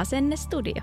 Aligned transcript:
Asennestudio. 0.00 0.82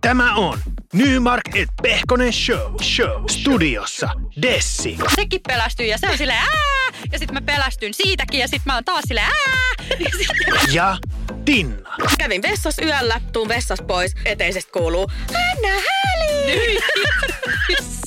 Tämä 0.00 0.34
on 0.34 0.58
Nymark 0.92 1.56
et 1.56 1.68
Pehkonen 1.82 2.32
Show. 2.32 2.82
Show. 2.82 3.24
Studiossa 3.30 4.10
Dessi. 4.42 4.98
sekin 5.16 5.40
pelästyi 5.48 5.88
ja 5.88 5.98
se 5.98 6.10
on 6.10 6.18
silleen 6.18 6.38
ää! 6.38 7.00
Ja 7.12 7.18
sitten 7.18 7.34
mä 7.34 7.40
pelästyn 7.40 7.94
siitäkin 7.94 8.40
ja 8.40 8.48
sitten 8.48 8.62
mä 8.66 8.74
oon 8.74 8.84
taas 8.84 9.04
silleen 9.08 9.26
ää! 9.26 9.86
Ja 9.98 10.10
sit, 10.18 10.74
Ja 10.74 10.96
Tinna. 11.44 11.96
Kävin 12.18 12.42
vessassa 12.42 12.84
yöllä, 12.84 13.20
tuun 13.32 13.48
vessasta 13.48 13.84
pois, 13.84 14.14
eteisestä 14.24 14.72
kuuluu 14.72 15.10
Anna 15.28 15.82
Häli! 15.88 16.78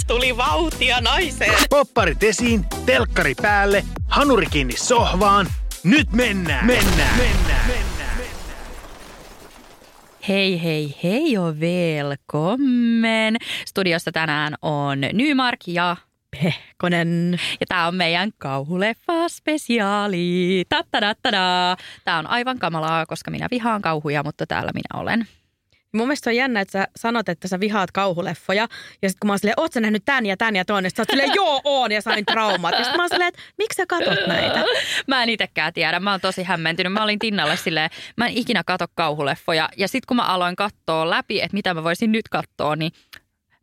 Tuli 0.08 0.38
vauhtia 0.38 1.02
naiseen. 1.02 1.53
Popparit 1.69 2.23
esiin, 2.23 2.66
telkkari 2.86 3.36
päälle, 3.42 3.84
hanuri 4.08 4.45
kiinni 4.45 4.78
sohvaan. 4.78 5.47
Nyt 5.84 6.12
mennään. 6.12 6.66
Mennään. 6.66 7.17
Mennään. 7.17 7.67
mennään. 7.67 7.84
Hei 10.28 10.64
hei 10.64 10.95
hei 11.04 11.31
jo 11.31 11.56
velkommen. 11.59 13.36
Studiossa 13.66 14.12
tänään 14.12 14.56
on 14.62 15.02
Nymark 15.14 15.59
ja 15.68 15.95
Pehkonen. 16.31 17.40
Ja 17.59 17.66
tää 17.70 17.88
on 17.88 17.95
meidän 17.95 18.30
kauhuleffa 18.38 19.30
spesiaali. 19.30 20.64
Tattadattadaa. 20.70 21.78
Tää 22.06 22.18
on 22.20 22.28
aivan 22.28 22.59
kamalaa, 22.59 23.06
koska 23.06 23.31
minä 23.31 23.48
vihaan 23.52 23.81
kauhuja, 23.81 24.23
mutta 24.23 24.46
täällä 24.48 24.72
minä 24.73 25.02
olen. 25.02 25.28
Mun 25.96 26.08
mielestä 26.08 26.30
on 26.30 26.36
jännä, 26.36 26.62
että 26.62 26.72
sä 26.72 26.88
sanot, 26.96 27.30
että 27.30 27.48
sä 27.48 27.60
vihaat 27.60 27.92
kauhuleffoja. 27.92 28.68
Ja 29.02 29.10
sitten 29.10 29.20
kun 29.20 29.28
mä 29.28 29.32
oon 29.32 29.40
silleen, 29.40 29.60
oot 29.60 29.74
sä 29.74 29.82
nähnyt 29.82 30.06
tän 30.06 30.26
ja 30.26 30.38
tän 30.38 30.56
ja 30.56 30.66
ton? 30.66 30.84
Ja 30.84 30.90
sä 30.90 31.02
oot 31.02 31.10
silleen, 31.12 31.32
joo 31.36 31.62
oon 31.64 31.92
ja 31.92 32.02
sain 32.02 32.26
traumat. 32.26 32.76
Ja 32.80 32.84
sit 32.84 32.96
mä 32.96 33.04
oon 33.04 33.10
silleen, 33.10 33.28
että 33.28 33.42
miksi 33.58 33.78
sä 33.78 33.86
katot 33.86 34.28
näitä? 34.28 34.64
Mä 35.08 35.24
en 35.24 35.30
itekään 35.30 35.74
tiedä. 35.74 36.00
Mä 36.00 36.12
oon 36.12 36.22
tosi 36.22 36.44
hämmentynyt. 36.44 36.94
Mä 36.94 37.04
olin 37.04 37.20
Tinnalle 37.20 37.58
silleen, 37.58 37.90
mä 38.18 38.28
en 38.28 38.38
ikinä 38.38 38.64
kato 38.64 38.86
kauhuleffoja. 38.96 39.69
Ja 39.78 39.88
sitten 39.88 40.08
kun 40.08 40.18
mä 40.18 40.24
aloin 40.24 40.56
katsoa 40.56 41.09
läpi, 41.09 41.42
että 41.42 41.53
mitä 41.53 41.74
mä 41.74 41.84
voisin 41.84 42.12
nyt 42.12 42.30
katsoa, 42.30 42.75
niin 42.75 42.92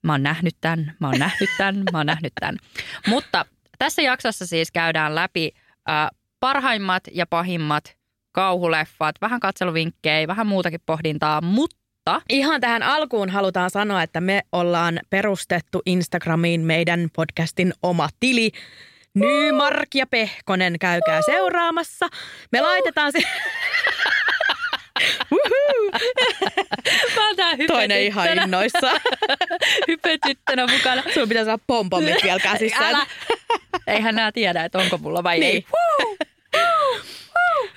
mä 0.03 0.12
oon 0.12 0.23
nähnyt 0.23 0.56
tämän, 0.61 0.97
mä 1.01 1.09
oon 1.09 1.19
nähnyt 1.19 1.51
tämän, 1.59 1.83
mä 1.93 1.99
oon 1.99 2.06
nähnyt 2.06 2.33
tämän. 2.41 2.59
Mutta 3.06 3.45
tässä 3.79 4.03
jaksossa 4.03 4.47
siis 4.47 4.71
käydään 4.73 5.15
läpi 5.15 5.51
äh, 5.91 6.09
parhaimmat 6.41 7.03
ja 7.12 7.27
pahimmat 7.27 7.97
kauhuleffat, 8.33 9.17
vähän 9.21 9.41
katseluvinkkejä, 9.41 10.29
vähän 10.29 10.47
muutakin 10.47 10.81
pohdintaa, 10.87 11.41
mutta 11.41 11.81
Ihan 12.29 12.61
tähän 12.61 12.83
alkuun 12.83 13.31
halutaan 13.31 13.71
sanoa, 13.71 14.03
että 14.03 14.21
me 14.21 14.43
ollaan 14.53 15.01
perustettu 15.11 15.83
Instagramiin 15.87 16.61
meidän 16.61 17.09
podcastin 17.17 17.73
oma 17.83 18.09
tili. 18.21 18.51
Nymark 19.15 19.95
ja 19.95 20.07
Pehkonen, 20.07 20.79
käykää 20.79 21.21
seuraamassa. 21.27 22.09
Me 22.53 22.61
laitetaan 22.61 23.12
se... 23.12 23.19
mä 27.17 27.27
oon 27.27 27.37
tää 27.37 27.57
Toinen 27.67 28.03
ihan 28.03 28.33
innoissa. 28.33 28.91
hypetyttönä 29.89 30.67
mukana. 30.67 31.03
Sun 31.15 31.29
pitää 31.29 31.45
saada 31.45 31.62
pompommit 31.67 32.23
vielä 32.23 32.39
käsissä. 32.39 32.89
Älä. 32.89 33.07
Eihän 33.87 34.15
nää 34.15 34.33
tiedä, 34.33 34.65
että 34.65 34.79
onko 34.79 34.99
mulla 34.99 35.23
vai 35.23 35.39
Niin. 35.39 35.55
ei. 35.55 35.65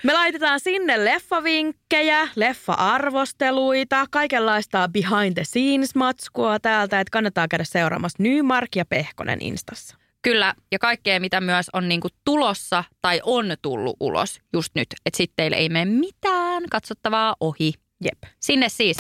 Me 0.04 0.14
laitetaan 0.14 0.60
sinne 0.60 1.06
leffavinkkejä, 1.06 2.28
leffa-arvosteluita, 2.36 4.06
kaikenlaista 4.12 4.90
behind 4.94 5.34
the 5.34 5.44
scenes 5.44 5.96
matskua 5.96 6.60
täältä, 6.60 7.00
että 7.00 7.12
kannattaa 7.12 7.48
käydä 7.48 7.64
seuraamassa 7.64 8.24
Nymark 8.24 8.76
ja 8.76 8.86
Pehkonen 8.86 9.42
Instassa. 9.42 9.98
Kyllä, 10.22 10.54
ja 10.72 10.80
kaikkea, 10.80 11.20
mitä 11.20 11.42
myös 11.42 11.70
on 11.74 11.90
niinku 11.90 12.08
tulossa 12.24 12.84
tai 13.02 13.22
on 13.24 13.46
tullut 13.62 13.98
ulos 14.00 14.40
just 14.54 14.70
nyt. 14.76 14.88
Että 15.06 15.18
sitten 15.18 15.34
teille 15.36 15.56
ei 15.56 15.70
mene 15.70 15.92
mitään 15.92 16.64
katsottavaa 16.72 17.36
ohi. 17.40 17.74
Jep. 18.04 18.34
Sinne 18.40 18.70
siis. 18.70 18.98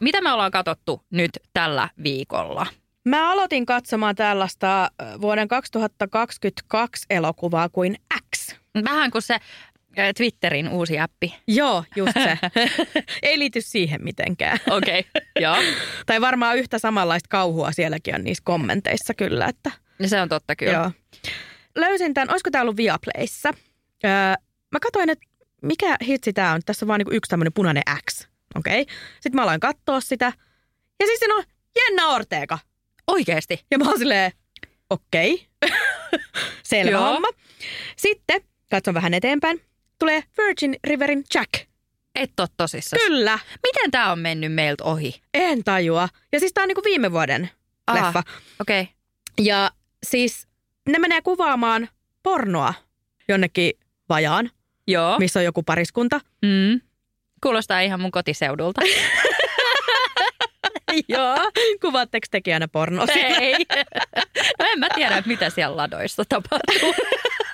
Mitä 0.00 0.20
me 0.20 0.32
ollaan 0.32 0.50
katsottu 0.50 1.02
nyt 1.10 1.30
tällä 1.52 1.88
viikolla? 2.02 2.66
Mä 3.04 3.32
aloitin 3.32 3.66
katsomaan 3.66 4.14
tällaista 4.14 4.90
vuoden 5.20 5.48
2022 5.48 7.06
elokuvaa 7.10 7.68
kuin 7.68 7.96
X. 8.36 8.54
Vähän 8.84 9.10
kuin 9.10 9.22
se 9.22 9.38
Twitterin 10.16 10.68
uusi 10.68 10.98
appi. 10.98 11.34
Joo, 11.46 11.84
just 11.96 12.12
se. 12.12 12.38
Ei 13.22 13.38
liity 13.38 13.60
siihen 13.60 14.04
mitenkään. 14.04 14.58
Okei, 14.70 15.00
okay. 15.00 15.22
joo. 15.40 15.56
Tai 16.06 16.20
varmaan 16.20 16.58
yhtä 16.58 16.78
samanlaista 16.78 17.28
kauhua 17.30 17.72
sielläkin 17.72 18.14
on 18.14 18.24
niissä 18.24 18.42
kommenteissa 18.44 19.14
kyllä, 19.14 19.46
että 19.46 19.70
Ja 19.98 20.08
se 20.08 20.20
on 20.20 20.28
totta 20.28 20.56
kyllä. 20.56 20.72
Joo. 20.72 20.90
Löysin 21.74 22.14
tämän, 22.14 22.30
olisiko 22.30 22.50
tämä 22.50 22.62
ollut 22.62 22.76
Viaplayssa. 22.76 23.54
Öö, 24.04 24.10
mä 24.72 24.80
katsoin, 24.82 25.10
että 25.10 25.26
mikä 25.62 25.96
hitsi 26.06 26.32
tämä 26.32 26.52
on. 26.52 26.60
Tässä 26.66 26.84
on 26.84 26.88
vaan 26.88 26.98
niinku 26.98 27.14
yksi 27.14 27.28
tämmöinen 27.28 27.52
punainen 27.52 27.82
X. 28.10 28.26
Okei. 28.54 28.82
Okay. 28.82 28.94
Sitten 29.14 29.34
mä 29.34 29.42
aloin 29.42 29.60
katsoa 29.60 30.00
sitä. 30.00 30.32
Ja 31.00 31.06
siis 31.06 31.18
siinä 31.18 31.34
on 31.34 31.44
Jenna 31.76 32.08
Ortega. 32.08 32.58
Oikeesti. 33.06 33.64
Ja 33.70 33.78
mä 33.78 33.88
oon 33.88 33.98
silleen, 33.98 34.32
okei. 34.90 35.48
Okay. 35.62 35.78
Selvä 36.62 36.90
Joo. 36.90 37.12
homma. 37.12 37.28
Sitten, 37.96 38.40
katson 38.70 38.94
vähän 38.94 39.14
eteenpäin, 39.14 39.60
tulee 39.98 40.22
Virgin 40.38 40.76
Riverin 40.84 41.24
Jack. 41.34 41.52
Et 42.14 42.40
ole 42.40 42.48
tosissaan. 42.56 43.00
Kyllä, 43.06 43.38
Miten 43.66 43.90
tämä 43.90 44.12
on 44.12 44.18
mennyt 44.18 44.52
meiltä 44.52 44.84
ohi? 44.84 45.20
en 45.34 45.64
tajua. 45.64 46.08
Ja 46.32 46.40
siis 46.40 46.52
tää 46.52 46.62
on 46.62 46.68
niinku 46.68 46.84
viime 46.84 47.12
vuoden 47.12 47.50
Aha. 47.86 48.06
leffa. 48.06 48.22
Okei. 48.60 48.80
Okay. 48.82 48.94
Ja 49.38 49.70
siis 50.06 50.46
ne 50.88 50.98
menee 50.98 51.22
kuvaamaan 51.22 51.88
pornoa 52.22 52.74
jonnekin 53.28 53.72
vajaan, 54.08 54.50
Joo. 54.86 55.18
missä 55.18 55.38
on 55.40 55.44
joku 55.44 55.62
pariskunta. 55.62 56.20
Mm. 56.42 56.80
Kuulostaa 57.42 57.80
ihan 57.80 58.00
mun 58.00 58.10
kotiseudulta. 58.10 58.80
Joo. 61.08 61.36
Kuvaatteko 61.80 62.26
tekin 62.30 62.54
aina 62.54 62.68
pornoa? 62.68 63.06
Ei. 63.14 63.54
No 64.58 64.66
en 64.72 64.78
mä 64.78 64.86
tiedä, 64.94 65.22
mitä 65.26 65.50
siellä 65.50 65.76
ladoissa 65.76 66.24
tapahtuu. 66.28 66.94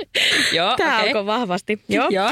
Joo, 0.56 0.76
Tämä 0.76 0.98
okei. 0.98 1.08
alkoi 1.08 1.26
vahvasti. 1.26 1.82
Joo. 1.88 2.08
Joo. 2.10 2.30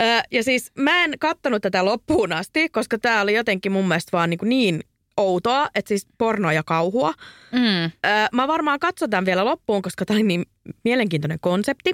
Ö, 0.00 0.22
ja 0.30 0.44
siis 0.44 0.72
mä 0.78 1.04
en 1.04 1.14
kattonut 1.18 1.62
tätä 1.62 1.84
loppuun 1.84 2.32
asti, 2.32 2.68
koska 2.68 2.98
tämä 2.98 3.20
oli 3.20 3.34
jotenkin 3.34 3.72
mun 3.72 3.88
mielestä 3.88 4.12
vaan 4.12 4.30
niin, 4.30 4.38
niin 4.42 4.80
outoa, 5.16 5.68
että 5.74 5.88
siis 5.88 6.06
pornoa 6.18 6.52
ja 6.52 6.62
kauhua. 6.62 7.12
Mm. 7.52 7.84
Ö, 7.84 7.90
mä 8.32 8.48
varmaan 8.48 8.78
katson 8.78 9.10
tämän 9.10 9.26
vielä 9.26 9.44
loppuun, 9.44 9.82
koska 9.82 10.04
tämä 10.04 10.16
oli 10.16 10.22
niin 10.26 10.44
mielenkiintoinen 10.84 11.38
konsepti. 11.40 11.92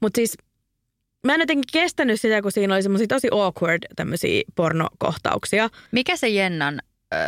Mutta 0.00 0.18
siis 0.18 0.36
mä 1.26 1.34
en 1.34 1.40
jotenkin 1.40 1.64
kestänyt 1.72 2.20
sitä, 2.20 2.42
kun 2.42 2.52
siinä 2.52 2.74
oli 2.74 2.82
semmoisia 2.82 3.06
tosi 3.06 3.28
awkward 3.30 3.82
tämmöisiä 3.96 4.42
pornokohtauksia. 4.54 5.68
Mikä 5.92 6.16
se 6.16 6.28
Jennan 6.28 6.80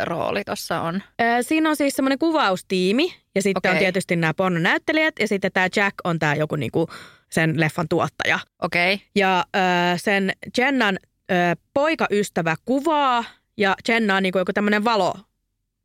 rooli 0.03 0.43
tuossa 0.43 0.81
on? 0.81 1.03
Siinä 1.41 1.69
on 1.69 1.75
siis 1.75 1.95
semmoinen 1.95 2.19
kuvaustiimi 2.19 3.15
ja 3.35 3.41
sitten 3.41 3.69
on 3.69 3.75
Okei. 3.75 3.83
tietysti 3.83 4.15
nämä 4.15 4.33
pornonäyttelijät 4.33 5.15
ja 5.19 5.27
sitten 5.27 5.51
tämä 5.51 5.67
Jack 5.75 5.95
on 6.03 6.19
tämä 6.19 6.35
joku 6.35 6.55
niinku 6.55 6.87
sen 7.29 7.59
leffan 7.59 7.87
tuottaja. 7.89 8.39
Okei. 8.61 8.93
Okay. 8.93 9.07
Ja 9.15 9.45
ö, 9.55 9.59
sen 9.97 10.31
Jennan 10.57 10.99
ö, 11.31 11.35
poikaystävä 11.73 12.55
kuvaa 12.65 13.23
ja 13.57 13.75
Jenna 13.87 14.15
on 14.15 14.23
niinku 14.23 14.39
joku 14.39 14.53
tämmöinen 14.53 14.83
valomies 14.83 15.29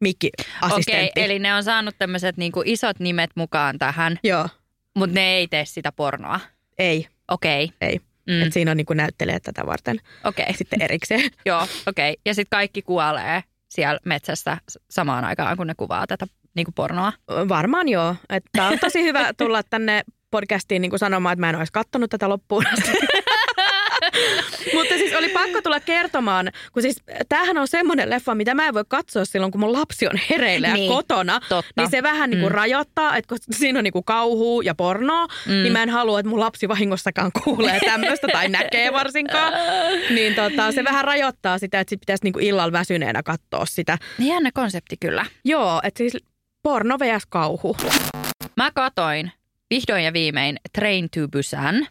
mikkiassistentti. 0.00 1.10
Okei, 1.10 1.24
eli 1.24 1.38
ne 1.38 1.54
on 1.54 1.64
saanut 1.64 1.94
tämmöiset 1.98 2.36
niinku 2.36 2.62
isot 2.64 3.00
nimet 3.00 3.30
mukaan 3.34 3.78
tähän, 3.78 4.18
Joo, 4.22 4.48
mutta 4.94 5.14
ne 5.14 5.34
ei 5.34 5.48
tee 5.48 5.64
sitä 5.64 5.92
pornoa. 5.92 6.40
ei, 6.78 7.08
Okei, 7.28 7.70
ei. 7.80 8.00
Mm. 8.26 8.42
Et 8.42 8.52
siinä 8.52 8.70
on 8.70 8.76
niinku 8.76 8.92
näyttelijät 8.92 9.42
tätä 9.42 9.66
varten 9.66 10.00
okei. 10.24 10.54
sitten 10.54 10.82
erikseen. 10.82 11.30
Joo, 11.46 11.66
okei. 11.86 12.16
Ja 12.26 12.34
sitten 12.34 12.50
kaikki 12.50 12.82
kuolee 12.82 13.42
siellä 13.74 14.00
metsässä 14.04 14.58
samaan 14.90 15.24
aikaan, 15.24 15.56
kun 15.56 15.66
ne 15.66 15.74
kuvaa 15.76 16.06
tätä 16.06 16.26
niinku 16.54 16.72
pornoa. 16.72 17.12
Varmaan 17.28 17.88
joo. 17.88 18.16
Että 18.28 18.64
on 18.64 18.78
tosi 18.78 19.02
hyvä 19.02 19.32
tulla 19.32 19.62
tänne 19.62 20.02
podcastiin 20.30 20.82
niin 20.82 20.90
kuin 20.90 21.00
sanomaan, 21.00 21.32
että 21.32 21.40
mä 21.40 21.50
en 21.50 21.56
olisi 21.56 21.72
kattonut 21.72 22.10
tätä 22.10 22.28
loppuun 22.28 22.64
asti. 22.72 22.92
Mutta 24.74 24.94
siis 24.94 25.14
oli 25.14 25.28
pakko 25.28 25.62
tulla 25.62 25.80
kertomaan, 25.80 26.50
kun 26.72 26.82
siis 26.82 26.96
tämähän 27.28 27.58
on 27.58 27.68
semmoinen 27.68 28.10
leffa, 28.10 28.34
mitä 28.34 28.54
mä 28.54 28.66
en 28.68 28.74
voi 28.74 28.84
katsoa 28.88 29.24
silloin, 29.24 29.52
kun 29.52 29.60
mun 29.60 29.72
lapsi 29.72 30.06
on 30.06 30.18
hereillä 30.30 30.68
ja 30.68 30.74
Niin, 30.74 30.92
kotona. 30.92 31.40
totta. 31.48 31.82
Niin 31.82 31.90
se 31.90 32.02
vähän 32.02 32.30
niin 32.30 32.40
kuin 32.40 32.52
Mm. 32.52 32.54
rajoittaa, 32.56 33.16
että 33.16 33.28
kun 33.28 33.38
siinä 33.50 33.78
on 33.78 33.84
niin 33.84 33.92
kuin 33.92 34.04
kauhua 34.04 34.62
ja 34.62 34.74
pornoa, 34.74 35.26
mm. 35.26 35.52
niin 35.52 35.72
mä 35.72 35.82
en 35.82 35.90
halua, 35.90 36.20
että 36.20 36.30
mun 36.30 36.40
lapsi 36.40 36.68
vahingossakaan 36.68 37.30
kuulee 37.44 37.80
tämmöistä 37.84 38.26
tai 38.32 38.48
näkee 38.48 38.92
varsinkaan. 38.92 39.52
Niin 40.10 40.34
tota, 40.34 40.72
se 40.72 40.84
vähän 40.84 41.04
rajoittaa 41.04 41.58
sitä, 41.58 41.80
että 41.80 41.90
sit 41.90 42.00
pitäisi 42.00 42.24
niin 42.24 42.32
kuin 42.32 42.44
illalla 42.44 42.72
väsyneenä 42.72 43.22
katsoa 43.22 43.66
sitä. 43.66 43.98
Niin 44.18 44.28
jännä 44.28 44.50
konsepti 44.54 44.96
kyllä. 45.00 45.26
Joo, 45.44 45.80
että 45.84 45.98
siis 45.98 46.16
porno 46.62 46.98
vs. 46.98 47.26
kauhu. 47.28 47.76
Mä 48.56 48.70
katoin 48.74 49.32
vihdoin 49.70 50.04
ja 50.04 50.12
viimein 50.12 50.56
Train 50.74 51.08
to 51.14 51.28
Busan. 51.32 51.86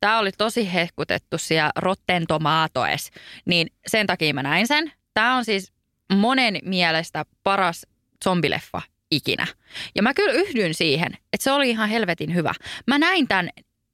Tämä 0.00 0.18
oli 0.18 0.32
tosi 0.32 0.72
hehkutettu 0.72 1.38
siellä 1.38 1.72
Rotten 1.76 2.26
Tomatoes, 2.28 3.10
niin 3.44 3.66
sen 3.86 4.06
takia 4.06 4.34
mä 4.34 4.42
näin 4.42 4.66
sen. 4.66 4.92
Tämä 5.14 5.36
on 5.36 5.44
siis 5.44 5.72
monen 6.12 6.58
mielestä 6.64 7.24
paras 7.42 7.86
zombileffa 8.24 8.82
ikinä. 9.10 9.46
Ja 9.94 10.02
mä 10.02 10.14
kyllä 10.14 10.32
yhdyn 10.32 10.74
siihen, 10.74 11.12
että 11.32 11.44
se 11.44 11.52
oli 11.52 11.70
ihan 11.70 11.88
helvetin 11.88 12.34
hyvä. 12.34 12.52
Mä 12.86 12.98
näin 12.98 13.28
tämän 13.28 13.48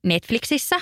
Netflixissä. 0.05 0.81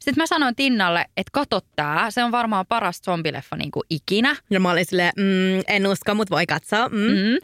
Sitten 0.00 0.22
mä 0.22 0.26
sanoin 0.26 0.56
Tinnalle, 0.56 1.04
että 1.16 1.30
kato 1.32 1.60
tää, 1.76 2.10
se 2.10 2.24
on 2.24 2.32
varmaan 2.32 2.66
paras 2.68 3.00
zombileffa 3.02 3.56
niin 3.56 3.70
kuin 3.70 3.84
ikinä. 3.90 4.36
Ja 4.50 4.60
mä 4.60 4.70
olin 4.70 4.86
silleen, 4.86 5.12
mm, 5.16 5.62
en 5.68 5.86
usko, 5.86 6.14
mutta 6.14 6.34
voi 6.34 6.46
katsoa. 6.46 6.88
Mm. 6.88 6.96
Mm. 6.96 7.38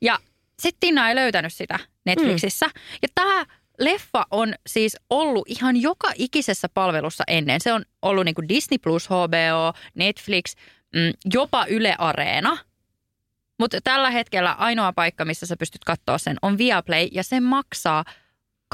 Ja 0.00 0.18
sitten 0.60 0.80
Tinna 0.80 1.08
ei 1.08 1.14
löytänyt 1.14 1.52
sitä 1.54 1.78
Netflixissä. 2.06 2.66
Mm. 2.66 2.80
Ja 3.02 3.08
tämä 3.14 3.44
leffa 3.78 4.26
on 4.30 4.54
siis 4.66 4.96
ollut 5.10 5.48
ihan 5.48 5.76
joka 5.76 6.12
ikisessä 6.14 6.68
palvelussa 6.74 7.24
ennen. 7.26 7.60
Se 7.60 7.72
on 7.72 7.84
ollut 8.02 8.24
niin 8.24 8.34
kuin 8.34 8.48
Disney 8.48 8.78
Plus, 8.78 9.08
HBO, 9.08 9.72
Netflix, 9.94 10.54
mm, 10.94 11.12
jopa 11.34 11.66
Yle 11.68 11.94
Areena. 11.98 12.58
Mutta 13.58 13.80
tällä 13.84 14.10
hetkellä 14.10 14.52
ainoa 14.52 14.92
paikka, 14.92 15.24
missä 15.24 15.46
sä 15.46 15.56
pystyt 15.56 15.84
katsoa 15.84 16.18
sen, 16.18 16.36
on 16.42 16.58
Viaplay 16.58 17.08
ja 17.12 17.22
se 17.22 17.40
maksaa 17.40 18.04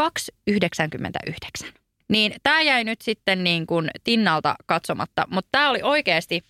2,99. 0.00 1.72
Niin 2.08 2.34
tämä 2.43 2.62
jäi 2.62 2.84
nyt 2.84 3.00
sitten 3.00 3.44
niin 3.44 3.66
kuin 3.66 3.90
Tinnalta 4.04 4.54
katsomatta, 4.66 5.25
mutta 5.31 5.49
tämä 5.52 5.70
oli 5.70 5.82
oikeasti 5.82 6.43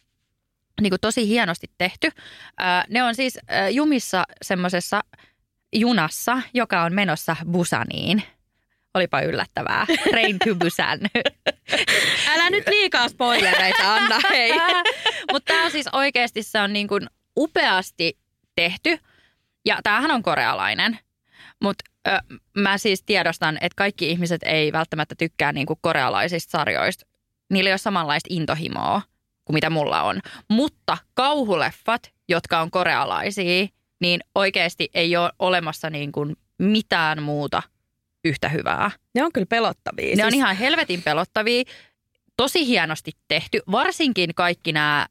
niin 0.81 0.90
kuin 0.90 1.00
tosi 1.00 1.28
hienosti 1.28 1.66
tehty. 1.78 2.08
Ää, 2.58 2.84
ne 2.88 3.02
on 3.02 3.14
siis 3.14 3.38
ää, 3.49 3.69
jumissa 3.69 4.25
semmoisessa 4.43 5.00
junassa, 5.72 6.43
joka 6.54 6.82
on 6.82 6.94
menossa 6.94 7.37
Busaniin. 7.50 8.22
Olipa 8.94 9.20
yllättävää. 9.20 9.86
Train 10.10 10.38
to 10.38 10.54
Busan. 10.54 10.98
Älä 12.34 12.50
nyt 12.50 12.68
liikaa 12.68 13.08
spoilereita, 13.08 13.94
Anna, 13.94 14.20
hei. 14.30 14.52
Mutta 15.32 15.52
tämä 15.52 15.64
on 15.64 15.70
siis 15.70 15.88
oikeasti 15.92 16.42
se 16.42 16.60
on 16.60 16.72
niin 16.72 16.88
kuin 16.88 17.06
upeasti 17.38 18.18
tehty. 18.54 18.98
Ja 19.64 19.78
tämähän 19.82 20.10
on 20.10 20.22
korealainen. 20.22 20.98
Mutta 21.62 21.84
mä 22.56 22.78
siis 22.78 23.02
tiedostan, 23.02 23.56
että 23.60 23.76
kaikki 23.76 24.10
ihmiset 24.10 24.42
ei 24.42 24.72
välttämättä 24.72 25.14
tykkää 25.18 25.52
niin 25.52 25.66
kuin 25.66 25.78
korealaisista 25.82 26.50
sarjoista. 26.50 27.06
Niillä 27.52 27.68
ei 27.68 27.72
ole 27.72 27.78
samanlaista 27.78 28.26
intohimoa 28.30 29.02
kuin 29.44 29.54
mitä 29.54 29.70
mulla 29.70 30.02
on. 30.02 30.20
Mutta 30.48 30.98
kauhuleffat, 31.14 32.12
jotka 32.28 32.60
on 32.60 32.70
korealaisia, 32.70 33.66
niin 34.00 34.20
oikeasti 34.34 34.90
ei 34.94 35.16
ole 35.16 35.32
olemassa 35.38 35.90
niin 35.90 36.12
kuin 36.12 36.36
mitään 36.58 37.22
muuta 37.22 37.62
yhtä 38.24 38.48
hyvää. 38.48 38.90
Ne 39.14 39.24
on 39.24 39.32
kyllä 39.32 39.46
pelottavia. 39.46 40.16
Ne 40.16 40.24
on 40.24 40.30
Siis- 40.30 40.38
ihan 40.40 40.56
helvetin 40.56 41.02
pelottavia, 41.02 41.62
tosi 42.36 42.66
hienosti 42.66 43.10
tehty. 43.28 43.60
Varsinkin 43.70 44.30
kaikki 44.34 44.72
nämä 44.72 45.06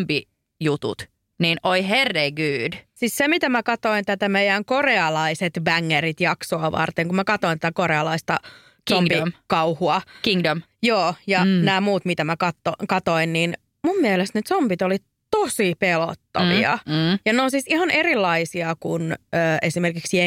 zombijutut, 0.00 1.02
niin 1.38 1.58
oi 1.62 1.88
herregud. 1.88 2.72
Siis 2.94 3.16
se, 3.16 3.28
mitä 3.28 3.48
mä 3.48 3.62
katoin 3.62 4.04
tätä 4.04 4.28
meidän 4.28 4.64
korealaiset 4.64 5.52
bangerit 5.64 6.20
jaksoa 6.20 6.72
varten, 6.72 7.06
kun 7.06 7.16
mä 7.16 7.24
katoin 7.24 7.58
tätä 7.58 7.72
korealaista 7.74 8.36
Kingdom. 8.84 9.18
zombikauhua. 9.18 10.02
Kingdom. 10.22 10.62
Joo, 10.82 11.14
ja 11.26 11.44
Mm. 11.44 11.50
nämä 11.64 11.80
muut, 11.80 12.04
mitä 12.04 12.24
mä 12.24 12.36
katto, 12.36 12.72
katoin, 12.88 13.32
niin 13.32 13.54
mun 13.86 14.00
mielestä 14.00 14.38
ne 14.38 14.42
zombit 14.48 14.82
oli 14.82 14.96
tosi 15.30 15.74
pelottavia. 15.78 16.78
Mm, 16.86 16.92
mm. 16.92 17.18
Ja 17.26 17.32
ne 17.32 17.42
on 17.42 17.50
siis 17.50 17.64
ihan 17.68 17.90
erilaisia 17.90 18.76
kuin 18.80 19.12
ö, 19.12 19.16
esimerkiksi 19.62 20.20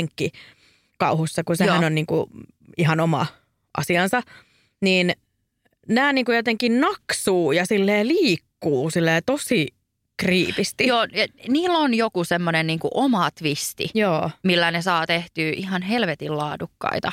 Jenkki-kauhussa, 1.00 1.44
kun 1.44 1.58
sehän 1.58 1.82
Joo. 1.82 1.86
on 1.86 1.96
niinku 1.96 2.30
ihan 2.78 3.00
oma 3.00 3.26
asiansa. 3.78 4.22
Niin 4.82 5.14
nämä 5.88 6.14
niinku 6.14 6.32
jotenkin 6.32 6.82
naksuu 6.82 7.52
ja 7.52 7.66
silleen 7.66 8.08
liikkuu 8.08 8.90
silleen 8.90 9.24
tosi 9.26 9.68
kriipisti. 10.18 10.88
Joo, 10.88 11.04
ja 11.04 11.28
niillä 11.48 11.78
on 11.78 11.94
joku 11.94 12.24
semmoinen 12.24 12.68
niinku 12.68 12.90
oma 12.94 13.32
twisti, 13.32 13.90
Joo. 13.94 14.32
millä 14.44 14.72
ne 14.72 14.82
saa 14.82 15.08
tehtyä 15.08 15.52
ihan 15.56 15.82
helvetin 15.82 16.38
laadukkaita 16.38 17.12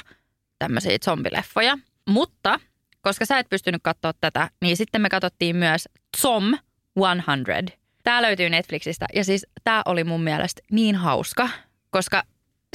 tämmöisiä 0.59 0.99
zombileffoja. 1.05 1.79
Mutta 2.09 2.61
koska 3.01 3.27
sä 3.27 3.39
et 3.39 3.49
pystynyt 3.49 3.83
katsoa 3.83 4.13
tätä, 4.21 4.51
niin 4.63 4.77
sitten 4.77 5.01
me 5.01 5.09
katsottiin 5.09 5.57
myös 5.57 5.89
Zom 6.23 6.59
100. 6.97 7.73
Tämä 8.03 8.23
löytyy 8.23 8.51
Netflixistä 8.51 9.07
ja 9.15 9.25
siis 9.25 9.47
tämä 9.65 9.83
oli 9.87 10.05
mun 10.05 10.23
mielestä 10.23 10.63
niin 10.73 10.97
hauska, 10.97 11.49
koska 11.91 12.23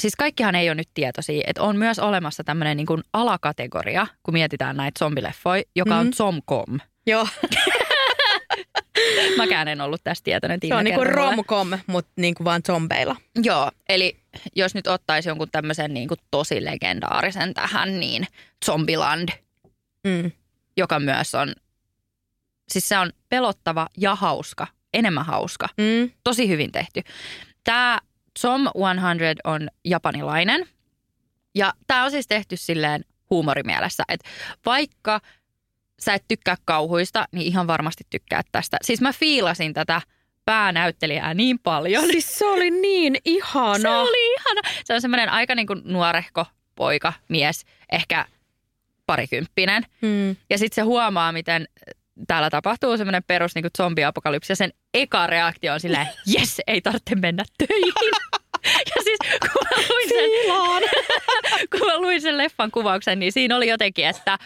siis 0.02 0.16
kaikkihan 0.16 0.56
ei 0.56 0.70
ole 0.70 0.76
nyt 0.76 0.90
tietoisia, 0.94 1.44
että 1.48 1.62
on 1.62 1.78
myös 1.78 2.00
olemassa 2.00 2.44
tämmöinen 2.44 2.78
niin 2.78 2.88
kuin 2.88 3.04
alakategoria, 3.14 4.08
kun 4.24 4.34
mietitään 4.34 4.78
näitä 4.78 5.00
zombileffoja, 5.00 5.64
joka 5.76 5.96
on 5.96 6.06
Mhm. 6.06 6.14
Zomcom. 6.14 6.80
Joo, 7.08 7.28
Mäkään 9.38 9.68
en 9.68 9.82
ollut 9.82 10.02
tästä 10.04 10.24
tietoinen. 10.24 10.60
se 10.68 10.76
on 10.76 10.84
niinku 10.84 11.04
romcom, 11.04 11.70
mutta 11.88 12.12
niinku 12.16 12.44
vaan 12.44 12.62
zombeilla. 12.68 13.16
Joo, 13.44 13.72
eli 13.90 14.20
jos 14.56 14.76
nyt 14.76 14.88
ottaisi 14.88 15.30
jonkun 15.30 15.48
tämmöisen 15.52 15.94
niin 15.94 16.08
kuin 16.08 16.18
tosi 16.32 16.66
legendaarisen 16.66 17.54
tähän, 17.54 18.00
niin 18.00 18.28
Zombieland, 18.66 19.30
Mm. 20.08 20.32
joka 20.78 21.00
myös 21.00 21.36
on, 21.36 21.56
siis 22.72 22.90
se 22.90 22.98
on 22.98 23.12
pelottava 23.30 23.88
ja 23.98 24.16
hauska, 24.16 24.68
enemmän 24.94 25.26
hauska, 25.26 25.68
Mm. 25.78 26.12
tosi 26.24 26.48
hyvin 26.48 26.72
tehty. 26.72 27.02
Tämä 27.64 28.00
Zom 28.40 28.64
100 28.64 29.36
on 29.44 29.68
japanilainen 29.86 30.68
ja 31.56 31.74
tämä 31.88 32.04
on 32.04 32.12
siis 32.12 32.28
tehty 32.28 32.58
silleen 32.58 33.06
huumorimielessä, 33.30 34.04
että 34.08 34.30
vaikka 34.66 35.22
sä 36.00 36.14
et 36.14 36.26
tykkää 36.28 36.56
kauhuista, 36.66 37.28
niin 37.32 37.48
ihan 37.48 37.68
varmasti 37.68 38.04
tykkäät 38.10 38.46
tästä. 38.52 38.78
Siis 38.82 39.02
mä 39.02 39.14
fiilasin 39.14 39.74
tätä 39.74 40.02
päänäyttelijää 40.46 41.34
niin 41.34 41.60
paljon. 41.60 42.06
Siis 42.06 42.40
se 42.40 42.46
oli 42.46 42.72
niin 42.72 43.18
ihana. 43.26 43.80
Se 43.80 43.90
oli 43.90 44.34
ihana. 44.34 44.62
Se 44.86 44.94
on 44.94 45.02
semmoinen 45.02 45.30
aika 45.30 45.56
niin 45.56 45.68
kuin 45.68 45.82
nuorehko 45.84 46.46
poika, 46.76 47.14
mies, 47.28 47.66
ehkä 47.92 48.26
parikymppinen. 49.06 49.84
Mm. 50.02 50.36
Ja 50.50 50.58
sitten 50.58 50.76
se 50.76 50.82
huomaa, 50.82 51.32
miten 51.32 51.68
täällä 52.28 52.50
tapahtuu 52.50 52.98
semmoinen 52.98 53.24
perus 53.28 53.56
niin 53.56 53.64
kuin 53.64 53.72
zombiapokalypsi. 53.78 54.52
Ja 54.52 54.56
sen 54.56 54.74
eka 54.94 55.28
reaktio 55.28 55.74
on 55.74 55.80
silleen, 55.80 56.08
jes, 56.26 56.62
ei 56.68 56.82
tarvitse 56.82 57.16
mennä 57.16 57.44
töihin. 57.58 57.94
Ja 58.66 59.04
siis 59.04 59.18
kun 59.42 59.62
mä 59.72 59.84
luin 59.90 60.10
sen, 60.10 60.30
kun 61.72 61.88
mä 61.88 61.98
luin 61.98 62.22
sen 62.22 62.38
leffan 62.38 62.72
kuvauksen, 62.72 63.20
niin 63.20 63.32
siinä 63.32 63.58
oli 63.58 63.68
jotenkin, 63.70 64.06
että, 64.08 64.38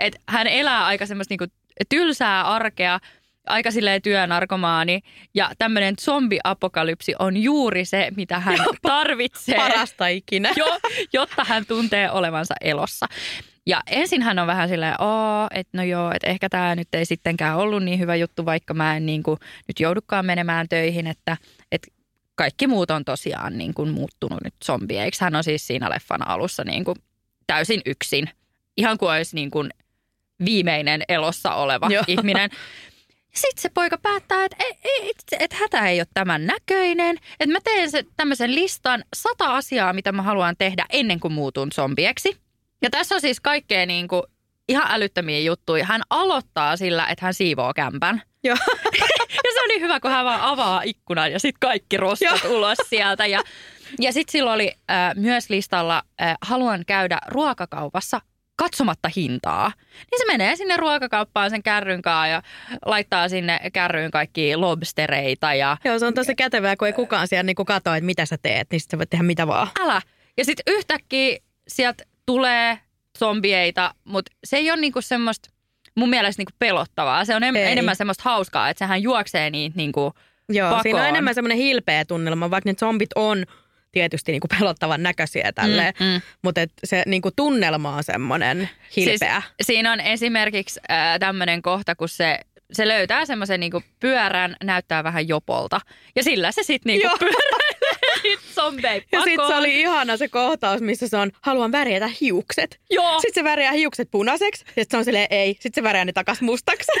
että 0.00 0.20
hän 0.28 0.46
elää 0.46 0.86
aika 0.86 1.06
semmoista 1.06 1.34
niin 1.40 1.50
tylsää 1.88 2.42
arkea, 2.42 3.00
aika 3.46 3.70
silleen 3.70 4.02
työnarkomaani. 4.02 5.00
Ja 5.34 5.50
tämmöinen 5.58 5.94
zombiapokalypsi 6.00 7.14
on 7.18 7.36
juuri 7.36 7.84
se, 7.84 8.08
mitä 8.16 8.38
hän 8.40 8.58
tarvitsee. 8.82 9.56
Parasta 9.56 10.06
ikinä. 10.06 10.52
jo, 10.56 10.66
jotta 11.12 11.44
hän 11.44 11.66
tuntee 11.66 12.10
olevansa 12.10 12.54
elossa. 12.60 13.06
Ja 13.66 13.82
ensin 13.86 14.22
hän 14.22 14.38
on 14.38 14.46
vähän 14.46 14.68
silleen, 14.68 15.02
Oo, 15.02 15.46
että 15.50 15.78
no 15.78 15.82
joo, 15.82 16.10
että 16.14 16.26
ehkä 16.26 16.48
tämä 16.48 16.74
nyt 16.74 16.88
ei 16.92 17.04
sittenkään 17.04 17.56
ollut 17.56 17.82
niin 17.82 17.98
hyvä 17.98 18.16
juttu, 18.16 18.44
vaikka 18.44 18.74
mä 18.74 18.96
en 18.96 19.06
niin 19.06 19.22
kuin 19.22 19.38
nyt 19.68 19.80
joudukaan 19.80 20.26
menemään 20.26 20.68
töihin, 20.68 21.06
että, 21.06 21.36
että 21.72 21.88
kaikki 22.34 22.66
muut 22.66 22.90
on 22.90 23.04
tosiaan 23.04 23.58
niin 23.58 23.74
kuin 23.74 23.90
muuttunut 23.90 24.38
nyt 24.44 24.54
zombieiksi. 24.64 25.20
Hän 25.20 25.36
on 25.36 25.44
siis 25.44 25.66
siinä 25.66 25.90
leffan 25.90 26.28
alussa 26.28 26.64
niin 26.64 26.84
kuin 26.84 26.96
täysin 27.46 27.80
yksin, 27.86 28.30
ihan 28.76 28.98
kuin 28.98 29.10
olisi 29.10 29.34
niin 29.34 29.50
kuin 29.50 29.70
viimeinen 30.44 31.02
elossa 31.08 31.54
oleva 31.54 31.88
Joo. 31.90 32.04
ihminen. 32.06 32.50
Sitten 33.34 33.62
se 33.62 33.68
poika 33.68 33.98
päättää, 33.98 34.44
että 34.44 34.56
et, 34.60 34.76
et, 35.02 35.16
et 35.40 35.52
hätä 35.52 35.88
ei 35.88 36.00
ole 36.00 36.06
tämän 36.14 36.46
näköinen. 36.46 37.16
Että 37.40 37.52
mä 37.52 37.58
teen 37.64 37.90
se, 37.90 38.04
tämmöisen 38.16 38.54
listan 38.54 39.04
sata 39.16 39.56
asiaa, 39.56 39.92
mitä 39.92 40.12
mä 40.12 40.22
haluan 40.22 40.54
tehdä 40.58 40.86
ennen 40.90 41.20
kuin 41.20 41.32
muutun 41.32 41.72
zombieksi. 41.72 42.43
Ja 42.82 42.90
tässä 42.90 43.14
on 43.14 43.20
siis 43.20 43.40
kaikkea 43.40 43.86
niin 43.86 44.08
kuin 44.08 44.22
ihan 44.68 44.86
älyttömiä 44.90 45.38
juttuja. 45.38 45.84
Hän 45.84 46.02
aloittaa 46.10 46.76
sillä, 46.76 47.06
että 47.06 47.24
hän 47.24 47.34
siivoo 47.34 47.72
kämpän. 47.74 48.22
Joo. 48.44 48.56
Ja 49.34 49.50
se 49.54 49.62
on 49.62 49.68
niin 49.68 49.80
hyvä, 49.80 50.00
kun 50.00 50.10
hän 50.10 50.24
vaan 50.24 50.40
avaa 50.40 50.82
ikkunan 50.84 51.32
ja 51.32 51.38
sitten 51.38 51.60
kaikki 51.60 51.96
roskat 51.96 52.44
ulos 52.44 52.78
sieltä. 52.88 53.26
Ja, 53.26 53.42
ja 54.00 54.12
sitten 54.12 54.32
silloin 54.32 54.54
oli 54.54 54.72
äh, 54.90 55.14
myös 55.16 55.50
listalla, 55.50 56.02
äh, 56.22 56.36
haluan 56.42 56.84
käydä 56.86 57.18
ruokakaupassa 57.28 58.20
katsomatta 58.56 59.10
hintaa. 59.16 59.72
Niin 60.10 60.18
se 60.18 60.24
menee 60.32 60.56
sinne 60.56 60.76
ruokakauppaan 60.76 61.50
sen 61.50 61.62
kärryn 61.62 62.02
kanssa 62.02 62.26
ja 62.26 62.42
laittaa 62.86 63.28
sinne 63.28 63.60
kärryyn 63.72 64.10
kaikki 64.10 64.56
lobstereita 64.56 65.54
ja 65.54 65.76
Joo, 65.84 65.98
se 65.98 66.06
on 66.06 66.14
tosi 66.14 66.34
kätevää, 66.34 66.76
kun 66.76 66.88
ei 66.88 66.92
kukaan 66.92 67.28
siellä 67.28 67.42
niin 67.42 67.56
katsoa, 67.56 67.96
että 67.96 68.06
mitä 68.06 68.26
sä 68.26 68.36
teet, 68.42 68.70
niin 68.70 68.80
sit 68.80 68.90
sä 68.90 68.98
voit 68.98 69.10
tehdä 69.10 69.22
mitä 69.22 69.46
vaan. 69.46 69.68
älä. 69.80 70.02
Ja 70.36 70.44
sitten 70.44 70.74
yhtäkkiä 70.74 71.38
sieltä 71.68 72.04
tulee 72.26 72.78
zombieita, 73.18 73.94
mutta 74.04 74.32
se 74.44 74.56
ei 74.56 74.70
ole 74.70 74.80
niinku 74.80 75.00
semmoista 75.02 75.50
mun 75.96 76.10
mielestä 76.10 76.40
niinku 76.40 76.52
pelottavaa. 76.58 77.24
Se 77.24 77.34
on 77.34 77.42
en, 77.44 77.56
Ei. 77.56 77.72
enemmän 77.72 77.96
semmoista 77.96 78.22
hauskaa, 78.24 78.68
että 78.70 78.78
sehän 78.78 79.02
juoksee 79.02 79.50
niitä 79.50 79.76
niinku 79.76 80.12
Joo, 80.48 80.68
pakoon. 80.68 80.82
siinä 80.82 81.00
on 81.02 81.08
enemmän 81.08 81.34
semmoinen 81.34 81.58
hilpeä 81.58 82.04
tunnelma, 82.04 82.50
vaikka 82.50 82.70
ne 82.70 82.74
zombit 82.74 83.10
on 83.14 83.44
tietysti 83.92 84.32
niinku 84.32 84.48
pelottavan 84.58 85.02
näköisiä 85.02 85.52
tälleen, 85.54 85.94
Mm, 86.00 86.06
mm. 86.06 86.20
mutta 86.42 86.60
et 86.60 86.72
se 86.84 87.02
niinku 87.06 87.30
tunnelma 87.36 87.96
on 87.96 88.04
semmoinen 88.04 88.68
hilpeä. 88.96 89.42
Siis 89.42 89.66
siinä 89.66 89.92
on 89.92 90.00
esimerkiksi 90.00 90.80
äh, 90.90 91.18
tämmöinen 91.20 91.62
kohta, 91.62 91.94
kun 91.94 92.08
se, 92.08 92.40
se 92.72 92.88
löytää 92.88 93.24
semmoisen 93.24 93.60
niinku 93.60 93.82
pyörän, 94.00 94.56
näyttää 94.64 95.04
vähän 95.04 95.28
jopolta. 95.28 95.80
Ja 96.16 96.22
sillä 96.22 96.52
se 96.52 96.62
sitten 96.62 96.90
niinku 96.92 97.06
Joo. 97.22 97.30
Ja 99.12 99.22
sitten 99.22 99.46
se 99.46 99.54
oli 99.54 99.80
ihana 99.80 100.16
se 100.16 100.28
kohtaus, 100.28 100.80
missä 100.80 101.08
se 101.08 101.16
on, 101.16 101.30
haluan 101.42 101.72
värjätä 101.72 102.08
hiukset. 102.20 102.80
Joo, 102.90 103.20
Sitten 103.20 103.34
se 103.34 103.44
värjää 103.44 103.72
hiukset 103.72 104.08
punaiseksi, 104.10 104.64
ja 104.64 104.72
sitten 104.82 104.86
se 104.90 104.96
on 104.96 105.04
silleen 105.04 105.26
ei, 105.30 105.52
sitten 105.52 105.72
se 105.74 105.82
värjää 105.82 106.04
ne 106.04 106.12
takas 106.12 106.40
mustaksi. 106.40 106.92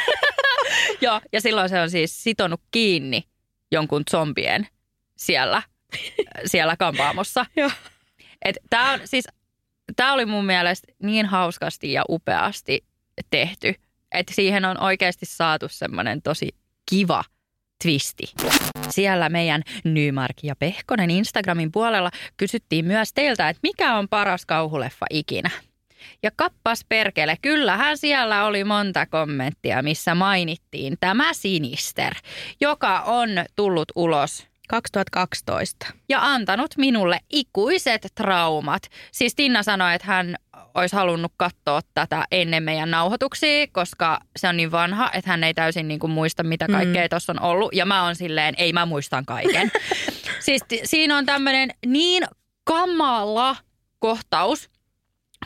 joo. 1.00 1.20
Ja 1.32 1.40
silloin 1.40 1.68
se 1.68 1.80
on 1.80 1.90
siis 1.90 2.22
sitonut 2.22 2.60
kiinni 2.70 3.22
jonkun 3.72 4.02
zombien 4.10 4.66
siellä, 5.16 5.62
siellä 6.46 6.76
kampaamossa. 6.76 7.46
Joo. 7.56 7.70
Et 8.44 8.56
tää 8.70 8.90
on 8.90 9.00
siis, 9.04 9.24
tää 9.96 10.12
oli 10.12 10.26
mun 10.26 10.44
mielestä 10.44 10.92
niin 11.02 11.26
hauskasti 11.26 11.92
ja 11.92 12.04
upeasti 12.08 12.84
tehty, 13.30 13.74
että 14.12 14.34
siihen 14.34 14.64
on 14.64 14.82
oikeasti 14.82 15.26
saatu 15.26 15.66
semmoinen 15.70 16.22
tosi 16.22 16.48
kiva 16.90 17.24
twisti. 17.82 18.22
Siellä 18.88 19.28
meidän 19.28 19.62
Nymark 19.84 20.36
ja 20.42 20.56
Pehkonen 20.56 21.10
Instagramin 21.10 21.72
puolella 21.72 22.10
kysyttiin 22.36 22.84
myös 22.84 23.12
teiltä, 23.12 23.48
että 23.48 23.60
mikä 23.62 23.94
on 23.94 24.08
paras 24.08 24.46
kauhuleffa 24.46 25.06
ikinä. 25.10 25.50
Ja 26.22 26.30
kappas 26.36 26.84
perkele, 26.88 27.36
kyllähän 27.42 27.98
siellä 27.98 28.44
oli 28.44 28.64
monta 28.64 29.06
kommenttia, 29.06 29.82
missä 29.82 30.14
mainittiin 30.14 30.96
tämä 31.00 31.32
Sinister, 31.32 32.14
joka 32.60 33.00
on 33.00 33.28
tullut 33.56 33.92
ulos 33.94 34.46
2012. 34.68 35.86
ja 36.08 36.18
antanut 36.22 36.74
minulle 36.76 37.20
ikuiset 37.30 38.06
traumat. 38.14 38.82
Siis 39.12 39.34
Tinna 39.34 39.62
sanoi, 39.62 39.94
että 39.94 40.06
hän 40.06 40.36
olisi 40.74 40.96
halunnut 40.96 41.32
katsoa 41.36 41.80
tätä 41.94 42.24
ennen 42.30 42.62
meidän 42.62 42.90
nauhoituksia, 42.90 43.66
koska 43.72 44.20
se 44.36 44.48
on 44.48 44.56
niin 44.56 44.70
vanha, 44.70 45.10
että 45.12 45.30
hän 45.30 45.44
ei 45.44 45.54
täysin 45.54 45.88
niin 45.88 46.00
kuin 46.00 46.10
muista, 46.10 46.42
mitä 46.42 46.66
kaikkea 46.68 47.08
tuossa 47.08 47.32
on 47.32 47.42
ollut. 47.42 47.74
Ja 47.74 47.86
mä 47.86 48.04
oon 48.04 48.16
silleen, 48.16 48.54
ei 48.58 48.72
mä 48.72 48.86
muistan 48.86 49.24
kaiken. 49.24 49.70
siis 50.46 50.62
ti- 50.68 50.80
siinä 50.84 51.16
on 51.16 51.26
tämmöinen 51.26 51.70
niin 51.86 52.24
kamala 52.64 53.56
kohtaus, 53.98 54.70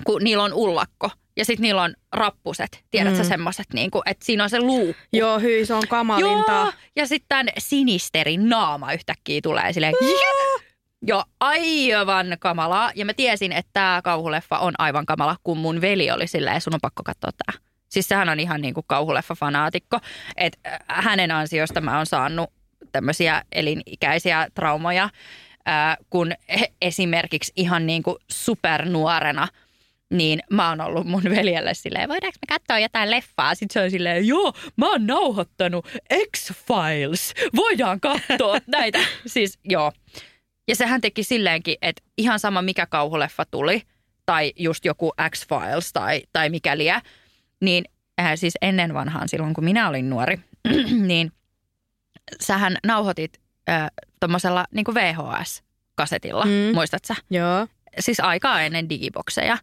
kun 0.05 0.25
niillä 0.25 0.43
on 0.45 0.53
ullakko. 0.55 1.11
Ja 1.39 1.45
sitten 1.45 1.63
niillä 1.63 1.83
on 1.83 1.95
rappuset, 2.13 2.85
tiedätkö 2.91 3.23
mm. 3.23 3.29
semmoiset, 3.29 3.67
niin 3.75 3.91
kuin, 3.91 4.03
että 4.07 4.25
siinä 4.25 4.45
on 4.45 4.51
se 4.51 4.61
luukku. 4.61 5.03
Joo, 5.13 5.39
hyi, 5.39 5.67
se 5.67 5.75
on 5.75 5.89
kamalinta. 5.89 6.53
Joo, 6.53 6.73
ja 6.97 7.07
sitten 7.07 7.29
tämän 7.29 7.49
sinisterin 7.59 8.49
naama 8.49 8.93
yhtäkkiä 8.93 9.41
tulee 9.43 9.73
silleen, 9.73 9.95
Joo. 10.01 10.61
Joo, 11.03 11.25
aivan 11.41 12.27
kamalaa. 12.39 12.93
Ja 12.95 13.05
mä 13.05 13.15
tiesin, 13.15 13.53
että 13.53 13.71
tämä 13.73 14.01
kauhuleffa 14.05 14.59
on 14.59 14.75
aivan 14.79 15.07
kamala, 15.07 15.37
kun 15.45 15.59
mun 15.59 15.81
veli 15.81 16.11
oli 16.11 16.27
silleen, 16.27 16.61
sun 16.61 16.75
on 16.75 16.81
pakko 16.83 17.03
katsoa 17.03 17.31
tämä. 17.47 17.65
Siis 17.89 18.09
sehän 18.09 18.29
on 18.29 18.41
ihan 18.41 18.61
niin 18.61 18.75
kuin 18.75 18.87
kauhuleffa-fanaatikko. 18.87 20.01
Että 20.37 20.81
hänen 20.89 21.31
ansiosta 21.31 21.81
mä 21.81 21.97
oon 21.97 22.07
saanut 22.07 22.51
tämmöisiä 22.93 23.43
elinikäisiä 23.53 24.49
traumoja, 24.55 25.11
ää, 25.67 25.97
kun 26.11 26.33
he- 26.61 26.73
esimerkiksi 26.83 27.53
ihan 27.57 27.87
niin 27.87 28.03
kuin 28.03 28.17
supernuorena– 28.31 29.49
niin 30.11 30.41
mä 30.51 30.69
oon 30.69 30.81
ollut 30.81 31.07
mun 31.07 31.23
veljelle 31.25 31.75
silleen, 31.75 32.09
voidaanko 32.09 32.39
me 32.43 32.55
katsoa 32.59 32.79
jotain 32.79 33.11
leffaa? 33.11 33.55
Sitten 33.55 33.73
se 33.75 33.85
on 33.85 33.91
silleen, 33.91 34.27
joo, 34.27 34.53
mä 34.77 34.91
oon 34.91 35.07
nauhoittanut 35.07 35.87
X-Files, 36.37 37.35
voidaan 37.57 38.01
katsoa 38.01 38.59
näitä. 38.67 38.99
Siis 39.27 39.59
joo. 39.65 39.93
Ja 40.69 40.77
sehän 40.77 41.01
teki 41.01 41.23
silleenkin, 41.25 41.77
että 41.83 42.03
ihan 42.19 42.39
sama 42.41 42.63
mikä 42.63 42.87
kauhuleffa 42.87 43.45
tuli, 43.45 43.83
tai 44.27 44.53
just 44.57 44.85
joku 44.85 45.13
X-Files 45.31 45.93
tai, 45.93 46.23
tai 46.33 46.51
mikä 46.51 46.79
liä, 46.79 47.03
niin 47.61 47.85
äh, 48.21 48.33
siis 48.35 48.55
ennen 48.63 48.95
vanhaan 48.95 49.29
silloin, 49.29 49.55
kun 49.55 49.65
minä 49.65 49.89
olin 49.89 50.11
nuori, 50.11 50.39
niin 51.07 51.33
sähän 52.41 52.77
nauhoitit 52.87 53.41
äh, 53.71 53.91
tuommoisella 54.21 54.65
niin 54.75 54.85
VHS-kasetilla, 54.95 56.45
Mm. 56.45 56.75
muistat 56.75 57.05
sä? 57.05 57.15
Joo. 57.31 57.67
Siis 58.01 58.21
aikaa 58.21 58.63
ennen 58.63 58.89
digibokseja. 58.89 59.59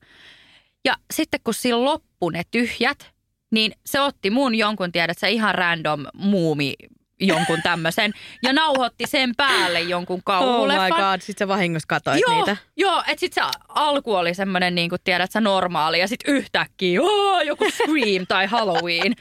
Ja 0.85 0.95
sitten 1.13 1.39
kun 1.43 1.53
sillä 1.53 1.85
loppu 1.85 2.29
ne 2.29 2.41
tyhjät, 2.51 3.11
niin 3.51 3.71
se 3.85 4.01
otti 4.01 4.29
mun 4.29 4.55
jonkun, 4.55 4.91
tiedät 4.91 5.17
sä, 5.17 5.27
ihan 5.27 5.55
random 5.55 6.05
muumi 6.13 6.73
jonkun 7.19 7.61
tämmöisen 7.63 8.11
ja 8.43 8.53
nauhoitti 8.53 9.03
sen 9.07 9.35
päälle 9.35 9.81
jonkun 9.81 10.15
Oh 10.15 10.17
my 10.17 10.23
kauhuleffan. 10.23 11.11
god, 11.11 11.21
sit 11.21 11.37
sä 11.37 11.47
vahingossa 11.47 11.87
katsoit 11.87 12.21
Joo, 12.27 12.35
niitä. 12.37 12.57
joo 12.77 12.99
että 13.07 13.19
sitten 13.19 13.43
se 13.45 13.51
alku 13.69 14.15
oli 14.15 14.33
semmoinen, 14.33 14.75
niin 14.75 14.89
kuin 14.89 15.01
tiedät 15.03 15.31
sä, 15.31 15.41
normaali 15.41 15.99
ja 15.99 16.07
sitten 16.07 16.33
yhtäkkiä 16.35 17.01
oh, 17.01 17.41
joku 17.41 17.71
Scream 17.71 18.25
tai 18.27 18.45
Halloween. 18.45 19.13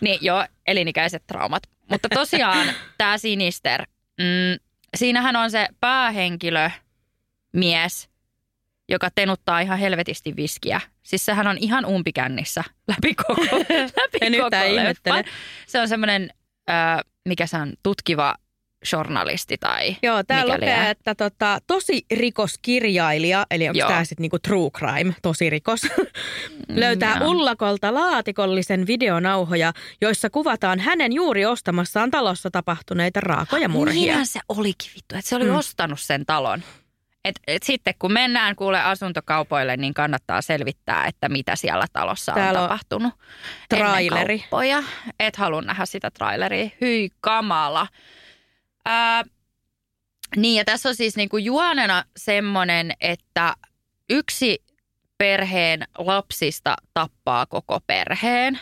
Niin 0.00 0.18
joo, 0.20 0.46
elinikäiset 0.66 1.22
traumat. 1.26 1.62
Mutta 1.90 2.08
tosiaan 2.08 2.66
tämä 2.98 3.18
Sinister, 3.18 3.86
mm, 4.20 4.58
siinähän 4.96 5.36
on 5.36 5.50
se 5.50 5.68
päähenkilö, 5.80 6.70
mies, 7.52 8.08
joka 8.88 9.08
tenuttaa 9.14 9.60
ihan 9.60 9.78
helvetisti 9.78 10.36
viskiä. 10.36 10.80
Siis 11.02 11.24
sehän 11.24 11.46
on 11.46 11.58
ihan 11.60 11.86
umpikännissä 11.86 12.64
läpi 12.88 13.14
koko, 13.14 13.42
läpi 13.98 14.18
En 14.20 14.32
koko 14.32 14.50
leffan. 14.74 15.24
Se 15.66 15.80
on 15.80 15.88
semmoinen, 15.88 16.30
äh, 16.70 17.00
mikä 17.24 17.46
se 17.46 17.56
on, 17.56 17.72
tutkiva 17.82 18.34
journalisti 18.92 19.56
tai 19.60 19.96
Joo, 20.02 20.18
mikä 20.18 20.46
lukee, 20.46 20.90
että 20.90 21.14
tota, 21.14 21.58
tosi 21.66 22.06
rikoskirjailija, 22.16 23.46
eli 23.50 23.68
onko 23.68 23.78
tämä 23.88 24.04
sitten 24.04 24.22
niinku 24.22 24.38
true 24.38 24.70
crime, 24.70 25.14
tosi 25.22 25.50
rikos, 25.50 25.80
löytää 26.68 27.18
joo. 27.18 27.30
ullakolta 27.30 27.94
laatikollisen 27.94 28.86
videonauhoja, 28.86 29.72
joissa 30.00 30.30
kuvataan 30.30 30.80
hänen 30.80 31.12
juuri 31.12 31.46
ostamassaan 31.46 32.10
talossa 32.10 32.50
tapahtuneita 32.50 33.20
raakoja 33.20 33.68
murhia. 33.68 34.00
Niinhän 34.02 34.26
se 34.26 34.40
olikin 34.48 34.90
vittu, 34.94 35.14
että 35.16 35.28
se 35.28 35.36
oli 35.36 35.44
Mm. 35.44 35.50
mm. 35.50 35.56
ostanut 35.56 36.00
sen 36.00 36.26
talon. 36.26 36.62
Et, 37.24 37.40
et 37.46 37.62
sitten 37.62 37.94
kun 37.98 38.12
mennään 38.12 38.56
kuule 38.56 38.80
asuntokaupoille, 38.80 39.76
niin 39.76 39.94
kannattaa 39.94 40.42
selvittää, 40.42 41.06
että 41.06 41.28
mitä 41.28 41.56
siellä 41.56 41.86
talossa 41.92 42.32
Täällä 42.32 42.58
on 42.58 42.64
on 42.64 42.68
tapahtunut. 42.68 43.14
traileri. 43.68 44.20
Ennen 44.34 44.38
kauppoja. 44.40 44.82
Et 45.20 45.36
halua 45.36 45.62
nähdä 45.62 45.86
sitä 45.86 46.10
traileria. 46.10 46.70
Hyi 46.80 47.10
kamala. 47.20 47.86
Ää, 48.84 49.24
niin 50.36 50.56
ja 50.56 50.64
tässä 50.64 50.88
on 50.88 50.94
siis 50.94 51.16
niinku 51.16 51.38
juonena 51.38 52.04
semmoinen, 52.16 52.92
että 53.00 53.54
yksi 54.10 54.64
perheen 55.18 55.80
lapsista 55.98 56.76
tappaa 56.94 57.46
koko 57.46 57.80
perheen. 57.86 58.60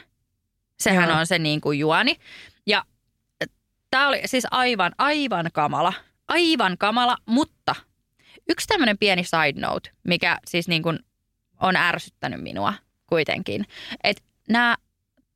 Sehän 0.81 1.09
Joo. 1.09 1.19
on 1.19 1.27
se 1.27 1.39
niinku 1.39 1.73
juoni. 1.73 2.17
Ja 2.67 2.85
tämä 3.91 4.09
oli 4.09 4.21
siis 4.25 4.47
aivan, 4.51 4.93
aivan 4.99 5.51
kamala. 5.53 5.93
Aivan 6.29 6.79
kamala, 6.79 7.17
mutta 7.27 7.75
yksi 8.49 8.67
tämmöinen 8.67 8.99
pieni 8.99 9.25
side 9.25 9.61
note, 9.61 9.91
mikä 10.05 10.39
siis 10.49 10.69
niin 10.69 10.83
kuin 10.83 10.99
on 11.61 11.77
ärsyttänyt 11.77 12.41
minua 12.41 12.75
kuitenkin. 13.07 13.65
Että 14.05 14.23
nämä 14.49 14.77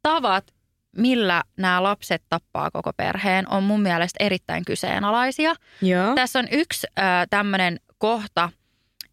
tavat, 0.03 0.55
millä 0.97 1.43
nämä 1.57 1.83
lapset 1.83 2.23
tappaa 2.29 2.71
koko 2.71 2.93
perheen, 2.93 3.49
on 3.49 3.63
mun 3.63 3.81
mielestä 3.81 4.25
erittäin 4.25 4.65
kyseenalaisia. 4.65 5.55
Joo. 5.83 6.15
Tässä 6.15 6.39
on 6.39 6.49
yksi 6.51 6.87
äh, 6.99 7.27
tämmöinen 7.31 7.81
kohta, 7.99 8.51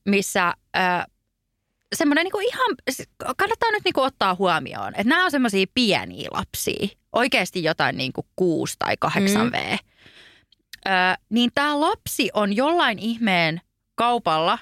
missä 0.06 0.54
äh, 0.78 1.06
semmoinen 1.96 2.24
niinku 2.24 2.40
ihan, 2.40 2.76
kannattaa 3.38 3.72
nyt 3.72 3.84
niinku 3.86 4.02
ottaa 4.02 4.36
huomioon, 4.36 4.90
että 4.90 5.10
nämä 5.10 5.26
on 5.26 5.32
semmoisia 5.32 5.66
pieniä 5.74 6.30
lapsia 6.32 6.88
oikeasti 7.14 7.64
jotain 7.64 7.98
niin 7.98 8.14
kuin 8.14 8.28
6 8.36 8.76
tai 8.80 8.96
8 9.00 9.52
V, 9.52 9.78
ö, 10.86 10.90
niin 11.30 11.52
tämä 11.56 11.82
lapsi 11.82 12.30
on 12.34 12.56
jollain 12.56 13.00
ihmeen 13.00 13.62
kaupalla 13.96 14.60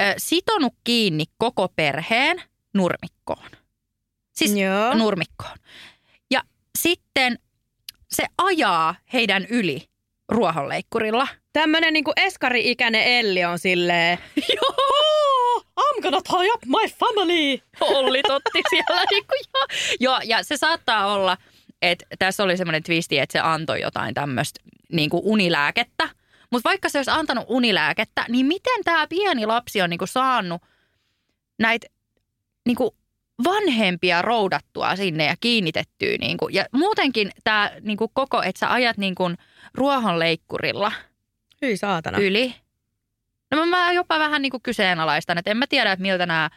ö, 0.00 0.14
sitonut 0.18 0.74
kiinni 0.84 1.24
koko 1.38 1.68
perheen 1.76 2.42
nurmikkoon. 2.74 3.50
Siis 4.32 4.54
Joo. 4.56 4.94
nurmikkoon. 4.94 5.56
Ja 6.30 6.42
sitten 6.78 7.38
se 8.10 8.26
ajaa 8.38 8.94
heidän 9.12 9.46
yli 9.50 9.88
ruohonleikkurilla. 10.28 11.28
Tämmönen 11.52 11.92
niinku 11.92 12.12
eskari-ikäinen 12.16 13.02
Elli 13.02 13.44
on 13.44 13.58
silleen, 13.58 14.18
Joo, 14.56 15.62
I'm 15.80 16.02
gonna 16.02 16.20
tie 16.22 16.52
up 16.54 16.64
my 16.66 16.88
family. 16.98 17.58
Olli 17.80 18.22
totti 18.22 18.62
siellä. 18.70 19.04
Niin 19.10 19.26
kuin, 19.26 19.40
joo. 19.54 19.66
joo, 20.00 20.20
ja 20.24 20.42
se 20.42 20.56
saattaa 20.56 21.12
olla, 21.14 21.36
että 21.82 22.06
tässä 22.18 22.42
oli 22.42 22.56
semmoinen 22.56 22.82
twisti, 22.82 23.18
että 23.18 23.32
se 23.32 23.38
antoi 23.38 23.80
jotain 23.80 24.14
tämmöistä 24.14 24.60
niin 24.92 25.10
kuin 25.10 25.22
unilääkettä. 25.24 26.08
Mutta 26.50 26.68
vaikka 26.68 26.88
se 26.88 26.98
olisi 26.98 27.10
antanut 27.10 27.44
unilääkettä, 27.48 28.24
niin 28.28 28.46
miten 28.46 28.84
tämä 28.84 29.06
pieni 29.06 29.46
lapsi 29.46 29.82
on 29.82 29.90
niin 29.90 29.98
kuin 29.98 30.08
saanut 30.08 30.62
näitä 31.58 31.86
niin 32.66 32.76
kuin 32.76 32.90
vanhempia 33.44 34.22
roudattua 34.22 34.96
sinne 34.96 35.24
ja 35.24 35.34
kiinnitettyä. 35.40 36.16
Niin 36.20 36.36
kuin. 36.36 36.54
Ja 36.54 36.64
muutenkin 36.72 37.30
tämä 37.44 37.70
niin 37.80 37.96
kuin 37.96 38.10
koko, 38.14 38.42
että 38.42 38.58
sä 38.58 38.72
ajat 38.72 38.96
niin 38.96 39.14
kuin 39.14 39.36
ruohonleikkurilla 39.74 40.92
Hyi 41.62 41.76
saatana. 41.76 42.18
yli. 42.18 42.54
No 43.50 43.66
mä 43.66 43.92
jopa 43.92 44.18
vähän 44.18 44.42
niin 44.42 44.50
kuin 44.50 44.62
kyseenalaistan, 44.62 45.38
että 45.38 45.50
en 45.50 45.56
mä 45.56 45.66
tiedä, 45.66 45.92
että 45.92 46.02
miltä 46.02 46.26
nämä 46.26 46.50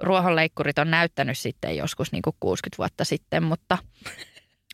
ruohonleikkurit 0.00 0.78
on 0.78 0.90
näyttänyt 0.90 1.38
sitten 1.38 1.76
joskus 1.76 2.12
niin 2.12 2.22
kuin 2.22 2.36
60 2.40 2.78
vuotta 2.78 3.04
sitten, 3.04 3.42
mutta, 3.42 3.78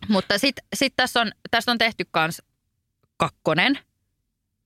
mutta 0.09 0.39
sitten 0.39 0.65
sit 0.75 0.93
tässä 0.97 1.21
on, 1.21 1.33
tästä 1.51 1.71
on 1.71 1.79
tehty 1.79 2.05
myös 2.17 2.43
kakkonen 3.17 3.79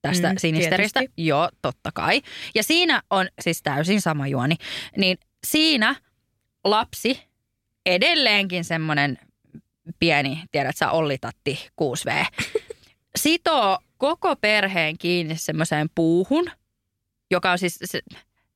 tästä 0.02 0.32
Mm, 0.32 0.38
sinisteristä. 0.38 1.00
tietysti. 1.00 1.22
Joo, 1.22 1.48
totta 1.62 1.90
kai. 1.94 2.22
Ja 2.54 2.62
siinä 2.62 3.02
on 3.10 3.28
siis 3.40 3.62
täysin 3.62 4.00
sama 4.00 4.26
juoni. 4.26 4.56
Niin 4.96 5.18
siinä 5.46 5.94
lapsi, 6.64 7.20
edelleenkin 7.86 8.64
semmoinen 8.64 9.18
pieni, 9.98 10.42
tiedät 10.52 10.76
sä, 10.76 10.90
Olli-tatti 10.90 11.68
6V, 11.82 12.26
sitoo 13.16 13.78
koko 13.98 14.36
perheen 14.36 14.98
kiinni 14.98 15.36
semmoiseen 15.36 15.88
puuhun, 15.94 16.50
joka 17.30 17.50
on 17.50 17.58
siis, 17.58 17.78
se, 17.84 18.00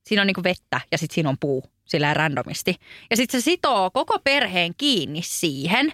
siinä 0.07 0.21
on 0.21 0.27
niinku 0.27 0.43
vettä 0.43 0.81
ja 0.91 0.97
sitten 0.97 1.15
siinä 1.15 1.29
on 1.29 1.37
puu 1.39 1.63
sillä 1.85 2.13
randomisti. 2.13 2.75
Ja 3.09 3.17
sitten 3.17 3.41
se 3.41 3.43
sitoo 3.45 3.91
koko 3.91 4.19
perheen 4.23 4.73
kiinni 4.77 5.21
siihen 5.23 5.91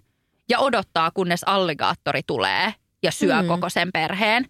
ja 0.50 0.60
odottaa, 0.60 1.12
kunnes 1.12 1.44
alligaattori 1.46 2.22
tulee 2.28 2.74
ja 3.04 3.12
syö 3.12 3.42
mm. 3.42 3.48
koko 3.48 3.70
sen 3.70 3.92
perheen. 3.92 4.46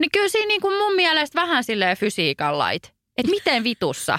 Niin 0.00 0.10
kyllä 0.12 0.28
siinä 0.28 0.46
niinku 0.48 0.70
mun 0.70 0.94
mielestä 0.94 1.40
vähän 1.40 1.64
silleen 1.64 1.96
fysiikan 1.96 2.58
lait. 2.58 2.94
Että 3.18 3.30
miten 3.30 3.64
vitussa, 3.64 4.18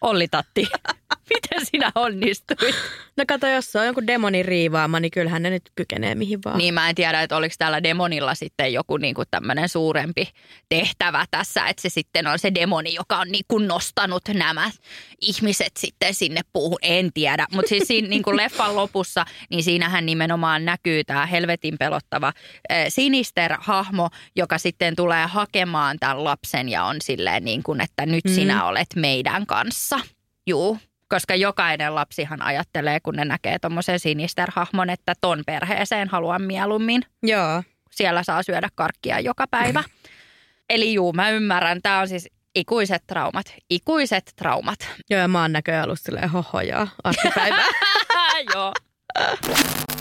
Olli 0.00 0.28
Tatti, 0.28 0.66
miten 1.34 1.66
sinä 1.66 1.92
onnistuit? 1.94 2.74
No 3.16 3.24
kato, 3.28 3.46
jos 3.46 3.72
se 3.72 3.78
on 3.78 3.84
jonkun 3.86 4.06
demonin 4.06 4.44
riivaama, 4.44 5.00
niin 5.00 5.10
kyllähän 5.10 5.42
ne 5.42 5.50
nyt 5.50 5.62
kykenee 5.74 6.14
mihin 6.14 6.38
vaan. 6.44 6.58
Niin 6.58 6.74
mä 6.74 6.88
en 6.88 6.94
tiedä, 6.94 7.22
että 7.22 7.36
oliko 7.36 7.54
täällä 7.58 7.82
demonilla 7.82 8.34
sitten 8.34 8.72
joku 8.72 8.96
niin 8.96 9.14
kuin 9.14 9.28
tämmöinen 9.30 9.68
suurempi 9.68 10.28
tehtävä 10.68 11.24
tässä, 11.30 11.66
että 11.66 11.82
se 11.82 11.88
sitten 11.88 12.26
on 12.26 12.38
se 12.38 12.54
demoni, 12.54 12.94
joka 12.94 13.18
on 13.18 13.28
niin 13.28 13.44
kuin 13.48 13.68
nostanut 13.68 14.22
nämä 14.34 14.70
ihmiset 15.20 15.72
sitten 15.78 16.14
sinne 16.14 16.40
puuhun. 16.52 16.78
En 16.82 17.12
tiedä, 17.14 17.46
mutta 17.52 17.68
siis 17.68 17.82
siinä 17.86 18.08
niin 18.08 18.22
kuin 18.22 18.36
leffan 18.42 18.76
lopussa, 18.76 19.24
niin 19.50 19.62
siinähän 19.62 20.06
nimenomaan 20.06 20.64
näkyy 20.64 21.04
tämä 21.04 21.26
helvetin 21.26 21.78
pelottava 21.78 22.26
äh, 22.72 22.86
sinister-hahmo, 22.88 24.08
joka 24.36 24.58
sitten 24.58 24.96
tulee 24.96 25.26
hakemaan 25.26 25.96
tämän 26.00 26.24
lapsen 26.24 26.68
ja 26.68 26.84
on 26.84 26.96
silleen 27.02 27.44
niin 27.44 27.62
kuin, 27.62 27.80
että 27.80 28.06
nyt 28.06 28.24
Mm. 28.24 28.34
sinä 28.34 28.64
olet 28.64 28.86
meidän 28.96 29.46
kanssa. 29.46 30.00
Juu, 30.46 30.78
koska 31.12 31.34
jokainen 31.34 31.94
lapsihan 31.94 32.42
ajattelee, 32.42 33.00
kun 33.00 33.14
ne 33.14 33.24
näkee 33.24 33.58
tuommoisen 33.58 34.00
sinister-hahmon, 34.00 34.90
että 34.90 35.14
ton 35.20 35.42
perheeseen 35.46 36.08
haluan 36.08 36.42
mieluummin. 36.42 37.02
Joo. 37.22 37.62
Siellä 37.90 38.22
saa 38.22 38.42
syödä 38.42 38.68
karkkia 38.74 39.20
joka 39.20 39.46
päivä. 39.50 39.84
Eli 40.70 40.94
juu, 40.94 41.12
mä 41.12 41.30
ymmärrän. 41.30 41.82
Tämä 41.82 41.98
on 41.98 42.08
siis 42.08 42.28
ikuiset 42.54 43.02
traumat. 43.06 43.54
Ikuiset 43.70 44.32
traumat. 44.36 44.78
Joo, 45.10 45.20
ja 45.20 45.28
mä 45.28 45.42
oon 45.42 45.52
näköjään 45.52 45.84
ollut 45.84 46.00
silleen 46.00 46.30
hohojaa 46.30 46.88
arkipäivää. 47.04 47.66
Joo. 48.54 48.72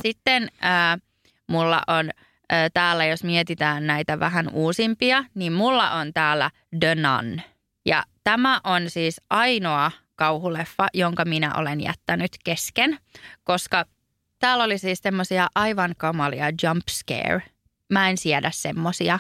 Sitten 0.01 0.49
äh, 0.65 1.01
mulla 1.47 1.81
on 1.88 2.09
äh, 2.53 2.71
täällä, 2.73 3.05
jos 3.05 3.23
mietitään 3.23 3.88
näitä 3.88 4.19
vähän 4.19 4.49
uusimpia, 4.53 5.23
niin 5.36 5.53
mulla 5.53 5.91
on 5.91 6.13
täällä 6.13 6.51
The 6.79 6.95
Nun. 6.95 7.41
Ja 7.86 8.03
tämä 8.23 8.62
on 8.63 8.89
siis 8.89 9.21
ainoa 9.29 9.91
kauhuleffa, 10.21 10.88
jonka 10.93 11.25
minä 11.25 11.55
olen 11.55 11.81
jättänyt 11.81 12.31
kesken, 12.43 12.99
koska 13.43 13.86
täällä 14.39 14.63
oli 14.63 14.77
siis 14.77 14.99
semmoisia 14.99 15.47
aivan 15.55 15.93
kamalia 15.97 16.45
jump 16.63 16.84
scare. 16.89 17.41
Mä 17.89 18.10
en 18.10 18.17
siedä 18.17 18.51
semmosia 18.53 19.19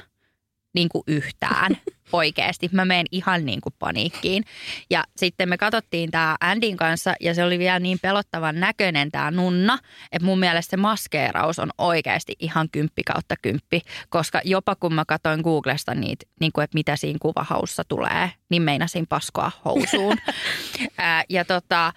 niin 0.73 0.89
kuin 0.89 1.03
yhtään 1.07 1.77
oikeasti. 2.13 2.69
Mä 2.71 2.85
menen 2.85 3.05
ihan 3.11 3.45
niin 3.45 3.61
kuin 3.61 3.73
paniikkiin. 3.79 4.43
Ja 4.89 5.03
sitten 5.17 5.49
me 5.49 5.57
katsottiin 5.57 6.11
tämä 6.11 6.35
Andin 6.39 6.77
kanssa 6.77 7.13
ja 7.19 7.33
se 7.33 7.43
oli 7.43 7.59
vielä 7.59 7.79
niin 7.79 7.99
pelottavan 8.01 8.59
näköinen 8.59 9.11
tämä 9.11 9.31
nunna, 9.31 9.77
että 10.11 10.25
mun 10.25 10.39
mielestä 10.39 10.71
se 10.71 10.77
maskeeraus 10.77 11.59
on 11.59 11.69
oikeasti 11.77 12.35
ihan 12.39 12.69
kymppi 12.71 13.03
kautta 13.03 13.35
kymppi, 13.41 13.81
koska 14.09 14.41
jopa 14.43 14.75
kun 14.75 14.93
mä 14.93 15.03
katsoin 15.07 15.41
Googlesta 15.41 15.95
niitä, 15.95 16.25
niin 16.39 16.51
kuin, 16.51 16.63
että 16.63 16.75
mitä 16.75 16.95
siinä 16.95 17.19
kuvahaussa 17.21 17.83
tulee, 17.83 18.31
niin 18.49 18.61
meinasin 18.61 19.07
paskoa 19.07 19.51
housuun. 19.65 20.17
Ää, 20.97 21.23
ja 21.29 21.45
tota, 21.45 21.93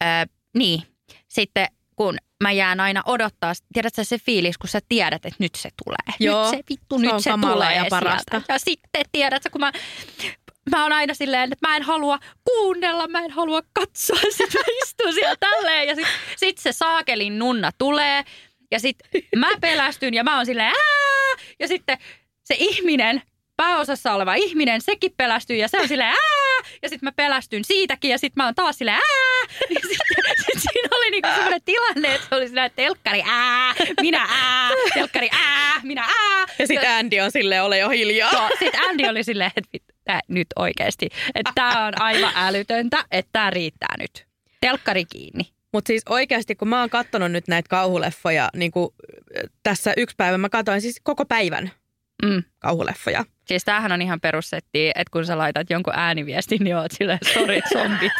ää, 0.00 0.26
niin, 0.54 0.82
sitten 1.28 1.66
kun 1.96 2.16
mä 2.42 2.52
jään 2.52 2.80
aina 2.80 3.02
odottaa, 3.06 3.52
tiedätkö 3.72 4.04
se 4.04 4.18
fiilis, 4.18 4.58
kun 4.58 4.68
sä 4.68 4.80
tiedät, 4.88 5.26
että 5.26 5.36
nyt 5.38 5.54
se 5.54 5.68
tulee. 5.84 6.16
Joo, 6.20 6.42
nyt 6.42 6.50
se 6.50 6.64
vittu, 6.70 6.98
se 6.98 7.06
nyt 7.06 7.22
se 7.22 7.30
tulee 7.40 7.74
ja 7.76 7.86
parasta. 7.90 8.30
sieltä. 8.30 8.52
Ja 8.52 8.58
sitten 8.58 9.04
tiedätkö, 9.12 9.50
kun 9.50 9.60
mä, 9.60 9.72
mä 10.70 10.82
oon 10.82 10.92
aina 10.92 11.14
silleen, 11.14 11.52
että 11.52 11.68
mä 11.68 11.76
en 11.76 11.82
halua 11.82 12.18
kuunnella, 12.44 13.08
mä 13.08 13.18
en 13.18 13.30
halua 13.30 13.62
katsoa. 13.72 14.20
Sitten 14.36 14.60
mä 14.60 14.64
istun 14.82 15.14
siellä 15.14 15.36
tälleen 15.40 15.88
ja 15.88 15.94
sitten 15.94 16.14
sit 16.36 16.58
se 16.58 16.72
saakelin 16.72 17.38
nunna 17.38 17.70
tulee. 17.78 18.24
Ja 18.70 18.80
sitten 18.80 19.22
mä 19.36 19.48
pelästyn 19.60 20.14
ja 20.14 20.24
mä 20.24 20.36
oon 20.36 20.46
silleen 20.46 20.68
Ää! 20.68 21.44
Ja 21.60 21.68
sitten 21.68 21.98
se 22.44 22.54
ihminen, 22.58 23.22
pääosassa 23.56 24.12
oleva 24.12 24.34
ihminen, 24.34 24.80
sekin 24.80 25.12
pelästyy 25.16 25.56
ja 25.56 25.68
se 25.68 25.80
on 25.80 25.88
silleen 25.88 26.10
Ää! 26.10 26.70
Ja 26.82 26.88
sitten 26.88 27.06
mä 27.06 27.12
pelästyn 27.12 27.64
siitäkin 27.64 28.10
ja 28.10 28.18
sitten 28.18 28.42
mä 28.42 28.44
oon 28.44 28.54
taas 28.54 28.78
silleen 28.78 28.96
Ää! 28.96 29.31
Ja 29.70 29.80
sitten 29.88 30.34
sit 30.36 30.62
siinä 30.62 30.88
oli 30.96 31.10
niinku 31.10 31.28
semmoinen 31.28 31.62
tilanne, 31.64 32.14
että 32.14 32.26
se 32.28 32.34
oli 32.34 32.46
silleen 32.48 32.70
telkkari 32.76 33.22
ää, 33.26 33.74
minä 34.00 34.26
ää, 34.30 34.70
telkkari 34.94 35.28
ää, 35.32 35.80
minä 35.82 36.02
ää. 36.02 36.46
ja 36.58 36.66
sitten 36.66 36.90
Andy 36.90 37.20
on 37.20 37.30
silleen, 37.30 37.62
ole 37.64 37.78
jo 37.78 37.88
hiljaa. 37.88 38.30
Joo, 38.32 38.48
sit 38.58 38.74
Andy 38.88 39.06
oli 39.08 39.24
silleen, 39.24 39.50
että 39.56 39.78
tää 40.04 40.20
nyt 40.28 40.46
oikeasti. 40.56 41.08
Että 41.34 41.52
tää 41.54 41.86
on 41.86 42.00
aivan 42.02 42.32
älytöntä, 42.36 43.04
että 43.10 43.28
tää 43.32 43.50
riittää 43.50 43.94
nyt. 43.98 44.26
Telkkari 44.60 45.04
kiinni. 45.04 45.44
Mutta 45.72 45.86
siis 45.88 46.02
oikeasti, 46.08 46.54
kun 46.54 46.68
mä 46.68 46.80
oon 46.80 46.90
katsonut 46.90 47.32
nyt 47.32 47.48
näitä 47.48 47.68
kauhuleffoja, 47.68 48.48
niin 48.56 48.70
kuin 48.72 48.88
tässä 49.62 49.92
yksi 49.96 50.16
päivä 50.16 50.38
mä 50.38 50.48
katsoin 50.48 50.80
siis 50.80 51.00
koko 51.02 51.24
päivän 51.24 51.70
Mm. 52.22 52.42
kauhuleffoja. 52.58 53.24
Siis 53.46 53.64
tämähän 53.64 53.92
on 53.92 54.02
ihan 54.02 54.20
perussetti, 54.20 54.88
että 54.88 55.10
kun 55.12 55.26
sä 55.26 55.38
laitat 55.38 55.70
jonkun 55.70 55.92
ääniviestin, 55.96 56.58
niin 56.64 56.76
oot 56.76 56.92
silleen, 56.92 57.18
sori, 57.34 57.60
zombit. 57.72 58.12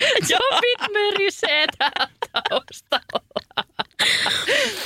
zombit 0.28 0.92
mörisee 0.92 1.66
täällä 1.78 2.08
taustalla. 2.48 3.24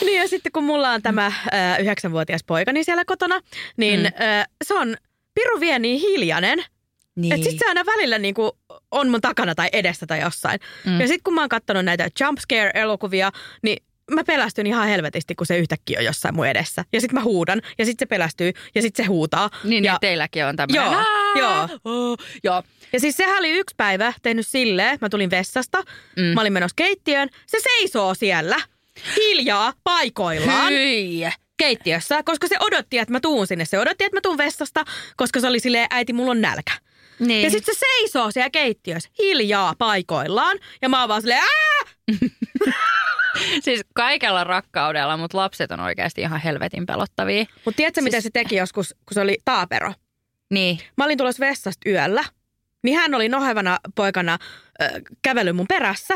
Niin 0.05 0.21
ja 0.23 0.29
sitten 0.29 0.53
kun 0.53 0.65
mulla 0.65 0.91
on 0.91 1.03
tämä 1.03 1.27
ö, 1.27 1.83
yhdeksänvuotias 1.83 2.45
poikani 2.47 2.85
siellä 2.85 3.05
kotona, 3.05 3.41
niin 3.77 4.01
Mm. 4.01 4.07
ö, 4.07 4.45
se 4.65 4.75
on 4.75 4.97
piru 5.35 5.61
vie 5.61 5.79
niin 5.79 6.01
hiljainen, 6.01 6.65
Niin. 7.17 7.33
että 7.33 7.51
sit 7.51 7.59
se 7.59 7.65
aina 7.69 7.87
välillä 7.87 8.19
niinku 8.19 8.59
on 8.91 9.09
mun 9.11 9.21
takana 9.21 9.55
tai 9.55 9.69
edessä 9.73 10.07
tai 10.07 10.21
jossain. 10.21 10.61
Mm. 10.85 11.01
Ja 11.01 11.07
sitten 11.07 11.23
kun 11.25 11.35
mä 11.35 11.41
oon 11.41 11.49
katsonut 11.49 11.85
näitä 11.85 12.09
jump 12.21 12.39
scare-elokuvia, 12.39 13.33
niin 13.63 13.85
mä 14.11 14.25
pelästyn 14.25 14.67
ihan 14.67 14.89
helvetisti, 14.89 15.35
kun 15.35 15.47
se 15.47 15.59
yhtäkkiä 15.59 15.99
on 15.99 16.05
jossain 16.05 16.35
mun 16.35 16.47
edessä. 16.47 16.85
Ja 16.93 17.01
sitten 17.01 17.15
mä 17.21 17.25
huudan, 17.25 17.63
ja 17.79 17.85
sitten 17.85 18.07
se 18.07 18.09
pelästyy, 18.09 18.53
ja 18.75 18.83
sitten 18.83 19.05
se 19.05 19.09
huutaa. 19.09 19.51
Niin, 19.65 19.85
ja, 19.85 19.93
ja, 19.93 19.99
teilläkin 20.01 20.45
on 20.47 20.57
tämmöinen. 20.57 20.93
Joo, 20.93 21.03
joo. 21.39 21.69
Oh, 21.85 22.19
joo. 22.45 22.63
Ja 22.95 23.01
siis 23.01 23.17
sehän 23.17 23.39
oli 23.39 23.51
yksi 23.51 23.75
päivä 23.77 24.13
tehnyt 24.23 24.47
silleen, 24.47 24.99
mä 25.01 25.09
tulin 25.09 25.31
vessasta, 25.31 25.83
Mm. 26.17 26.23
mä 26.23 26.41
olin 26.41 26.53
menossa 26.53 26.75
keittiöön, 26.77 27.29
se 27.47 27.59
seisoo 27.63 28.15
siellä 28.15 28.57
hiljaa 29.17 29.73
paikoillaan 29.85 30.73
Hyi. 30.73 31.21
keittiössä, 31.57 32.23
koska 32.23 32.49
se 32.49 32.57
odotti, 32.61 32.99
että 32.99 33.13
mä 33.13 33.21
tuun 33.21 33.47
sinne. 33.47 33.65
Se 33.65 33.79
odotti, 33.79 34.05
että 34.05 34.17
mä 34.17 34.21
tuun 34.21 34.39
vessasta, 34.39 34.85
koska 35.17 35.41
se 35.41 35.47
oli 35.47 35.61
silleen, 35.61 35.87
äiti, 35.91 36.13
mulla 36.13 36.31
on 36.31 36.41
nälkä. 36.41 36.73
Niin. 37.19 37.43
Ja 37.43 37.51
sitten 37.51 37.75
se 37.75 37.79
seisoo 37.79 38.31
siellä 38.31 38.51
keittiössä 38.51 39.09
hiljaa 39.19 39.75
paikoillaan. 39.79 40.59
Ja 40.83 40.89
mä 40.89 41.01
oon 41.01 41.09
vaan 41.09 41.21
silleen, 41.23 41.43
siis 43.65 43.81
kaikella 43.95 44.45
rakkaudella, 44.45 45.17
mutta 45.17 45.39
lapset 45.39 45.71
on 45.71 45.81
oikeasti 45.81 46.21
ihan 46.21 46.41
helvetin 46.41 46.87
pelottavia. 46.87 47.45
Mutta 47.65 47.77
tiedätkö, 47.77 48.01
Siis- 48.01 48.05
miten 48.05 48.23
se 48.23 48.31
teki 48.33 48.57
joskus, 48.57 48.89
kun 49.07 49.15
se 49.15 49.21
oli 49.21 49.39
taapero? 49.45 49.93
Niin. 50.51 50.79
Mä 50.97 51.05
olin 51.05 51.19
tulossa 51.19 51.47
vessasta 51.47 51.91
yöllä, 51.91 52.25
niin 52.85 52.97
hän 52.97 53.15
oli 53.15 53.29
nohevana 53.29 53.79
poikana 53.95 54.39
äh, 54.83 54.91
kävellyt 55.23 55.57
mun 55.57 55.67
perässä. 55.69 56.15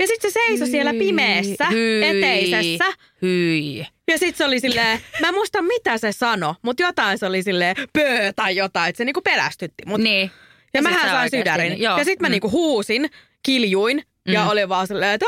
Ja 0.00 0.06
sitten 0.06 0.30
se 0.32 0.34
seisoi 0.46 0.68
siellä 0.68 0.90
Hyi, 0.92 0.98
pimeässä, 0.98 1.66
hyi. 1.70 2.04
eteisessä. 2.04 2.84
Hyi. 3.22 3.86
Ja 4.08 4.18
sitten 4.18 4.34
se 4.38 4.44
oli 4.44 4.60
silleen, 4.60 5.00
mä 5.20 5.28
en 5.28 5.34
muista 5.34 5.62
mitä 5.62 5.98
se 5.98 6.12
sanoi, 6.12 6.54
mutta 6.62 6.82
jotain 6.82 7.18
se 7.18 7.26
oli 7.26 7.42
silleen 7.42 7.76
pöö 7.92 8.32
tai 8.36 8.56
jotain, 8.56 8.88
että 8.88 8.98
se 8.98 9.04
niinku 9.04 9.20
pelästytti. 9.22 9.82
Mut, 9.86 10.00
Niin. 10.00 10.30
ja 10.74 10.82
sit 10.82 10.90
mähän 10.90 11.10
sain 11.10 11.30
sydärin. 11.30 11.82
Joo. 11.82 11.98
Ja 11.98 12.04
sitten 12.04 12.24
mä 12.24 12.28
Mm. 12.28 12.32
niinku 12.32 12.50
huusin, 12.50 13.10
kiljuin 13.42 14.02
ja 14.28 14.42
Mm. 14.44 14.48
olin 14.50 14.68
vaan 14.68 14.86
silleen, 14.86 15.12
että 15.14 15.26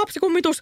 lapsikummitus. 0.00 0.60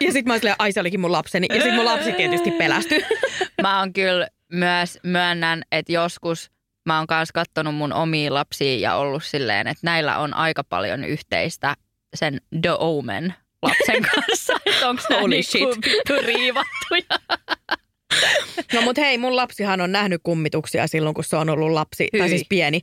Ja 0.00 0.12
sitten 0.12 0.24
mä 0.26 0.32
olin 0.32 0.40
silleen, 0.40 0.56
ai 0.58 0.72
se 0.72 0.80
olikin 0.80 1.00
mun 1.00 1.12
lapseni. 1.12 1.46
Ja 1.50 1.54
sitten 1.54 1.74
mun 1.74 1.84
lapsi 1.84 2.12
tietysti 2.12 2.50
pelästyi. 2.50 3.04
Mä 3.62 3.78
oon 3.78 3.92
kyllä 3.92 4.28
myös 4.52 4.98
myönnän, 5.02 5.62
että 5.72 5.92
joskus 5.92 6.50
mä 6.88 6.98
oon 6.98 7.06
kanssa 7.06 7.32
kattonut 7.32 7.74
mun 7.74 7.92
omia 7.92 8.34
lapsia 8.34 8.78
ja 8.78 8.94
ollut 8.94 9.24
silleen, 9.24 9.66
että 9.66 9.80
näillä 9.82 10.18
on 10.18 10.34
aika 10.34 10.64
paljon 10.64 11.04
yhteistä 11.04 11.74
sen 12.14 12.40
The 12.62 12.70
Omen 12.78 13.34
lapsen 13.62 14.02
kanssa. 14.14 14.52
Että 14.66 14.88
onko 14.88 15.02
nämä 15.10 15.28
niinku 15.28 15.50
shit. 15.50 16.24
riivattuja? 16.24 17.38
No 18.72 18.80
mut 18.82 18.96
hei, 18.96 19.18
mun 19.18 19.36
lapsihan 19.36 19.80
on 19.80 19.92
nähnyt 19.92 20.20
kummituksia 20.22 20.86
silloin, 20.86 21.14
kun 21.14 21.24
se 21.24 21.36
on 21.36 21.50
ollut 21.50 21.70
lapsi, 21.70 22.08
tai 22.12 22.20
Hyi. 22.20 22.28
siis 22.28 22.46
pieni. 22.48 22.80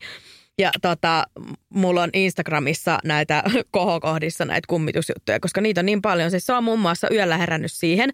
Ja 0.58 0.72
tota, 0.82 1.24
mulla 1.70 2.04
on 2.04 2.10
Instagramissa 2.14 3.00
näitä 3.04 3.44
kohokohdissa 3.72 4.46
näitä 4.46 4.66
kummitusjuttuja, 4.68 5.40
koska 5.40 5.62
niitä 5.62 5.82
on 5.82 5.86
niin 5.86 6.02
paljon. 6.02 6.32
Siis 6.32 6.46
se 6.46 6.54
on 6.54 6.64
muun 6.64 6.80
muassa 6.80 7.08
yöllä 7.12 7.38
herännyt 7.38 7.72
siihen, 7.72 8.10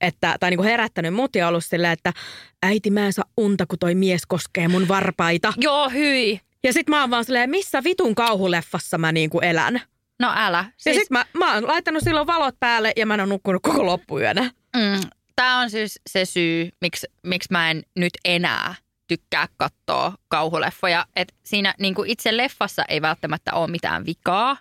että, 0.00 0.36
tai 0.40 0.50
niinku 0.50 0.64
herättänyt 0.64 1.14
mut 1.14 1.36
ja 1.36 1.48
ollut 1.48 1.64
silleen, 1.64 1.92
että 1.92 2.12
äiti 2.62 2.90
mä 2.90 3.06
en 3.06 3.12
saa 3.12 3.24
unta, 3.36 3.66
kun 3.66 3.78
toi 3.78 3.94
mies 3.94 4.26
koskee 4.26 4.68
mun 4.68 4.88
varpaita. 4.88 5.52
Joo, 5.56 5.88
hyi. 5.88 6.40
Ja 6.64 6.72
sit 6.72 6.88
mä 6.88 7.00
oon 7.00 7.10
vaan 7.10 7.24
silleen, 7.24 7.50
missä 7.50 7.84
vitun 7.84 8.14
kauhuleffassa 8.14 8.98
mä 8.98 9.12
niinku 9.12 9.40
elän. 9.40 9.80
No 10.20 10.32
älä. 10.36 10.64
Siis... 10.76 10.96
Ja 10.96 11.00
sit 11.00 11.10
mä, 11.10 11.24
mä 11.38 11.54
oon 11.54 11.66
laittanut 11.66 12.02
silloin 12.02 12.26
valot 12.26 12.54
päälle 12.60 12.92
ja 12.96 13.06
mä 13.06 13.14
en 13.14 13.20
ole 13.20 13.28
nukkunut 13.28 13.62
koko 13.62 13.86
loppuyönä. 13.86 14.50
Mm, 14.76 15.00
Tämä 15.36 15.60
on 15.60 15.70
siis 15.70 16.00
se 16.10 16.24
syy, 16.24 16.68
miksi, 16.80 17.06
miksi 17.22 17.48
mä 17.50 17.70
en 17.70 17.82
nyt 17.96 18.12
enää 18.24 18.74
tykkää 19.08 19.48
katsoa 19.56 20.12
kauhuleffoja. 20.28 21.06
Et 21.16 21.34
siinä 21.44 21.74
niin 21.78 21.94
kuin 21.94 22.10
itse 22.10 22.36
leffassa 22.36 22.84
ei 22.88 23.02
välttämättä 23.02 23.54
ole 23.54 23.70
mitään 23.70 24.06
vikaa, 24.06 24.56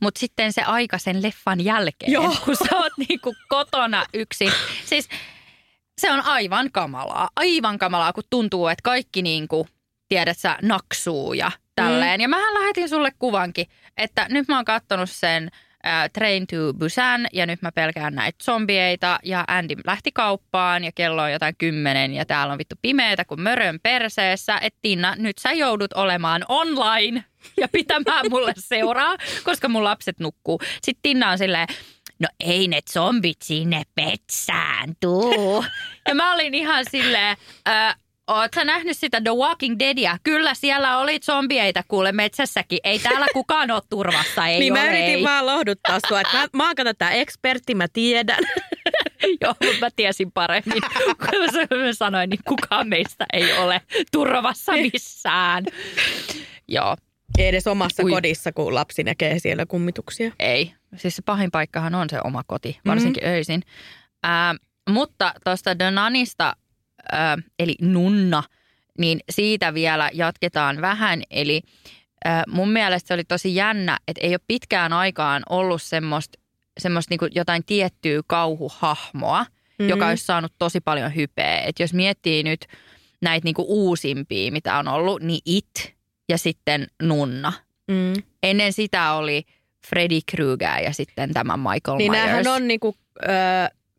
mutta 0.00 0.18
sitten 0.18 0.52
se 0.52 0.62
aika 0.62 0.98
sen 0.98 1.22
leffan 1.22 1.64
jälkeen, 1.64 2.12
Joo. 2.12 2.36
kun 2.44 2.56
sä 2.56 2.76
oot 2.78 2.92
niin 3.08 3.20
kuin 3.20 3.36
kotona 3.48 4.06
yksin. 4.14 4.52
Siis 4.84 5.08
se 6.00 6.12
on 6.12 6.20
aivan 6.20 6.72
kamalaa, 6.72 7.28
aivan 7.36 7.78
kamalaa, 7.78 8.12
kun 8.12 8.24
tuntuu, 8.30 8.68
että 8.68 8.82
kaikki 8.82 9.22
niin 9.22 9.48
kuin, 9.48 9.68
tiedät 10.08 10.38
sä, 10.38 10.58
naksuu 10.62 11.32
ja 11.32 11.50
tälleen. 11.74 12.20
Mm. 12.20 12.22
Ja 12.22 12.28
mähän 12.28 12.54
lähetin 12.54 12.88
sulle 12.88 13.12
kuvankin, 13.18 13.66
että 13.96 14.26
nyt 14.30 14.48
mä 14.48 14.56
oon 14.56 14.64
kattonut 14.64 15.10
sen 15.10 15.50
äh, 15.86 16.10
Train 16.12 16.46
to 16.46 16.74
Busan 16.78 17.26
ja 17.32 17.46
nyt 17.46 17.62
mä 17.62 17.72
pelkään 17.72 18.14
näitä 18.14 18.44
zombieita 18.44 19.18
ja 19.22 19.44
Andy 19.48 19.74
lähti 19.86 20.12
kauppaan 20.12 20.84
ja 20.84 20.92
kello 20.94 21.22
on 21.22 21.32
jotain 21.32 21.54
kymmenen 21.58 22.14
ja 22.14 22.24
täällä 22.24 22.52
on 22.52 22.58
vittu 22.58 22.74
pimeätä 22.82 23.24
kuin 23.24 23.40
mörön 23.40 23.80
perseessä. 23.82 24.58
Et 24.58 24.74
Tinna, 24.82 25.14
nyt 25.18 25.38
sä 25.38 25.52
joudut 25.52 25.92
olemaan 25.92 26.44
online 26.48 27.24
ja 27.60 27.68
pitämään 27.68 28.26
mulle 28.30 28.52
seuraa, 28.58 29.16
koska 29.44 29.68
mun 29.68 29.84
lapset 29.84 30.20
nukkuu. 30.20 30.60
Sitten 30.82 31.02
Tinna 31.02 31.30
on 31.30 31.38
silleen, 31.38 31.68
no 32.18 32.28
ei 32.40 32.68
ne 32.68 32.80
zombit 32.92 33.42
sinne 33.42 33.82
petsään 33.94 34.94
tuu. 35.00 35.64
Ja 36.08 36.14
mä 36.14 36.34
olin 36.34 36.54
ihan 36.54 36.84
silleen, 36.90 37.36
äh, 37.68 37.96
Oot 38.28 38.50
sä 38.54 38.64
nähnyt 38.64 38.98
sitä 38.98 39.20
The 39.20 39.30
Walking 39.30 39.78
Deadia? 39.78 40.18
Kyllä 40.22 40.54
siellä 40.54 40.98
oli 40.98 41.18
zombieita 41.18 41.82
kuule 41.88 42.12
metsässäkin. 42.12 42.78
Ei 42.84 42.98
täällä 42.98 43.26
kukaan 43.32 43.70
ole 43.70 43.82
turvassa, 43.90 44.46
ei 44.46 44.58
niin 44.60 44.72
ole, 44.72 44.80
mä 44.80 44.86
yritin 44.86 45.14
ei. 45.14 45.24
vaan 45.24 45.46
lohduttaa 45.46 45.98
sua, 46.08 46.20
että 46.20 46.36
mä, 46.38 46.46
mä 46.52 46.66
oon 46.66 46.74
kato 46.74 46.94
tää 46.94 47.10
ekspertti, 47.10 47.74
mä 47.74 47.86
tiedän. 47.92 48.44
Joo, 49.40 49.54
mutta 49.64 49.80
mä 49.80 49.88
tiesin 49.96 50.32
paremmin. 50.32 50.82
Kun 51.20 51.78
mä 51.78 51.92
sanoin, 51.92 52.30
niin 52.30 52.40
kukaan 52.48 52.88
meistä 52.88 53.26
ei 53.32 53.52
ole 53.52 53.80
turvassa 54.12 54.72
missään. 54.72 55.64
Joo, 56.68 56.96
Ei 57.38 57.48
edes 57.48 57.66
omassa 57.66 58.02
Ui. 58.04 58.10
kodissa, 58.10 58.52
kun 58.52 58.74
lapsi 58.74 59.04
näkee 59.04 59.38
siellä 59.38 59.66
kummituksia. 59.66 60.32
ei. 60.38 60.74
Siis 60.96 61.16
se 61.16 61.22
pahin 61.22 61.50
paikkahan 61.50 61.94
on 61.94 62.10
se 62.10 62.18
oma 62.24 62.42
koti, 62.46 62.78
varsinkin 62.86 63.22
mm-hmm. 63.22 63.34
öisin. 63.36 63.62
Ää, 64.22 64.54
mutta 64.90 65.34
tuosta 65.44 65.74
The 65.74 65.90
Nanista, 65.90 66.44
ää, 66.44 66.54
eli 67.58 67.74
Nunna, 67.80 68.42
niin 68.98 69.20
siitä 69.30 69.74
vielä 69.74 70.10
jatketaan 70.12 70.80
vähän. 70.80 71.22
Eli 71.30 71.62
mun 72.48 72.70
mielestä 72.70 73.08
se 73.08 73.14
oli 73.14 73.24
tosi 73.24 73.54
jännä, 73.54 73.98
että 74.08 74.20
ei 74.26 74.32
ole 74.32 74.40
pitkään 74.46 74.92
aikaan 74.92 75.42
ollut 75.48 75.82
semmoista 75.82 76.42
semmoista 76.78 77.12
niinku 77.12 77.28
jotain 77.30 77.64
tiettyä 77.64 78.20
kauhuhahmoa, 78.26 79.42
mm-hmm. 79.42 79.88
joka 79.88 80.08
olisi 80.08 80.24
saanut 80.24 80.52
tosi 80.58 80.80
paljon 80.80 81.14
hypeä. 81.14 81.60
Et 81.60 81.80
jos 81.80 81.94
miettii 81.94 82.42
nyt 82.42 82.66
näitä 83.20 83.44
niinku 83.44 83.64
uusimpia, 83.68 84.52
mitä 84.52 84.78
on 84.78 84.88
ollut, 84.88 85.22
niin 85.22 85.40
It 85.44 85.94
ja 86.28 86.38
sitten 86.38 86.86
Nunna. 87.02 87.52
Mm. 87.88 88.22
Ennen 88.42 88.72
sitä 88.72 89.12
oli 89.12 89.42
Freddy 89.86 90.20
Krueger 90.30 90.82
ja 90.84 90.92
sitten 90.92 91.34
tämä 91.34 91.56
Michael 91.56 91.96
Niin 91.96 92.12
Myers. 92.12 92.26
näähän 92.26 92.46
on 92.46 92.68
niinku, 92.68 92.94
ö, 93.22 93.28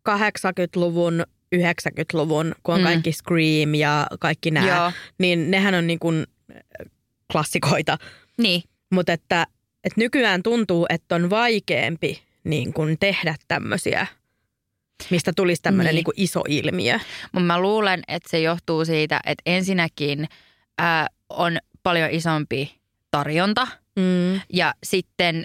80-luvun, 0.10 1.24
90-luvun, 1.54 2.56
kun 2.64 2.76
on 2.76 2.82
Mm. 2.82 2.86
kaikki 2.86 3.12
Scream 3.12 3.76
ja 3.76 4.08
kaikki 4.20 4.52
nämä, 4.52 4.68
Joo, 4.68 4.92
niin 5.18 5.52
nehän 5.52 5.74
on 5.76 5.88
niinku 5.88 6.12
ö, 6.12 6.24
klassikoita. 7.32 7.98
niin. 8.38 8.64
Mutta 8.92 9.14
että, 9.14 9.48
että 9.84 10.02
nykyään 10.02 10.44
tuntuu, 10.44 10.86
että 10.90 11.16
on 11.16 11.30
vaikeampi 11.30 12.22
niin 12.44 12.74
kuin 12.74 12.98
tehdä 13.00 13.36
tämmöisiä, 13.48 14.08
mistä 15.10 15.32
tulisi 15.36 15.62
tämmöinen 15.62 15.96
Niin. 15.96 16.04
niin. 16.08 16.14
niin 16.18 16.24
iso 16.24 16.42
ilmiö. 16.48 17.00
Mutta 17.32 17.46
mä 17.46 17.60
luulen, 17.62 18.02
että 18.08 18.30
se 18.30 18.40
johtuu 18.40 18.86
siitä, 18.86 19.20
että 19.26 19.42
ensinnäkin 19.46 20.28
ää, 20.78 21.08
on 21.30 21.58
paljon 21.84 22.10
isompi 22.12 22.76
tarjonta 23.12 23.68
Mm. 24.00 24.42
ja 24.54 24.74
sitten 24.84 25.44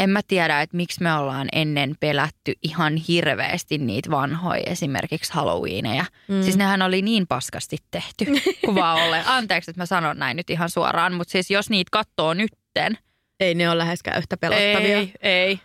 en 0.00 0.10
mä 0.10 0.20
tiedä, 0.28 0.60
että 0.60 0.76
miksi 0.76 1.02
me 1.02 1.14
ollaan 1.14 1.48
ennen 1.52 1.94
pelätty 2.00 2.52
ihan 2.62 2.96
hirveästi 2.96 3.78
niitä 3.78 4.10
vanhoja 4.10 4.62
esimerkiksi 4.66 5.32
Halloweeneja. 5.32 6.04
Mm. 6.28 6.42
Siis 6.42 6.56
nehän 6.56 6.82
oli 6.82 7.02
niin 7.02 7.26
paskasti 7.26 7.76
tehty, 7.90 8.26
kun 8.64 8.74
vaan 8.74 9.08
ole. 9.08 9.22
Anteeksi, 9.26 9.70
että 9.70 9.80
mä 9.82 9.86
sanon 9.86 10.18
näin 10.18 10.36
nyt 10.36 10.50
ihan 10.50 10.70
suoraan, 10.70 11.14
mutta 11.14 11.32
siis 11.32 11.50
jos 11.50 11.70
niitä 11.70 11.88
katsoo 11.92 12.34
nytten, 12.34 12.98
Ei 13.40 13.54
ne 13.54 13.70
ole 13.70 13.78
läheskään 13.78 14.18
yhtä 14.18 14.36
pelottavia. 14.36 14.98
Ei, 14.98 15.12
ei. 15.22 15.60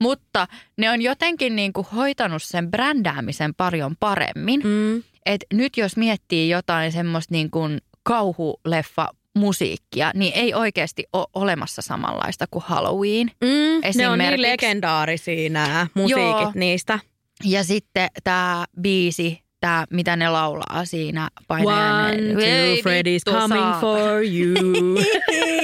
Mutta 0.00 0.46
ne 0.78 0.90
on 0.90 1.02
jotenkin 1.02 1.56
niin 1.56 1.72
kuin 1.72 1.86
hoitanut 1.94 2.42
sen 2.42 2.70
brändäämisen 2.70 3.54
paljon 3.54 3.96
paremmin. 4.00 4.60
Mm. 4.64 5.02
Et 5.26 5.44
nyt 5.54 5.76
jos 5.76 5.96
miettii 5.96 6.48
jotain 6.48 6.92
semmoista 6.92 7.34
niin 7.34 7.50
kuin 7.50 7.78
kauhuleffa 8.02 9.08
musiikkia, 9.36 10.10
niin 10.14 10.32
ei 10.34 10.54
oikeasti 10.54 11.04
ole 11.12 11.26
olemassa 11.34 11.82
samanlaista 11.82 12.44
kuin 12.50 12.64
Halloween. 12.66 13.30
Mm. 13.44 13.98
Ne 13.98 14.08
on 14.08 14.18
niin 14.18 14.42
legendaarisia 14.42 15.50
nämä 15.50 15.86
musiikit 15.94 16.20
Joo. 16.40 16.52
niistä. 16.54 16.98
Ja 17.44 17.64
sitten 17.64 18.08
tämä 18.24 18.64
biisi, 18.80 19.42
tämä 19.60 19.84
mitä 19.90 20.16
ne 20.16 20.28
laulaa 20.28 20.84
siinä 20.84 21.22
One, 21.22 21.30
painajainen. 21.48 22.34
Two, 22.36 22.42
Freddy's 22.90 23.32
coming 23.32 23.62
saatana. 23.62 23.80
for 23.80 24.22
you. 24.24 24.98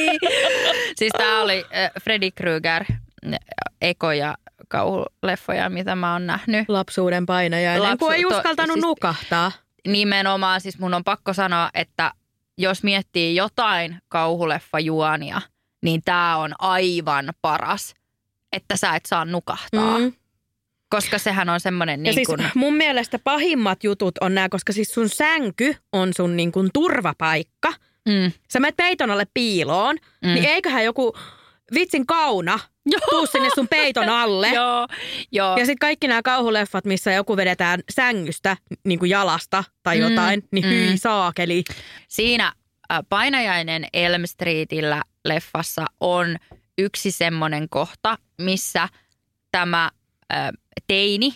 siis 0.98 1.12
tämä 1.18 1.42
oli 1.42 1.64
äh, 1.76 1.90
Freddy 2.04 2.30
Krueger 2.30 2.84
äh, 2.90 3.38
ekoja 3.82 4.34
kauhuleffoja, 4.68 5.68
mitä 5.70 5.94
mä 5.96 6.12
oon 6.12 6.26
nähnyt. 6.26 6.68
Lapsuuden 6.68 7.26
painajainen, 7.26 7.82
Lapsu- 7.92 7.98
kun 7.98 8.14
ei 8.14 8.22
to- 8.22 8.28
uskaltanut 8.36 8.74
siis- 8.74 8.84
nukahtaa. 8.84 9.52
Nimenomaan, 9.86 10.60
siis 10.60 10.78
mun 10.78 10.94
on 10.94 11.04
pakko 11.04 11.32
sanoa, 11.32 11.70
että 11.74 12.12
jos 12.58 12.82
miettii 12.82 13.36
jotain 13.36 13.96
kauhuleffajuonia, 14.08 15.40
niin 15.82 16.02
tämä 16.04 16.36
on 16.36 16.52
aivan 16.58 17.32
paras, 17.42 17.94
että 18.52 18.76
sä 18.76 18.94
et 18.94 19.06
saa 19.06 19.24
nukahtaa. 19.24 19.98
Mm. 19.98 20.12
Koska 20.90 21.18
sehän 21.18 21.48
on 21.48 21.60
semmoinen 21.60 22.02
niin 22.02 22.14
siis 22.14 22.26
kuin, 22.26 22.50
mun 22.54 22.74
mielestä 22.74 23.18
pahimmat 23.18 23.84
jutut 23.84 24.18
on 24.20 24.34
nämä, 24.34 24.48
koska 24.48 24.72
siis 24.72 24.94
sun 24.94 25.08
sänky 25.08 25.76
on 25.92 26.14
sun 26.16 26.36
niin 26.36 26.52
kuin 26.52 26.70
turvapaikka. 26.74 27.72
mm, 28.08 28.32
Sä 28.52 28.60
menet 28.60 28.76
peiton 28.76 29.10
alle 29.10 29.26
piiloon, 29.34 29.96
mm. 30.24 30.28
niin 30.34 30.44
eiköhän 30.44 30.84
joku 30.84 31.16
vitsin 31.74 32.06
kauna 32.06 32.58
tuu 33.10 33.26
sinne 33.26 33.48
sun 33.54 33.68
peiton 33.68 34.08
alle. 34.08 34.48
joo, 34.48 34.86
joo. 35.32 35.50
Ja 35.56 35.66
sitten 35.66 35.78
kaikki 35.78 36.08
nämä 36.08 36.22
kauhuleffat, 36.22 36.84
missä 36.84 37.12
joku 37.12 37.36
vedetään 37.36 37.80
sängystä 37.90 38.56
niin 38.84 38.98
kuin 38.98 39.10
jalasta 39.10 39.64
tai 39.82 39.96
Mm, 39.98 40.02
jotain, 40.10 40.42
niin 40.52 40.64
mm. 40.64 40.70
hyi 40.70 40.98
saakeli. 40.98 41.64
Siinä 42.08 42.52
Painajainen 43.08 43.86
Elm 43.92 44.22
Streetillä 44.26 45.02
leffassa 45.24 45.86
on 46.00 46.36
yksi 46.78 47.10
semmoinen 47.10 47.68
kohta, 47.68 48.18
missä 48.40 48.88
tämä 49.52 49.90
ö, 50.32 50.36
teini 50.86 51.34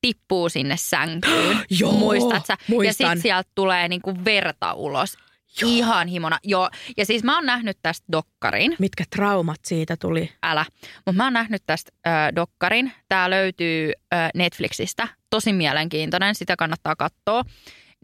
tippuu 0.00 0.48
sinne 0.48 0.76
sänkyyn. 0.76 1.58
Joo, 1.80 1.92
Muistat 1.92 2.46
sä? 2.46 2.52
Ja 2.52 2.64
muistan. 2.68 2.94
sitten 2.94 3.20
sieltä 3.22 3.50
tulee 3.54 3.88
niinku 3.88 4.14
verta 4.24 4.72
ulos. 4.72 5.16
Joo. 5.60 5.70
Ihan 5.70 6.08
himona. 6.08 6.38
Joo. 6.44 6.70
Ja 6.96 7.06
siis 7.06 7.24
mä 7.24 7.34
oon 7.34 7.46
nähnyt 7.46 7.78
tästä 7.82 8.06
dokkarin. 8.12 8.76
Mitkä 8.78 9.04
traumat 9.16 9.60
siitä 9.64 9.96
tuli? 9.96 10.32
Älä. 10.42 10.64
Mutta 11.06 11.12
mä 11.16 11.24
oon 11.24 11.32
nähnyt 11.32 11.62
tästä 11.66 11.92
ö, 12.06 12.10
dokkarin. 12.36 12.92
Tämä 13.08 13.30
löytyy 13.30 13.92
ö, 13.92 14.16
Netflixistä. 14.34 15.08
Tosi 15.30 15.52
mielenkiintoinen. 15.52 16.34
Sitä 16.34 16.56
kannattaa 16.56 16.96
katsoa. 16.96 17.44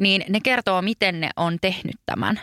Niin 0.01 0.25
ne 0.29 0.41
kertoo, 0.41 0.83
miten 0.83 1.21
ne 1.21 1.31
on 1.37 1.59
tehnyt 1.61 1.97
tämän 2.07 2.41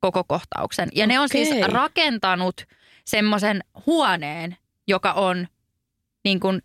koko 0.00 0.24
kohtauksen. 0.24 0.88
Ja 0.94 1.06
ne 1.06 1.18
on 1.20 1.28
siis 1.28 1.48
rakentanut 1.66 2.64
semmoisen 3.04 3.64
huoneen, 3.86 4.56
joka 4.88 5.12
on 5.12 5.48
niin 6.24 6.40
kuin, 6.40 6.62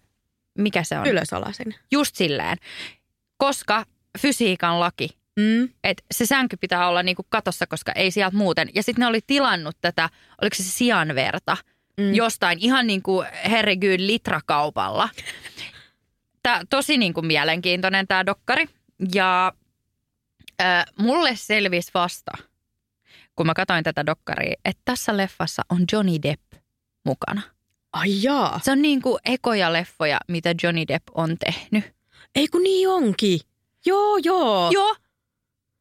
mikä 0.58 0.84
se 0.84 1.00
on? 1.00 1.08
Ylösalasin. 1.08 1.76
Just 1.92 2.16
silleen. 2.16 2.58
Koska 3.38 3.86
fysiikan 4.20 4.80
laki, 4.80 5.10
Mm. 5.40 5.70
että 5.84 6.04
se 6.12 6.26
sänky 6.26 6.58
pitää 6.58 6.88
olla 6.88 7.04
niinku 7.04 7.26
katossa, 7.30 7.68
koska 7.68 7.92
ei 7.92 8.12
sieltä 8.12 8.38
muuten. 8.38 8.70
Ja 8.76 8.84
sitten 8.84 9.02
ne 9.02 9.08
oli 9.08 9.20
tilannut 9.28 9.78
tätä, 9.82 10.10
oliko 10.42 10.56
se 10.56 10.64
sianverta, 10.64 11.58
mm. 11.98 12.14
jostain 12.14 12.60
ihan 12.62 12.88
niin 12.88 13.02
kuin 13.02 13.28
herregud 13.50 14.00
litrakaupalla. 14.00 15.10
Tää, 16.44 16.62
tosi 16.70 16.98
niin 16.98 17.14
kuin 17.14 17.26
mielenkiintoinen 17.26 18.08
tämä 18.08 18.26
dokkari. 18.26 18.70
Ja 19.14 19.54
äh, 20.62 20.86
mulle 21.00 21.36
selvisi 21.36 21.92
vasta, 21.94 22.32
kun 23.36 23.46
mä 23.46 23.54
katsoin 23.54 23.84
tätä 23.84 24.06
dokkaria, 24.06 24.56
että 24.66 24.82
tässä 24.86 25.18
leffassa 25.18 25.62
on 25.70 25.86
Johnny 25.92 26.22
Depp 26.24 26.54
mukana. 27.06 27.42
Ai 27.94 28.24
jaa. 28.24 28.60
Se 28.64 28.72
on 28.72 28.82
niin 28.82 29.02
kuin 29.02 29.20
ekoja 29.26 29.74
leffoja, 29.74 30.20
mitä 30.28 30.56
Johnny 30.64 30.88
Depp 30.88 31.08
on 31.14 31.38
tehnyt. 31.38 31.84
Ei 32.36 32.48
kun 32.48 32.64
niin 32.64 32.90
onkin. 32.90 33.40
Joo, 33.86 34.18
joo. 34.24 34.70
Joo. 34.72 34.96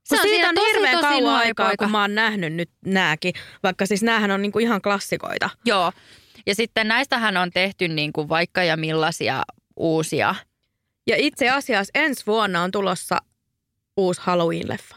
Se 0.09 0.17
on 0.17 0.21
siitä 0.23 0.49
on 0.49 0.55
tosi, 0.55 0.67
hirveän 0.73 0.93
tosi 0.93 1.03
kauan 1.03 1.23
nuori 1.23 1.47
aikaa, 1.47 1.67
poika. 1.67 1.85
kun 1.85 1.93
mä 1.93 2.01
oon 2.01 2.15
nähnyt 2.15 2.53
nyt 2.53 2.71
nääkin. 2.87 3.33
Vaikka 3.63 3.87
siis 3.87 4.03
näähän 4.03 4.31
on 4.31 4.43
niinku 4.43 4.59
ihan 4.59 4.83
klassikoita. 4.83 5.51
Joo. 5.65 5.93
Ja 6.47 6.55
sitten 6.55 6.89
näistähän 6.89 7.37
on 7.37 7.51
tehty 7.51 7.89
niin 7.89 8.13
kuin 8.13 8.29
vaikka 8.29 8.63
ja 8.63 8.77
millaisia 8.77 9.43
uusia. 9.77 10.35
Ja 11.07 11.17
itse 11.19 11.51
asiassa 11.51 11.91
ensi 11.95 12.27
vuonna 12.27 12.63
on 12.63 12.71
tulossa 12.71 13.19
uusi 13.97 14.21
Halloween-leffa. 14.21 14.97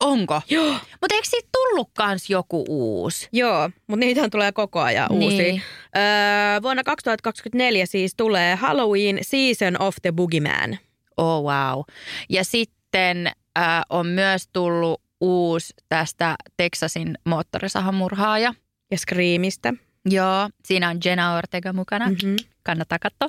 Onko? 0.00 0.42
Joo. 0.50 0.72
Mutta 1.00 1.14
eikö 1.14 1.28
siitä 1.28 1.48
tullut 1.52 1.90
kans 1.96 2.30
joku 2.30 2.64
uusi? 2.68 3.28
Joo, 3.32 3.70
mutta 3.86 4.00
niitä 4.06 4.28
tulee 4.28 4.52
koko 4.52 4.80
ajan 4.80 5.08
Niin. 5.10 5.22
uusia. 5.22 5.62
Öö, 5.96 6.62
vuonna 6.62 6.84
2024 6.84 7.86
siis 7.86 8.12
tulee 8.16 8.54
Halloween 8.54 9.18
Season 9.22 9.80
of 9.82 9.96
the 10.02 10.12
Boogeyman. 10.12 10.78
Oh 11.16 11.42
wow. 11.44 11.82
Ja 12.28 12.44
sitten 12.44 13.32
äh, 13.60 13.82
on 13.90 14.06
myös 14.06 14.48
tullut 14.52 15.02
uusi 15.20 15.74
tästä 15.88 16.34
Texasin 16.56 17.18
moottorisahamurhaaja. 17.24 18.54
Ja 18.90 18.98
Screamista. 18.98 19.74
Joo, 20.06 20.50
siinä 20.64 20.88
on 20.88 20.98
Jenna 21.04 21.36
Ortega 21.36 21.72
mukana. 21.72 22.04
Mhm. 22.06 22.14
Mm-hmm. 22.14 22.36
Kannattaa 22.62 22.98
katsoa. 22.98 23.28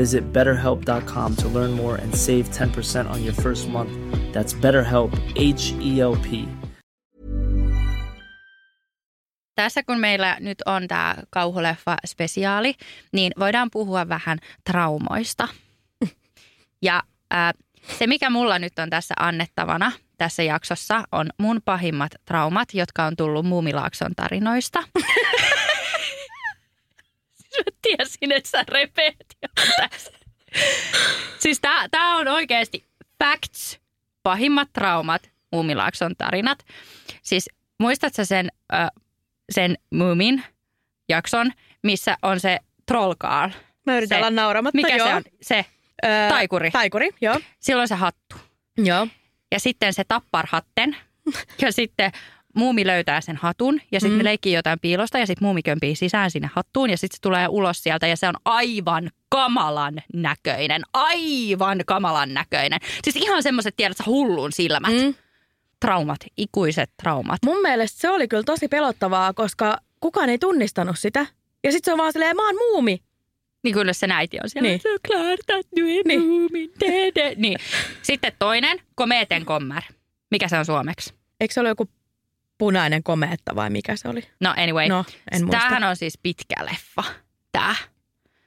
Visit 0.00 0.32
betterhelp.com 0.32 1.36
to 1.36 1.48
learn 1.48 1.70
more 1.70 2.02
and 2.02 2.14
save 2.14 2.48
10% 2.48 3.10
on 3.10 3.24
your 3.24 3.34
first 3.34 3.68
month. 3.68 3.90
That's 4.32 4.54
BetterHelp, 4.54 5.12
H 5.36 5.74
E 5.80 6.04
L 6.04 6.16
P. 6.16 6.48
Tässä 9.54 9.82
kun 9.82 9.98
meillä 9.98 10.36
nyt 10.40 10.58
on 10.66 10.88
tämä 10.88 11.14
kauhuleffa-spesiaali, 11.30 12.74
niin 13.12 13.32
voidaan 13.38 13.68
puhua 13.72 14.08
vähän 14.08 14.38
traumoista. 14.64 15.48
Ja 16.82 17.02
ää, 17.30 17.52
se, 17.98 18.06
mikä 18.06 18.30
mulla 18.30 18.58
nyt 18.58 18.78
on 18.78 18.90
tässä 18.90 19.14
annettavana 19.18 19.92
tässä 20.18 20.42
jaksossa, 20.42 21.04
on 21.12 21.26
mun 21.38 21.60
pahimmat 21.64 22.12
traumat, 22.24 22.68
jotka 22.74 23.04
on 23.04 23.16
tullut 23.16 23.46
Muumilaakson 23.46 24.12
tarinoista. 24.16 24.82
Mä 27.58 27.64
tiesin, 27.82 28.32
että 28.32 28.50
sä 28.50 28.64
repeät 28.68 29.16
jo 29.42 29.48
tässä. 29.76 30.10
Siis 31.38 31.60
tää, 31.60 31.88
tää 31.90 32.16
on 32.16 32.28
oikeasti 32.28 32.84
facts, 33.18 33.80
pahimmat 34.22 34.68
traumat, 34.72 35.30
Muumilaakson 35.52 36.16
tarinat. 36.18 36.58
Siis 37.22 37.48
muistatko 37.78 38.16
sä 38.16 38.24
sen, 38.24 38.48
ö, 38.72 38.76
sen 39.52 39.78
Muumin 39.90 40.44
jakson, 41.08 41.52
missä 41.82 42.16
on 42.22 42.40
se 42.40 42.58
troll 42.86 43.14
Carl? 43.14 43.50
Mä 43.86 43.96
yritän 43.96 44.16
Se- 44.16 44.26
olla 44.26 44.30
nauramatta. 44.30 44.76
Mikä 44.76 44.96
joo. 44.96 45.06
se 45.08 45.14
on? 45.14 45.22
Se 45.42 45.64
Öö, 46.04 46.28
taikuri. 46.28 46.70
Taikuri, 46.70 47.10
joo. 47.20 47.40
Silloin 47.60 47.88
se 47.88 47.94
hattu. 47.94 48.36
Joo. 48.78 49.06
Ja 49.52 49.60
sitten 49.60 49.94
se 49.94 50.04
tappar 50.04 50.46
hatten. 50.50 50.96
Ja 51.62 51.72
sitten 51.72 52.12
muumi 52.54 52.86
löytää 52.86 53.20
sen 53.20 53.36
hatun 53.36 53.80
ja 53.92 54.00
sitten 54.00 54.14
mm. 54.14 54.18
ne 54.18 54.24
leikkii 54.24 54.52
jotain 54.52 54.80
piilosta 54.80 55.18
ja 55.18 55.26
sitten 55.26 55.46
muumi 55.46 55.62
kömpii 55.62 55.96
sisään 55.96 56.30
sinne 56.30 56.50
hattuun 56.54 56.90
ja 56.90 56.96
sitten 56.96 57.16
se 57.16 57.20
tulee 57.20 57.48
ulos 57.48 57.82
sieltä 57.82 58.06
ja 58.06 58.16
se 58.16 58.28
on 58.28 58.34
aivan 58.44 59.10
kamalan 59.28 59.94
näköinen. 60.14 60.82
Aivan 60.92 61.80
kamalan 61.86 62.34
näköinen. 62.34 62.80
Siis 63.04 63.16
ihan 63.16 63.42
semmoiset, 63.42 63.76
tiedät 63.76 63.96
sä, 63.96 64.04
hullun 64.06 64.52
silmät. 64.52 64.92
Mm. 64.92 65.14
Traumat, 65.80 66.20
ikuiset 66.36 66.90
traumat. 67.02 67.38
Mun 67.44 67.62
mielestä 67.62 68.00
se 68.00 68.10
oli 68.10 68.28
kyllä 68.28 68.42
tosi 68.42 68.68
pelottavaa, 68.68 69.32
koska 69.32 69.78
kukaan 70.00 70.30
ei 70.30 70.38
tunnistanut 70.38 70.98
sitä. 70.98 71.26
Ja 71.64 71.72
sitten 71.72 71.84
se 71.84 71.92
on 71.92 71.98
vaan 71.98 72.12
silleen, 72.12 72.36
mä 72.36 72.46
oon 72.46 72.56
muumi. 72.56 72.98
Niin 73.62 73.74
kyllä 73.74 73.92
se 73.92 74.06
näiti 74.06 74.38
on 74.42 74.50
siellä. 74.50 74.68
Niin. 74.68 74.80
Se 74.80 74.92
on 74.92 74.98
klart 75.06 75.50
att 75.60 75.66
du 75.76 75.86
är 75.86 76.02
Niin. 76.06 76.20
muumin. 76.26 76.70
Niin. 77.36 77.58
Sitten 78.02 78.32
toinen, 78.38 78.78
kometen 78.94 79.44
kommer. 79.44 79.82
Mikä 80.30 80.48
se 80.48 80.58
on 80.58 80.64
suomeksi? 80.64 81.14
Eikö 81.40 81.54
se 81.54 81.60
ole 81.60 81.68
joku 81.68 81.88
punainen 82.60 83.02
komeetta 83.02 83.54
vai 83.56 83.70
mikä 83.70 83.96
se 83.96 84.08
oli? 84.08 84.22
No 84.40 84.54
anyway, 84.56 84.88
No, 84.88 85.04
en 85.32 85.42
muista. 85.44 85.58
tämähän 85.58 85.84
on 85.84 85.96
siis 85.96 86.18
pitkä 86.22 86.54
leffa. 86.64 87.04
Tää. 87.52 87.74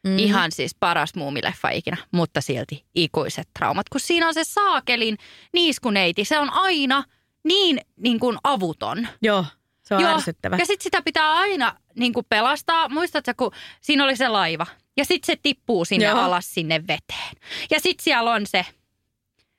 Mm. 0.03 0.09
Mm. 0.11 0.19
Ihan 0.19 0.51
siis 0.51 0.75
paras 0.79 1.15
muumileffa 1.15 1.69
ikinä, 1.69 1.97
mutta 2.11 2.41
silti 2.41 2.85
ikuiset 2.95 3.49
traumat. 3.59 3.89
Kun 3.89 4.01
siinä 4.01 4.27
on 4.27 4.33
se 4.33 4.43
saakelin 4.43 5.17
niiskuneiti, 5.53 6.25
se 6.25 6.39
on 6.39 6.49
aina 6.53 7.03
niin, 7.43 7.81
niin 7.97 8.19
kuin 8.19 8.37
avuton. 8.43 9.07
Joo. 9.21 9.45
Se 9.83 9.95
on 9.95 10.01
Joo, 10.01 10.15
ärsyttävä. 10.15 10.55
Ja 10.59 10.65
sitten 10.65 10.83
sitä 10.83 11.01
pitää 11.01 11.31
aina 11.31 11.75
niin 11.95 12.13
kuin 12.13 12.25
pelastaa. 12.29 12.89
Muistatko, 12.89 13.33
kun 13.37 13.51
siinä 13.81 14.03
oli 14.03 14.15
se 14.15 14.27
laiva 14.27 14.65
ja 14.97 15.05
sitten 15.05 15.25
se 15.35 15.39
tippuu 15.43 15.85
sinne 15.85 16.05
Joo. 16.07 16.19
alas 16.19 16.53
sinne 16.53 16.81
veteen. 16.87 17.35
Ja 17.71 17.79
sitten 17.79 18.03
siellä 18.03 18.31
on 18.31 18.47
se 18.47 18.65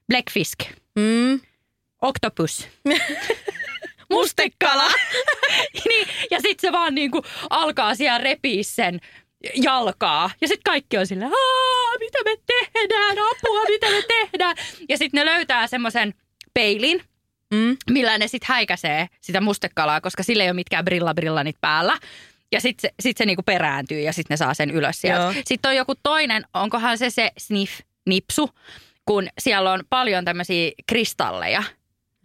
blackfisk, 0.09 0.59
Mm. 0.99 1.41
octopus, 2.03 2.69
mustekala. 4.11 4.89
niin, 5.89 6.09
ja 6.31 6.41
sitten 6.41 6.69
se 6.69 6.73
vaan 6.73 6.95
niin 6.95 7.11
kuin 7.11 7.25
alkaa 7.51 7.95
siellä 7.95 8.19
repii 8.19 8.65
sen 8.65 9.01
jalkaa. 9.55 10.31
Ja 10.41 10.49
sitten 10.49 10.63
kaikki 10.65 10.99
on 10.99 11.07
silleen, 11.07 11.31
Aa, 11.33 11.99
mitä 12.01 12.19
me 12.25 12.37
tehdään, 12.47 13.17
apua, 13.19 13.63
mitä 13.69 13.91
me 13.91 14.03
tehdään. 14.09 14.57
Ja 14.89 14.99
sitten 14.99 15.19
ne 15.27 15.33
löytää 15.33 15.67
semmoisen 15.67 16.15
peilin, 16.55 17.03
Mm. 17.55 17.77
millä 17.91 18.19
ne 18.19 18.29
sitten 18.29 18.47
häikäisee 18.55 19.07
sitä 19.21 19.41
mustekalaa, 19.41 20.01
koska 20.01 20.23
sillä 20.23 20.43
ei 20.43 20.49
ole 20.49 20.55
mitkään 20.55 20.85
brilla-brillanit 20.85 21.57
päällä. 21.61 21.99
Ja 22.53 22.61
sitten 22.61 22.81
se, 22.91 22.95
sit 23.01 23.17
se 23.17 23.27
niinku 23.27 23.43
perääntyy 23.43 24.01
ja 24.01 24.13
sitten 24.13 24.35
ne 24.35 24.37
saa 24.37 24.55
sen 24.55 24.71
ylös 24.71 25.01
sieltä. 25.01 25.23
Joo. 25.23 25.33
Sitten 25.45 25.69
on 25.69 25.77
joku 25.77 25.95
toinen, 26.03 26.45
onkohan 26.55 26.99
se 26.99 27.11
se 27.11 27.31
sniff-nipsu, 27.41 28.49
kun 29.05 29.29
siellä 29.39 29.73
on 29.73 29.83
paljon 29.91 30.25
tämmöisiä 30.25 30.71
kristalleja. 30.87 31.63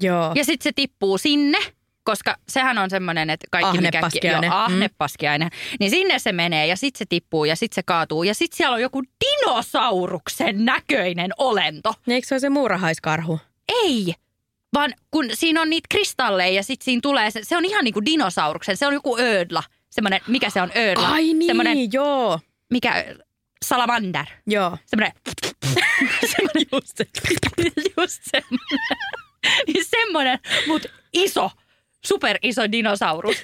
Joo. 0.02 0.32
Ja 0.36 0.44
sitten 0.46 0.64
se 0.64 0.72
tippuu 0.76 1.18
sinne, 1.18 1.58
koska 2.04 2.36
sehän 2.50 2.78
on 2.78 2.90
semmoinen, 2.90 3.30
että 3.30 3.48
kaikki 3.52 3.78
Ahnepaskiainen. 3.78 4.40
Mikä, 4.50 4.56
joo, 4.56 4.68
Mm. 4.68 4.74
ahnepaskiainen. 4.74 5.50
Niin 5.80 5.90
sinne 5.92 6.20
se 6.20 6.32
menee 6.32 6.68
ja 6.68 6.76
sitten 6.78 7.00
se 7.00 7.06
tippuu 7.10 7.46
ja 7.46 7.56
sitten 7.56 7.76
se 7.76 7.84
kaatuu. 7.84 8.24
Ja 8.24 8.34
sitten 8.34 8.58
siellä 8.58 8.74
on 8.76 8.82
joku 8.82 9.04
dinosauruksen 9.26 10.66
näköinen 10.66 11.32
olento. 11.38 11.94
Eikö 12.08 12.28
se 12.28 12.36
ole 12.36 12.40
se 12.40 12.50
muurahaiskarhu? 12.50 13.40
Ei, 13.84 14.14
vaan 14.74 14.94
kun 15.12 15.26
siinä 15.34 15.62
on 15.62 15.70
niitä 15.70 15.88
kristalleja 15.92 16.54
ja 16.54 16.64
sitten 16.64 16.86
siinä 16.86 17.00
tulee, 17.04 17.32
se, 17.32 17.40
se 17.44 17.58
on 17.58 17.66
ihan 17.66 17.84
niin 17.84 17.94
kuin 17.94 18.06
dinosauruksen. 18.06 18.78
Se 18.78 18.88
on 18.88 18.94
joku 18.94 19.18
ödla. 19.20 19.64
Semmoinen, 19.90 20.22
mikä 20.28 20.50
se 20.50 20.62
on 20.62 20.72
ödla? 20.78 21.08
Ai 21.08 21.24
niin, 21.34 21.46
Semmoinen, 21.46 21.94
joo. 21.94 22.40
mikä, 22.72 23.06
salamander. 23.66 24.26
Joo. 24.48 24.78
Semmoinen 24.86 25.12
Just 26.72 26.98
se. 26.98 27.06
just 27.98 28.22
semmoinen. 28.32 28.98
niin 29.67 29.86
semmoinen, 29.89 30.39
mutta 30.67 30.89
iso, 31.13 31.52
super 32.06 32.38
iso 32.41 32.71
dinosaurus. 32.71 33.38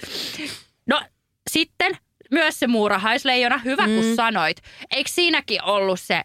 No 0.85 1.01
sitten 1.49 1.97
myös 2.31 2.59
se 2.59 2.67
muurahaisleijona, 2.67 3.57
hyvä 3.57 3.85
kun 3.85 4.05
Mm. 4.05 4.15
sanoit. 4.15 4.57
Eikö 4.91 5.09
siinäkin 5.13 5.63
ollut 5.63 5.99
se, 5.99 6.21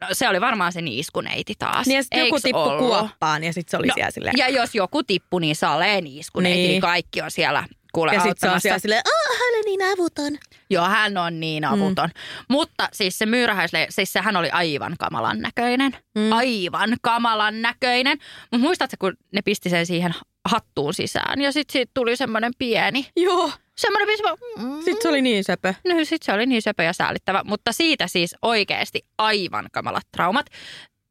no, 0.00 0.06
se 0.12 0.28
oli 0.28 0.40
varmaan 0.40 0.72
se 0.72 0.80
niiskuneiti 0.82 1.54
taas. 1.58 1.86
Niin 1.86 2.04
ja 2.12 2.24
joku 2.24 2.40
tippu 2.40 2.58
ollut? 2.58 2.78
kuoppaan 2.78 3.44
ja 3.44 3.52
sitten 3.52 3.70
se 3.70 3.76
oli 3.76 3.86
No, 3.86 3.94
siellä 3.94 4.10
silleen. 4.10 4.34
Ja 4.36 4.48
jos 4.48 4.74
joku 4.74 5.02
tippu, 5.02 5.38
niin 5.38 5.56
salee 5.56 6.00
niiskuneiti, 6.00 6.58
niin. 6.58 6.68
Niin. 6.68 6.80
kaikki 6.80 7.22
on 7.22 7.30
siellä 7.30 7.64
kuule 7.92 8.12
ja 8.14 8.20
sitten 8.20 8.50
se 8.50 8.54
on 8.54 8.60
siellä 8.60 8.78
silleen, 8.78 9.02
aah, 9.06 9.38
on 9.58 9.64
niin 9.64 9.82
avuton. 9.82 10.38
Joo, 10.72 10.84
hän 10.84 11.16
on 11.16 11.40
niin 11.40 11.64
avuton. 11.64 12.08
Mm. 12.08 12.44
Mutta 12.48 12.88
siis 12.92 13.18
se 13.18 13.26
myyrähäisle, 13.26 13.86
siis 13.90 14.12
sehän 14.12 14.36
oli 14.36 14.50
aivan 14.50 14.94
kamalan 14.98 15.40
näköinen. 15.40 15.96
Mm. 16.14 16.32
Aivan 16.32 16.96
kamalan 17.02 17.62
näköinen. 17.62 18.18
Mutta 18.52 18.66
muistatko, 18.66 18.96
kun 18.98 19.16
ne 19.32 19.42
pisti 19.42 19.70
sen 19.70 19.86
siihen 19.86 20.14
hattuun 20.44 20.94
sisään 20.94 21.40
ja 21.40 21.52
sitten 21.52 21.72
siitä 21.72 21.90
tuli 21.94 22.16
semmoinen 22.16 22.52
pieni, 22.58 23.06
Joo. 23.16 23.52
semmoinen 23.76 24.06
pieni, 24.06 24.36
mm, 24.58 24.76
Sitten 24.76 25.02
se 25.02 25.08
oli 25.08 25.22
niin 25.22 25.44
söpö. 25.44 25.74
No 25.84 25.94
sitten 26.04 26.26
se 26.26 26.32
oli 26.32 26.46
niin 26.46 26.62
söpö 26.62 26.82
ja 26.82 26.92
säällittävä, 26.92 27.42
mutta 27.44 27.72
siitä 27.72 28.06
siis 28.06 28.34
oikeasti 28.42 29.00
aivan 29.18 29.66
kamalat 29.72 30.06
traumat. 30.12 30.46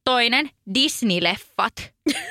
Toinen, 0.05 0.49
Disney-leffat. 0.73 1.91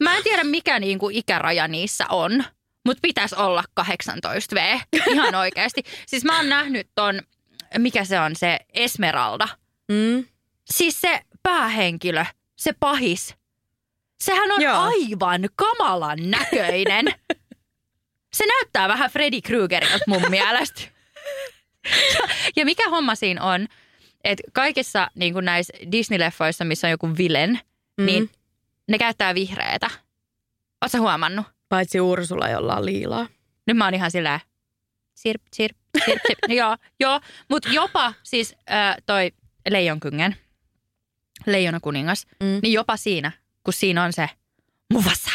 Mä 0.00 0.16
en 0.16 0.22
tiedä 0.22 0.44
mikä 0.44 0.80
niinku 0.80 1.10
ikäraja 1.12 1.68
niissä 1.68 2.04
on, 2.08 2.44
mutta 2.84 3.00
pitäisi 3.02 3.34
olla 3.36 3.64
18V. 3.80 4.80
Ihan 5.10 5.34
oikeasti. 5.34 5.82
Siis 6.06 6.24
mä 6.24 6.36
oon 6.36 6.48
nähnyt 6.48 6.88
ton, 6.94 7.20
mikä 7.78 8.04
se 8.04 8.20
on 8.20 8.36
se 8.36 8.58
Esmeralda. 8.74 9.48
Mm. 9.88 10.24
Siis 10.70 11.00
se 11.00 11.20
päähenkilö, 11.42 12.24
se 12.56 12.72
pahis. 12.80 13.34
Sehän 14.20 14.52
on 14.52 14.62
Joo. 14.62 14.78
aivan 14.80 15.48
kamalan 15.56 16.18
näköinen. 16.30 17.04
Se 18.32 18.46
näyttää 18.46 18.88
vähän 18.88 19.10
Freddy 19.10 19.40
Kruegerilta 19.40 20.04
mun 20.06 20.22
mielestä. 20.30 20.80
Ja, 22.14 22.28
ja 22.56 22.64
mikä 22.64 22.88
homma 22.90 23.14
siinä 23.14 23.42
on, 23.42 23.68
että 24.24 24.42
kaikissa 24.52 25.10
niin 25.14 25.34
näissä 25.42 25.72
Disney-leffoissa, 25.92 26.64
missä 26.64 26.86
on 26.86 26.90
joku 26.90 27.10
vilen, 27.18 27.60
Mm. 27.98 28.06
niin 28.06 28.30
ne 28.88 28.98
käyttää 28.98 29.34
vihreätä. 29.34 29.90
Oletko 30.82 30.98
huomannut? 30.98 31.46
Paitsi 31.74 32.00
Ursula, 32.00 32.48
jolla 32.48 32.76
on 32.76 32.86
liilaa. 32.86 33.26
Nyt 33.66 33.76
mä 33.76 33.84
oon 33.84 33.94
ihan 33.94 34.10
silleen, 34.10 34.40
sirp, 35.14 35.42
sirp, 35.54 35.76
sirp, 36.04 36.20
sirp. 36.26 36.38
joo, 36.58 36.76
joo. 37.00 37.20
Mutta 37.48 37.68
jopa 37.72 38.14
siis 38.22 38.54
äh, 38.70 38.96
toi 39.06 39.32
Leijonkyngen, 39.70 40.36
Leijona 41.46 41.80
kuningas, 41.80 42.26
Mm. 42.40 42.58
niin 42.62 42.72
jopa 42.72 42.96
siinä, 42.96 43.32
kun 43.64 43.72
siinä 43.72 44.02
on 44.04 44.12
se 44.12 44.28
Mufasa. 44.92 45.30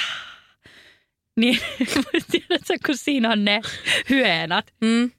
Niin, 1.37 1.59
tiedätkö, 2.31 2.73
kun 2.85 2.97
siinä 2.97 3.29
on 3.31 3.45
ne 3.45 3.61
hyeenat, 4.09 4.73
Mm. 4.81 5.11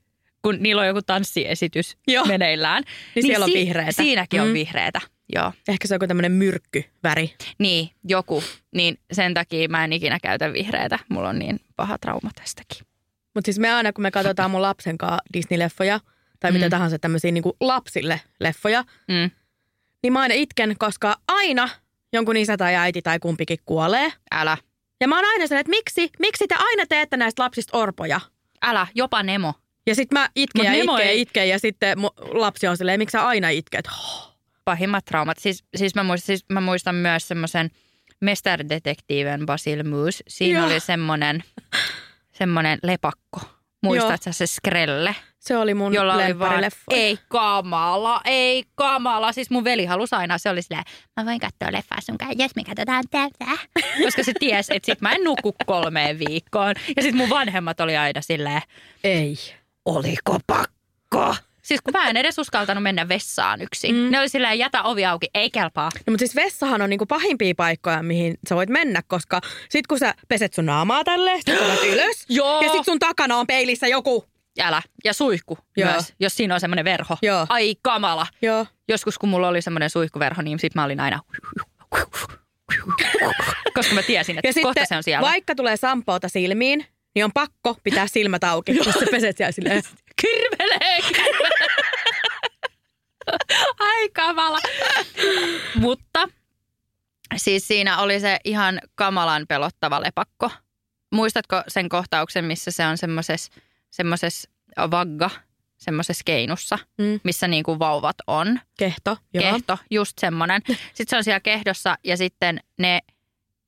Kun 0.43 0.57
niillä 0.61 0.81
on 0.83 0.89
joku 0.89 1.03
tanssiesitys 1.03 1.97
Joo. 2.07 2.25
meneillään. 2.25 2.83
Niin 3.15 3.23
siellä 3.27 3.45
on 3.45 3.51
si- 3.51 3.59
vihreätä. 3.59 3.93
Siinäkin 3.93 4.41
on 4.41 4.49
Mm. 4.49 4.55
vihreätä, 4.55 5.01
joo. 5.35 5.53
Ehkä 5.69 5.89
se 5.89 5.95
on 5.95 5.97
joku 5.97 6.07
tämmöinen 6.07 6.33
myrkkyväri. 6.33 7.35
Niin, 7.59 7.91
joku. 8.05 8.43
Niin 8.75 8.99
sen 9.13 9.35
takia 9.35 9.69
mä 9.69 9.85
en 9.85 9.93
ikinä 9.93 10.19
käytä 10.23 10.53
vihreätä. 10.53 10.99
Mulla 11.09 11.29
on 11.29 11.39
niin 11.39 11.61
paha 11.77 11.99
trauma 11.99 12.31
tästäkin. 12.35 12.87
Mutta 13.35 13.47
siis 13.47 13.59
me 13.59 13.73
aina, 13.73 13.93
kun 13.93 14.03
me 14.03 14.11
katsotaan 14.11 14.51
mun 14.51 14.63
lapsen 14.63 14.99
kanssa 14.99 15.19
Disney-leffoja, 15.37 16.01
tai 16.41 16.53
mitä 16.53 16.67
Mm. 16.67 16.71
tahansa 16.71 16.99
tämmöisiä 16.99 17.31
niin 17.33 17.45
lapsille 17.61 18.21
leffoja, 18.41 18.85
Mm. 19.09 19.31
niin 20.03 20.13
mä 20.13 20.21
aina 20.21 20.35
itken, 20.35 20.75
koska 20.79 21.17
aina 21.29 21.69
jonkun 22.13 22.37
isä 22.37 22.57
tai 22.57 22.75
äiti 22.75 23.03
tai 23.03 23.19
kumpikin 23.19 23.59
kuolee. 23.65 24.13
Älä, 24.31 24.57
Ja 25.01 25.09
mä 25.09 25.17
oon 25.17 25.25
aina 25.25 25.47
sen, 25.47 25.59
että 25.59 25.71
miksi, 25.71 26.11
miksi 26.19 26.47
te 26.49 26.55
aina 26.59 26.87
teette 26.89 27.17
näistä 27.17 27.43
lapsista 27.43 27.77
orpoja? 27.79 28.21
älä, 28.63 28.87
jopa 28.95 29.23
Nemo. 29.23 29.55
Ja 29.91 29.95
sitten 29.95 30.19
mä 30.19 30.29
itken 30.37 30.65
Mut 30.65 30.67
ja 30.67 30.73
itken 30.83 31.07
ja 31.07 31.11
ei- 31.11 31.21
itken 31.21 31.49
ja 31.49 31.59
sitten 31.59 31.99
lapsi 32.33 32.67
on 32.67 32.77
silleen, 32.77 33.01
miksi 33.01 33.13
sä 33.13 33.27
aina 33.27 33.49
itket? 33.49 33.89
Pahimmat 34.65 35.05
traumat. 35.05 35.39
Siis, 35.39 35.65
siis, 35.77 35.95
mä, 35.95 36.03
muistan, 36.03 36.27
siis 36.27 36.45
mä 36.49 36.61
muistan 36.61 36.95
myös 36.95 37.29
semmoisen 37.29 37.71
mestardetektiiven 38.21 39.47
Basil 39.47 39.83
Moose. 39.83 40.25
Siinä 40.29 40.59
Joo. 40.59 40.67
oli 40.67 40.81
semmoinen, 40.81 41.45
semmoinen 42.33 42.79
lepakko. 42.83 43.41
Muistatko 43.83 44.25
sä 44.25 44.33
se 44.33 44.47
Skrelle? 44.47 45.17
Se 45.39 45.57
oli 45.57 45.75
mun 45.75 45.95
Jolla 45.95 46.15
oli 46.15 46.39
vaan, 46.39 46.65
ei 46.91 47.19
kamala, 47.29 48.21
ei 48.25 48.65
kamala. 48.75 49.33
Siis 49.33 49.51
mun 49.51 49.65
veli 49.65 49.85
halusi 49.85 50.15
aina, 50.15 50.39
se 50.39 50.51
oli 50.51 50.63
silleen, 50.63 50.85
mä 51.17 51.25
voin 51.27 51.41
katsoa 51.41 51.73
leffaa 51.73 52.01
sun 52.01 52.19
kanssa, 52.19 52.43
jos 52.43 52.57
me 52.57 52.65
katsotaan 52.65 53.05
tätä. 53.11 53.51
Koska 54.05 54.25
se 54.25 54.33
ties, 54.41 54.71
että 54.71 54.87
sit 54.87 55.01
mä 55.01 55.13
en 55.13 55.25
nuku 55.25 55.55
kolmeen 55.67 56.19
viikkoon. 56.19 56.75
Ja 56.97 57.03
sit 57.03 57.15
mun 57.15 57.29
vanhemmat 57.31 57.81
oli 57.81 57.97
aina 57.97 58.21
silleen, 58.21 58.63
Ei. 59.05 59.37
Oliko 59.85 60.39
pakko? 60.47 61.37
Siis 61.63 61.81
kun 61.81 61.93
mä 61.93 62.09
en 62.09 62.17
edes 62.17 62.39
uskaltanut 62.39 62.83
mennä 62.83 63.09
vessaan 63.09 63.61
yksin. 63.63 63.95
Mm. 63.97 64.11
Ne 64.11 64.21
oli 64.21 64.29
silleen, 64.29 64.59
jätä 64.59 64.83
ovi 64.83 65.05
auki, 65.07 65.27
ei 65.35 65.51
kelpaa. 65.51 65.91
No, 65.95 66.11
mutta 66.11 66.19
siis 66.19 66.35
vessahan 66.37 66.83
on 66.83 66.91
niinku 66.91 67.07
pahimpia 67.07 67.55
paikkoja, 67.57 68.03
mihin 68.03 68.35
sä 68.49 68.57
voit 68.57 68.69
mennä, 68.69 69.03
koska 69.07 69.41
sit 69.69 69.87
kun 69.87 69.99
sä 69.99 70.15
peset 70.29 70.55
sun 70.55 70.67
naamaa 70.67 71.05
tälleen, 71.05 71.41
sit 71.45 71.59
tulet 71.59 71.85
ylös. 71.95 72.25
Joo. 72.29 72.63
Ja 72.63 72.73
sit 72.73 72.85
sun 72.85 72.99
takana 72.99 73.37
on 73.37 73.47
peilissä 73.47 73.87
joku. 73.87 74.25
Älä. 74.61 74.83
Ja 75.05 75.13
suihku 75.13 75.59
Joo. 75.77 75.91
myös, 75.93 76.15
jos 76.21 76.37
siinä 76.37 76.55
on 76.55 76.61
semmoinen 76.61 76.85
verho. 76.85 77.17
Joo. 77.23 77.47
Ai 77.49 77.75
kamala. 77.83 78.27
Joo. 78.43 78.67
Joskus 78.89 79.19
kun 79.19 79.29
mulla 79.29 79.49
oli 79.49 79.63
semmoinen 79.63 79.91
suihkuverho, 79.91 80.43
niin 80.43 80.59
sit 80.59 80.75
mä 80.75 80.85
olin 80.85 81.01
aina... 81.01 81.21
Koska 83.75 83.95
mä 83.95 84.03
tiesin, 84.03 84.39
että 84.39 84.49
Ja 84.49 84.53
kohta 84.63 84.69
sitten 84.69 84.87
se 84.87 84.97
on 84.97 85.03
siellä. 85.03 85.29
vaikka 85.29 85.55
tulee 85.55 85.77
sampoota 85.77 86.29
silmiin, 86.29 86.87
niin 87.15 87.25
on 87.25 87.33
pakko 87.33 87.77
pitää 87.83 88.07
silmät 88.07 88.45
auki, 88.45 88.77
jos 88.77 88.87
sä 88.87 89.07
peset 89.11 89.37
siellä 89.37 89.53
silleen. 89.53 89.83
Kirvelee, 90.23 91.03
kirvelee. 91.03 91.69
Ai 93.79 94.09
kamala. 94.09 94.59
Mutta 95.75 96.29
siis 97.37 97.69
siinä 97.69 97.99
oli 97.99 98.21
se 98.21 98.39
ihan 98.45 98.81
kamalan 98.95 99.45
pelottava 99.49 100.01
lepakko. 100.01 100.51
Muistatko 101.13 101.63
sen 101.69 101.89
kohtauksen, 101.89 102.45
missä 102.45 102.71
se 102.71 102.87
on 102.87 102.97
semmoisessa 103.91 104.51
vagga, 104.91 105.31
semmoisessa 105.79 106.23
keinussa, 106.25 106.79
Mm. 106.99 107.21
missä 107.25 107.49
niinku 107.49 107.79
vauvat 107.79 108.17
on. 108.27 108.61
Kehto. 108.79 109.17
Joo. 109.35 109.53
Kehto, 109.53 109.79
just 109.91 110.19
semmoinen. 110.19 110.63
Sitten 110.67 111.07
se 111.09 111.17
on 111.17 111.25
siellä 111.25 111.41
kehdossa 111.41 111.99
ja 112.05 112.17
sitten 112.17 112.61
ne 112.79 113.01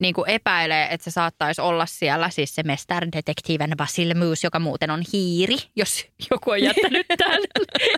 niinku 0.03 0.23
epäilee, 0.27 0.87
että 0.91 1.03
se 1.03 1.11
saattaisi 1.11 1.61
olla 1.61 1.85
siellä, 1.85 2.29
siis 2.29 2.55
se 2.55 2.63
mestardetektiiven 2.63 3.73
Basil 3.77 4.13
Moose, 4.13 4.47
joka 4.47 4.59
muuten 4.59 4.91
on 4.91 5.03
hiiri, 5.13 5.57
jos 5.75 6.05
joku 6.31 6.51
on 6.51 6.63
jättänyt 6.63 7.07
tämän 7.17 7.41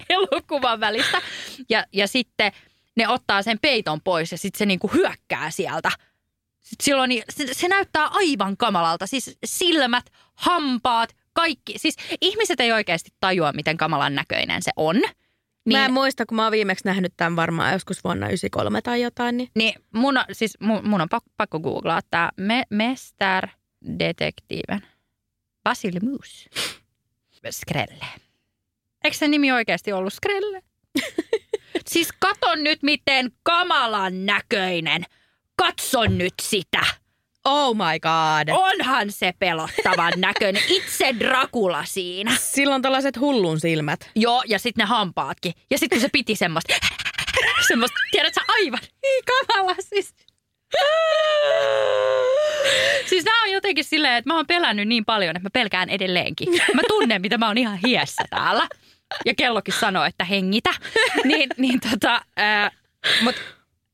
elokuvan 0.09 0.79
välistä. 0.79 1.21
Ja, 1.69 1.85
ja 1.93 2.07
sitten 2.07 2.51
ne 2.95 3.07
ottaa 3.07 3.41
sen 3.41 3.59
peiton 3.59 4.01
pois 4.01 4.31
ja 4.31 4.37
sitten 4.37 4.59
se 4.59 4.65
niinku 4.65 4.87
hyökkää 4.87 5.51
sieltä 5.51 5.91
Sit 6.65 6.81
silloin 6.81 7.09
niin, 7.09 7.23
se, 7.29 7.53
se 7.53 7.67
näyttää 7.67 8.07
aivan 8.07 8.57
kamalalta. 8.57 9.07
Siis 9.07 9.37
silmät, 9.45 10.05
hampaat, 10.35 11.15
kaikki. 11.33 11.73
Siis 11.77 11.95
ihmiset 12.21 12.59
ei 12.59 12.71
oikeasti 12.71 13.09
tajua, 13.19 13.51
miten 13.51 13.77
kamalan 13.77 14.15
näköinen 14.15 14.63
se 14.63 14.71
on. 14.75 15.01
Niin, 15.65 15.79
mä 15.79 15.85
en 15.85 15.93
muista, 15.93 16.25
kun 16.25 16.35
mä 16.35 16.43
oon 16.43 16.51
viimeksi 16.51 16.85
nähnyt 16.85 17.13
tämän 17.17 17.35
varmaan 17.35 17.73
joskus 17.73 18.03
vuonna 18.03 18.25
93 18.27 18.81
tai 18.81 19.01
jotain. 19.01 19.37
Niin, 19.37 19.49
niin 19.55 19.73
mun, 19.93 20.17
on, 20.17 20.23
siis 20.31 20.57
mun, 20.59 20.87
mun 20.87 21.01
on 21.01 21.09
pakko, 21.09 21.29
pakko 21.37 21.59
googlaa 21.59 22.01
tämä 22.11 22.31
me, 22.37 22.63
Mester 22.69 23.47
Detektiiven. 23.99 24.81
Basilimus. 25.63 26.49
Skrelle. 27.51 28.05
Eikö 29.03 29.17
se 29.17 29.27
nimi 29.27 29.51
oikeasti 29.51 29.93
ollut 29.93 30.13
Skrelle? 30.13 30.61
siis 31.91 32.09
katon 32.19 32.63
nyt, 32.63 32.83
miten 32.83 33.31
kamalan 33.43 34.25
näköinen. 34.25 35.03
Katson 35.55 36.17
nyt 36.17 36.33
sitä. 36.41 36.85
Oh 37.45 37.75
my 37.75 37.99
god. 37.99 38.49
Onhan 38.57 39.11
se 39.11 39.33
pelottavan 39.39 40.13
näköinen. 40.27 40.63
Itse 40.67 41.15
Dracula 41.19 41.85
siinä. 41.85 42.35
Silloin 42.39 42.81
tällaiset 42.81 43.19
hullun 43.19 43.59
silmät. 43.59 44.11
Joo, 44.15 44.43
ja 44.47 44.59
sitten 44.59 44.83
ne 44.83 44.87
hampaatkin. 44.87 45.53
Ja 45.71 45.77
sitten 45.77 45.95
kun 45.97 46.01
se 46.01 46.09
piti 46.11 46.35
semmoista, 46.35 46.73
semmoista, 47.67 47.97
tiedätkö 48.11 48.41
aivan, 48.47 48.79
niin 49.01 49.23
kamala 49.25 49.75
siis. 49.79 50.13
Siis 53.05 53.25
nämä 53.25 53.43
on 53.43 53.51
jotenkin 53.51 53.83
silleen, 53.83 54.13
että 54.15 54.29
mä 54.29 54.35
oon 54.35 54.47
pelännyt 54.47 54.87
niin 54.87 55.05
paljon, 55.05 55.35
että 55.35 55.45
mä 55.45 55.49
pelkään 55.53 55.89
edelleenkin. 55.89 56.49
Mä 56.73 56.81
tunnen, 56.87 57.21
mitä 57.21 57.37
mä 57.37 57.47
oon 57.47 57.57
ihan 57.57 57.79
hiessä 57.85 58.23
täällä. 58.29 58.67
Ja 59.25 59.33
kellokin 59.35 59.73
sanoo, 59.73 60.03
että 60.03 60.23
hengitä. 60.23 60.69
Niin, 61.23 61.49
niin 61.57 61.79
tota, 61.79 62.21
ää, 62.37 62.71
mut 63.21 63.35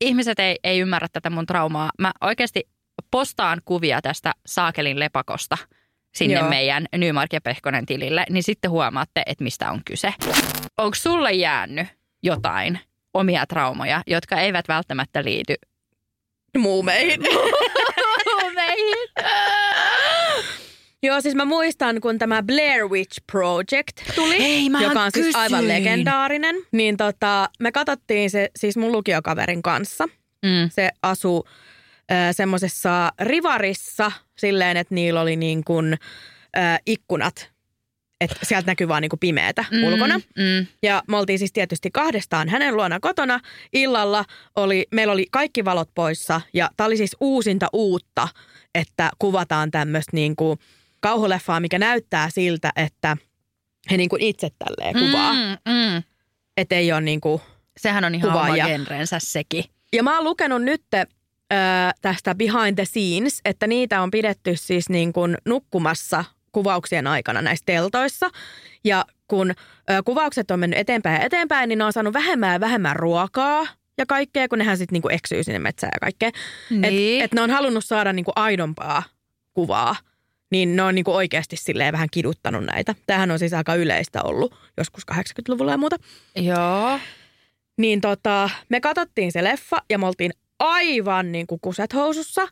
ihmiset 0.00 0.38
ei, 0.38 0.58
ei 0.64 0.78
ymmärrä 0.78 1.08
tätä 1.12 1.30
mun 1.30 1.46
traumaa. 1.46 1.90
Mä 1.98 2.12
oikeasti 2.20 2.68
postaan 3.10 3.62
kuvia 3.64 4.02
tästä 4.02 4.32
Saakelin 4.46 5.00
lepakosta 5.00 5.58
sinne 6.14 6.38
Joo. 6.38 6.48
meidän 6.48 6.86
Nymark 6.96 7.32
ja 7.32 7.40
Pehkonen 7.40 7.86
tilille, 7.86 8.24
niin 8.30 8.42
sitten 8.42 8.70
huomaatte, 8.70 9.22
että 9.26 9.44
mistä 9.44 9.70
on 9.70 9.80
kyse. 9.84 10.14
Onko 10.78 10.94
sulle 10.94 11.32
jäänyt 11.32 11.86
jotain 12.22 12.78
omia 13.14 13.46
traumoja, 13.46 14.02
jotka 14.06 14.36
eivät 14.36 14.68
välttämättä 14.68 15.24
liity 15.24 15.54
muumeihin? 16.58 17.20
muumeihin. 18.40 18.98
Joo, 21.02 21.20
siis 21.20 21.34
mä 21.34 21.44
muistan, 21.44 22.00
kun 22.00 22.18
tämä 22.18 22.42
Blair 22.42 22.88
Witch 22.88 23.18
Project 23.32 24.14
tuli, 24.14 24.36
Ei, 24.36 24.68
joka 24.82 25.02
on 25.02 25.10
siis 25.12 25.26
kysyin. 25.26 25.42
aivan 25.42 25.68
legendaarinen. 25.68 26.56
Niin 26.72 26.96
tota, 26.96 27.48
me 27.60 27.72
katsottiin 27.72 28.30
se 28.30 28.50
siis 28.58 28.76
mun 28.76 28.92
lukiokaverin 28.92 29.62
kanssa. 29.62 30.06
Mm. 30.42 30.70
Se 30.70 30.90
asuu 31.02 31.44
semmoisessa 32.32 33.12
rivarissa 33.20 34.12
silleen, 34.38 34.76
että 34.76 34.94
niillä 34.94 35.20
oli 35.20 35.36
niin 35.36 35.64
kuin, 35.64 35.98
äh, 36.58 36.78
ikkunat. 36.86 37.52
Että 38.20 38.36
sieltä 38.42 38.66
näkyy 38.66 38.88
vaan 38.88 39.02
niin 39.02 39.10
kuin 39.10 39.20
pimeätä 39.20 39.64
mm, 39.70 39.84
ulkona. 39.84 40.18
Mm. 40.18 40.66
Ja 40.82 41.02
me 41.08 41.16
oltiin 41.16 41.38
siis 41.38 41.52
tietysti 41.52 41.90
kahdestaan 41.90 42.48
hänen 42.48 42.76
luona 42.76 43.00
kotona. 43.00 43.40
Illalla 43.72 44.24
oli, 44.56 44.86
meillä 44.90 45.12
oli 45.12 45.26
kaikki 45.30 45.64
valot 45.64 45.88
poissa 45.94 46.40
ja 46.54 46.70
tämä 46.76 46.86
oli 46.86 46.96
siis 46.96 47.16
uusinta 47.20 47.66
uutta, 47.72 48.28
että 48.74 49.10
kuvataan 49.18 49.70
tämmöistä 49.70 50.10
niin 50.14 50.36
kuin 50.36 50.58
kauhuleffaa, 51.00 51.60
mikä 51.60 51.78
näyttää 51.78 52.30
siltä, 52.30 52.72
että 52.76 53.16
he 53.90 53.96
niin 53.96 54.08
kuin 54.08 54.22
itse 54.22 54.48
tälleen 54.58 54.94
kuvaa. 55.06 55.32
Mm, 55.32 55.72
mm. 55.72 56.02
Että 56.56 56.74
ei 56.74 56.92
ole 56.92 57.00
niin 57.00 57.20
kuin 57.20 57.40
Sehän 57.76 58.04
on 58.04 58.14
ihan 58.14 58.30
Kuvaaja. 58.30 58.64
oma 58.64 58.72
genrensä 58.72 59.18
sekin. 59.18 59.64
Ja 59.92 60.02
mä 60.02 60.14
oon 60.14 60.24
lukenut 60.24 60.62
nyt 60.62 60.82
tästä 62.02 62.34
behind 62.34 62.74
the 62.74 62.84
scenes, 62.84 63.40
että 63.44 63.66
niitä 63.66 64.02
on 64.02 64.10
pidetty 64.10 64.56
siis 64.56 64.88
niin 64.88 65.12
kuin 65.12 65.36
nukkumassa 65.44 66.24
kuvauksien 66.52 67.06
aikana 67.06 67.42
näissä 67.42 67.62
teltoissa. 67.66 68.30
Ja 68.84 69.04
kun 69.28 69.50
ö, 69.50 69.54
kuvaukset 70.04 70.50
on 70.50 70.60
mennyt 70.60 70.78
eteenpäin 70.78 71.20
ja 71.20 71.26
eteenpäin, 71.26 71.68
niin 71.68 71.78
ne 71.78 71.84
on 71.84 71.92
saanut 71.92 72.14
vähemmän 72.14 72.52
ja 72.52 72.60
vähemmän 72.60 72.96
ruokaa 72.96 73.66
ja 73.98 74.06
kaikkea, 74.06 74.48
kun 74.48 74.58
nehän 74.58 74.78
sitten 74.78 74.94
niinku 74.94 75.08
eksyy 75.08 75.44
sinne 75.44 75.58
metsään 75.58 75.90
ja 75.94 76.00
kaikkea. 76.00 76.30
Niin. 76.70 77.20
Et, 77.20 77.24
et 77.24 77.32
ne 77.32 77.40
on 77.40 77.50
halunnut 77.50 77.84
saada 77.84 78.12
niinku 78.12 78.32
aidompaa 78.36 79.02
kuvaa, 79.54 79.96
niin 80.50 80.76
ne 80.76 80.82
on 80.82 80.94
niinku 80.94 81.12
oikeasti 81.12 81.56
silleen 81.56 81.92
vähän 81.92 82.08
kiduttanut 82.10 82.64
näitä. 82.64 82.94
Tämähän 83.06 83.30
on 83.30 83.38
siis 83.38 83.52
aika 83.52 83.74
yleistä 83.74 84.22
ollut 84.22 84.54
joskus 84.76 85.02
80-luvulla 85.12 85.70
ja 85.70 85.78
muuta. 85.78 85.96
Joo. 86.36 87.00
Niin 87.78 88.00
tota, 88.00 88.50
me 88.68 88.80
katsottiin 88.80 89.32
se 89.32 89.44
leffa 89.44 89.76
ja 89.90 89.98
me 89.98 90.06
oltiin 90.06 90.32
aivan 90.62 91.32
niin 91.32 91.46
kuin 91.46 91.60
kuset 91.60 91.94
housussa. 91.94 92.48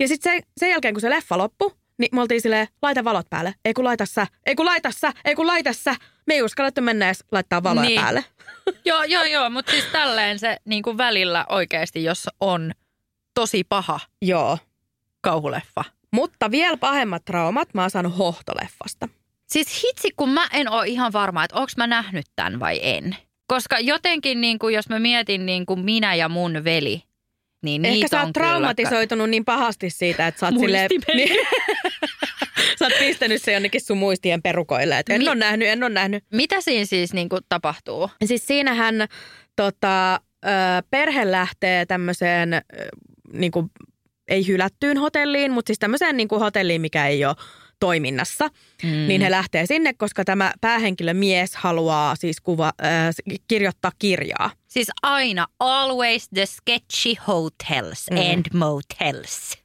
Ja 0.00 0.08
sitten 0.08 0.32
se, 0.32 0.40
sen 0.60 0.70
jälkeen, 0.70 0.94
kun 0.94 1.00
se 1.00 1.10
leffa 1.10 1.38
loppui, 1.38 1.74
niin 1.98 2.08
me 2.12 2.20
oltiin 2.20 2.40
silleen, 2.40 2.68
laita 2.82 3.04
valot 3.04 3.26
päälle. 3.30 3.54
Ei 3.64 3.74
kun 3.74 3.84
laita 3.84 4.06
sä, 4.06 4.26
ei 4.46 4.54
kun 4.54 4.66
laita 4.66 4.90
sä, 4.92 5.12
ei 5.24 5.34
kun 5.34 5.46
laita 5.46 5.72
sä. 5.72 5.94
Me 6.26 6.34
ei 6.34 6.42
uskallettu 6.42 6.80
mennä 6.80 7.06
edes 7.06 7.24
laittaa 7.32 7.62
valoja 7.62 7.88
Niin. 7.88 8.00
päälle. 8.00 8.24
joo, 8.84 9.04
joo, 9.04 9.24
joo, 9.24 9.50
mutta 9.50 9.72
siis 9.72 9.84
tälleen 9.84 10.38
se 10.38 10.56
niin 10.64 10.82
kuin 10.82 10.98
välillä 10.98 11.46
oikeasti, 11.48 12.04
jos 12.04 12.28
on 12.40 12.72
tosi 13.34 13.64
paha 13.64 14.00
Joo. 14.22 14.58
kauhuleffa. 15.20 15.84
Mutta 16.12 16.50
vielä 16.50 16.76
pahemmat 16.76 17.24
traumat 17.24 17.74
mä 17.74 17.80
oon 17.80 17.90
saanut 17.90 18.18
hohtoleffasta. 18.18 19.08
Siis 19.46 19.84
hitsi, 19.84 20.10
kun 20.16 20.28
mä 20.30 20.48
en 20.52 20.70
ole 20.70 20.86
ihan 20.86 21.12
varma, 21.12 21.44
että 21.44 21.56
onko 21.56 21.72
mä 21.76 21.86
nähnyt 21.86 22.26
tämän 22.36 22.60
vai 22.60 22.80
en. 22.82 23.16
Koska 23.46 23.78
jotenkin, 23.78 24.40
niin 24.40 24.58
kuin, 24.58 24.74
jos 24.74 24.88
mä 24.88 24.98
mietin 24.98 25.46
niin 25.46 25.66
kuin 25.66 25.80
minä 25.84 26.14
ja 26.14 26.28
mun 26.28 26.64
veli, 26.64 27.02
niin 27.62 27.84
Ehkä 27.84 28.08
sä 28.08 28.22
oot 28.22 28.32
traumatisoitunut 28.32 29.30
niin 29.30 29.44
pahasti 29.44 29.90
siitä, 29.90 30.26
että 30.26 30.40
sä 30.40 30.46
oot, 30.46 30.60
silleen, 30.60 30.90
niin, 31.14 31.46
sä 32.78 32.84
oot 32.84 32.98
pistänyt 32.98 33.42
se 33.42 33.52
jonnekin 33.52 33.80
sun 33.80 33.98
muistien 33.98 34.42
perukoille. 34.42 34.98
Että 34.98 35.14
en 35.14 35.20
Mi- 35.20 35.28
ole 35.28 35.36
nähnyt, 35.36 35.68
en 35.68 35.82
ole 35.82 35.90
nähnyt. 35.90 36.24
Kyllä. 36.24 36.36
Mitä 36.36 36.60
siinä 36.60 36.84
siis 36.84 37.12
niin 37.12 37.28
kuin, 37.28 37.40
tapahtuu? 37.48 38.10
Siis 38.24 38.46
siinähän 38.46 38.94
tota, 39.56 40.20
perhe 40.90 41.30
lähtee 41.30 41.86
tämmöiseen, 41.86 42.50
niin 43.32 43.52
kuin, 43.52 43.70
ei 44.28 44.46
hylättyyn 44.46 44.98
hotelliin, 44.98 45.52
mutta 45.52 45.68
siis 45.68 45.78
tämmöiseen 45.78 46.16
niin 46.16 46.28
kuin 46.28 46.40
hotelliin, 46.40 46.80
mikä 46.80 47.06
ei 47.06 47.24
ole 47.24 47.36
toiminnassa. 47.80 48.48
Mm. 48.82 48.88
Niin 49.08 49.20
he 49.20 49.30
lähtee 49.30 49.66
sinne, 49.66 49.92
koska 49.94 50.24
tämä 50.24 50.52
päähenkilö 50.60 51.14
mies 51.14 51.56
haluaa 51.56 52.16
siis 52.16 52.40
kuva, 52.40 52.72
ö, 52.80 52.84
kirjoittaa 53.48 53.92
kirjaa. 53.98 54.50
Siis 54.68 54.88
aina 55.02 55.46
always 55.60 56.28
the 56.34 56.46
sketchy 56.46 57.14
hotels 57.26 58.06
Mm. 58.10 58.16
and 58.32 58.44
motels. 58.54 59.58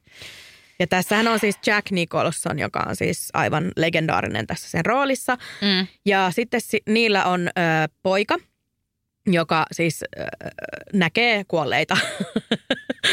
Ja 0.78 0.86
tässähän 0.86 1.28
on 1.28 1.38
siis 1.38 1.56
Jack 1.66 1.90
Nicholson, 1.90 2.58
joka 2.58 2.84
on 2.88 2.96
siis 2.96 3.28
aivan 3.32 3.72
legendaarinen 3.76 4.46
tässä 4.46 4.70
sen 4.70 4.86
roolissa. 4.86 5.36
Mm. 5.60 5.86
Ja 6.06 6.30
sitten 6.30 6.60
si- 6.60 6.82
niillä 6.88 7.24
on 7.24 7.48
ö, 7.48 7.52
poika, 8.02 8.38
joka 9.26 9.66
siis 9.72 10.02
ö, 10.02 10.06
näkee 10.92 11.44
kuolleita. 11.48 11.96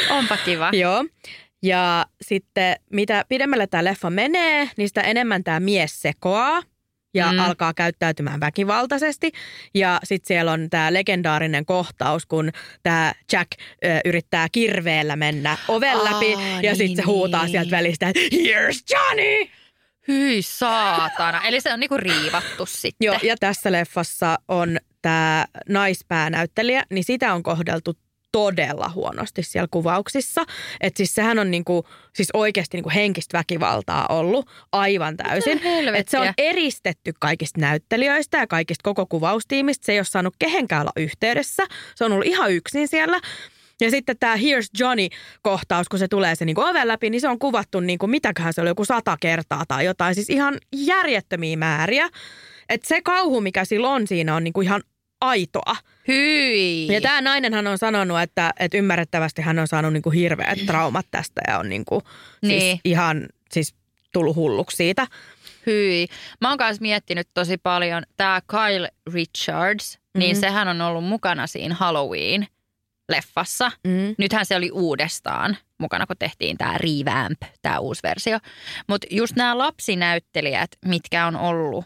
Onpa 0.10 0.38
kiva. 0.38 0.70
Joo. 0.82 1.06
Ja 1.64 2.06
sitten 2.22 2.76
mitä 2.92 3.26
pidemmälle 3.30 3.68
tämä 3.68 3.84
leffa 3.84 4.10
menee, 4.10 4.70
niin 4.78 4.88
sitä 4.88 5.02
enemmän 5.02 5.44
tämä 5.44 5.60
mies 5.60 6.02
sekoaa 6.02 6.62
ja 7.14 7.32
Mm. 7.32 7.40
alkaa 7.40 7.74
käyttäytymään 7.74 8.40
väkivaltaisesti. 8.40 9.32
Ja 9.74 10.00
sitten 10.04 10.28
siellä 10.28 10.52
on 10.52 10.70
tämä 10.70 10.94
legendaarinen 10.94 11.66
kohtaus, 11.66 12.26
kun 12.26 12.52
tämä 12.84 13.14
Jack 13.32 13.52
ö, 13.86 14.00
yrittää 14.06 14.48
kirveellä 14.52 15.16
mennä 15.16 15.58
oven 15.68 15.98
Aa, 15.98 16.04
läpi. 16.04 16.32
Ja 16.32 16.38
niin, 16.62 16.76
sitten 16.76 16.96
se 16.96 17.02
huutaa 17.02 17.44
niin. 17.44 17.52
sieltä 17.52 17.72
välistä, 17.72 18.08
että 18.10 18.20
here's 18.36 18.84
Johnny! 18.94 19.50
Hyi 20.08 20.42
saatana. 20.42 21.42
Eli 21.48 21.62
se 21.62 21.74
on 21.74 21.80
niinku 21.80 21.98
riivattu 21.98 22.66
sitten. 22.66 23.06
Joo, 23.06 23.20
ja 23.24 23.36
tässä 23.40 23.72
leffassa 23.72 24.40
on 24.48 24.78
tämä 25.02 25.46
naispäänäyttelijä, 25.70 26.84
niin 26.90 27.04
sitä 27.04 27.34
on 27.34 27.44
kohdeltu 27.44 27.94
todella 28.32 28.92
huonosti 28.96 29.44
siellä 29.44 29.68
kuvauksissa. 29.72 30.44
Että 30.82 30.98
siis 30.98 31.16
sehän 31.16 31.40
on 31.40 31.52
niinku, 31.52 31.86
siis 32.16 32.30
oikeasti 32.34 32.78
niinku 32.78 32.92
henkistä 32.96 33.38
väkivaltaa 33.38 34.06
ollut 34.10 34.50
aivan 34.72 35.18
täysin. 35.18 35.62
helvettiä? 35.64 36.00
Et 36.00 36.08
se 36.08 36.20
on 36.20 36.34
eristetty 36.38 37.14
kaikista 37.20 37.62
näyttelijöistä 37.62 38.38
ja 38.38 38.48
kaikista 38.48 38.84
koko 38.84 39.06
kuvaustiimistä. 39.06 39.86
Se 39.86 39.92
ei 39.92 40.00
ole 40.00 40.06
saanut 40.06 40.36
kehenkään 40.40 40.82
olla 40.82 40.92
yhteydessä. 40.96 41.64
Se 41.96 42.06
on 42.06 42.12
ollut 42.12 42.28
ihan 42.28 42.52
yksin 42.52 42.88
siellä. 42.88 43.20
Ja 43.82 43.92
sitten 43.92 44.18
tämä 44.20 44.36
Here's 44.36 44.80
Johnny-kohtaus, 44.80 45.90
kun 45.90 46.00
se 46.00 46.08
tulee 46.08 46.36
se 46.36 46.46
niinku 46.46 46.62
oven 46.62 46.88
läpi, 46.88 47.10
niin 47.10 47.22
se 47.22 47.28
on 47.28 47.40
kuvattu 47.40 47.80
niinku, 47.80 48.08
mitäköhän 48.08 48.54
se 48.54 48.62
oli, 48.62 48.70
joku 48.70 48.86
sata 48.86 49.18
kertaa 49.20 49.64
tai 49.68 49.86
jotain. 49.86 50.16
Siis 50.16 50.30
ihan 50.30 50.58
järjettömiä 50.76 51.58
määriä. 51.58 52.10
Että 52.70 52.88
se 52.88 53.02
kauhu, 53.02 53.42
mikä 53.42 53.66
sillä 53.66 53.90
on 53.90 54.08
siinä, 54.08 54.36
on 54.36 54.44
niinku 54.44 54.62
ihan 54.62 54.82
aitoa. 55.22 55.76
Hyi. 56.08 56.88
Ja 56.94 57.02
tämä 57.02 57.22
nainenhan 57.22 57.68
on 57.68 57.78
sanonut, 57.78 58.22
että, 58.22 58.52
että 58.60 58.78
ymmärrettävästi 58.78 59.42
hän 59.42 59.60
on 59.60 59.68
saanut 59.68 59.94
niinku 59.94 60.10
hirveät 60.10 60.60
traumat 60.66 61.06
tästä 61.12 61.42
ja 61.48 61.60
on 61.60 61.70
niinku, 61.70 62.02
siis 62.46 62.64
Niin. 62.64 62.80
ihan 62.86 63.28
siis 63.52 63.76
tullut 64.14 64.36
hulluksi 64.36 64.78
siitä. 64.78 65.08
Hyi. 65.66 66.08
Mä 66.42 66.50
oon 66.50 66.58
kanssa 66.58 66.82
miettinyt 66.82 67.28
tosi 67.34 67.58
paljon. 67.58 68.04
Tämä 68.18 68.42
Kyle 68.48 68.90
Richards, 69.14 69.98
mm-hmm. 69.98 70.20
niin 70.20 70.36
sehän 70.36 70.68
on 70.68 70.82
ollut 70.82 71.04
mukana 71.04 71.48
siinä 71.48 71.76
Halloween 71.76 72.48
leffassa. 73.10 73.72
Mm. 73.88 74.16
Nythän 74.18 74.46
se 74.46 74.56
oli 74.56 74.72
uudestaan 74.72 75.58
mukana, 75.78 76.08
kun 76.08 76.16
tehtiin 76.20 76.58
tämä 76.58 76.78
revamp, 76.78 77.42
tämä 77.62 77.80
uusi 77.80 78.04
versio. 78.04 78.40
Mutta 78.88 79.08
just 79.12 79.36
nämä 79.36 79.58
lapsinäyttelijät, 79.58 80.72
mitkä 80.86 81.26
on 81.26 81.36
ollut 81.36 81.86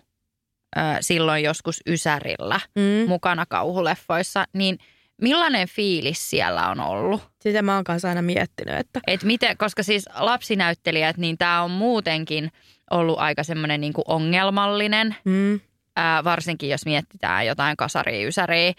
silloin 1.02 1.44
joskus 1.44 1.82
Ysärillä 1.90 2.60
Mm. 2.76 3.10
mukana 3.10 3.46
kauhuleffoissa, 3.46 4.46
niin 4.54 4.80
millainen 5.22 5.68
fiilis 5.68 6.30
siellä 6.30 6.70
on 6.70 6.80
ollut? 6.80 7.22
Sitä 7.42 7.62
mä 7.62 7.76
oon 7.76 7.84
kanssa 7.84 8.10
aina 8.10 8.22
miettinyt, 8.22 8.76
että 8.80 9.00
Et 9.08 9.24
miten, 9.24 9.58
koska 9.58 9.84
siis 9.84 10.06
lapsinäyttelijät, 10.16 11.18
niin 11.18 11.38
tämä 11.38 11.62
on 11.62 11.72
muutenkin 11.72 12.52
ollut 12.92 13.20
aika 13.20 13.44
semmoinen 13.44 13.82
niinku 13.82 14.02
ongelmallinen, 14.08 15.16
mm. 15.26 15.60
ää, 15.96 16.24
varsinkin 16.24 16.70
jos 16.70 16.86
mietitään 16.86 17.46
jotain 17.46 17.78
kasaria, 17.78 18.28
ysäriä. 18.28 18.74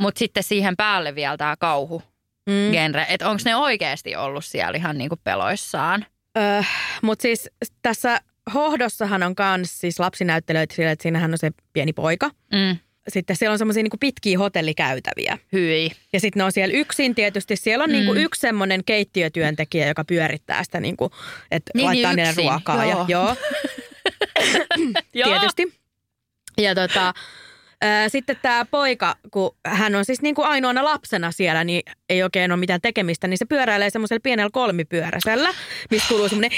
Mutta 0.00 0.18
sitten 0.18 0.42
siihen 0.42 0.76
päälle 0.76 1.14
vielä 1.14 1.36
tämä 1.36 1.54
kauhu 1.58 2.02
Mm. 2.46 2.72
genre. 2.72 3.06
Että 3.08 3.30
onko 3.30 3.42
ne 3.44 3.56
oikeasti 3.56 4.16
ollut 4.16 4.44
siellä 4.44 4.76
ihan 4.76 4.98
niinku 4.98 5.16
peloissaan? 5.24 6.06
Öö, 6.38 6.62
Mutta 7.02 7.22
siis 7.22 7.50
tässä 7.82 8.20
hohdossahan 8.54 9.22
on 9.22 9.34
kans 9.34 9.80
siis 9.80 9.98
lapsinäyttelijöitä 10.00 10.74
sillä, 10.74 10.90
että 10.90 11.02
siinähän 11.02 11.32
on 11.32 11.38
se 11.38 11.50
pieni 11.72 11.92
poika. 11.92 12.30
Mm. 12.52 12.76
Sitten 13.08 13.36
siellä 13.36 13.52
on 13.52 13.58
semmoisia 13.58 13.82
niinku 13.82 13.96
pitkiä 14.00 14.38
hotellikäytäviä. 14.38 15.38
Hyi. 15.52 15.90
Ja 16.12 16.20
sitten 16.20 16.40
ne 16.40 16.44
on 16.44 16.52
siellä 16.52 16.74
yksin 16.74 17.14
tietysti. 17.14 17.56
Siellä 17.56 17.84
on 17.84 17.90
mm. 17.90 17.92
niinku 17.92 18.12
Mm. 18.14 18.20
yksi 18.20 18.40
semmoinen 18.40 18.84
keittiötyöntekijä, 18.84 19.88
joka 19.88 20.04
pyörittää 20.04 20.64
sitä, 20.64 20.80
niinku, 20.80 21.10
että 21.50 21.70
Niin, 21.74 21.86
laittaa 21.86 22.14
niin 22.14 22.26
niille 22.26 22.50
ruokaa. 22.50 22.84
Joo. 22.84 23.04
Ja, 23.08 23.36
joo, 25.14 25.28
tietysti. 25.28 25.72
Ja 26.58 26.74
tota, 26.74 27.14
sitten 28.08 28.36
tämä 28.42 28.64
poika, 28.64 29.16
kun 29.30 29.56
hän 29.66 29.94
on 29.94 30.04
siis 30.04 30.22
niinku 30.22 30.42
ainoana 30.42 30.84
lapsena 30.84 31.32
siellä, 31.32 31.64
niin 31.64 31.82
ei 32.08 32.22
oikein 32.22 32.52
ole 32.52 32.60
mitään 32.60 32.80
tekemistä, 32.80 33.28
niin 33.28 33.38
se 33.38 33.44
pyöräilee 33.44 33.90
semmoisella 33.90 34.20
pienellä 34.20 34.50
kolmipyöräisellä, 34.52 35.54
missä 35.90 36.08
kuuluu 36.08 36.28
semmoinen 36.28 36.50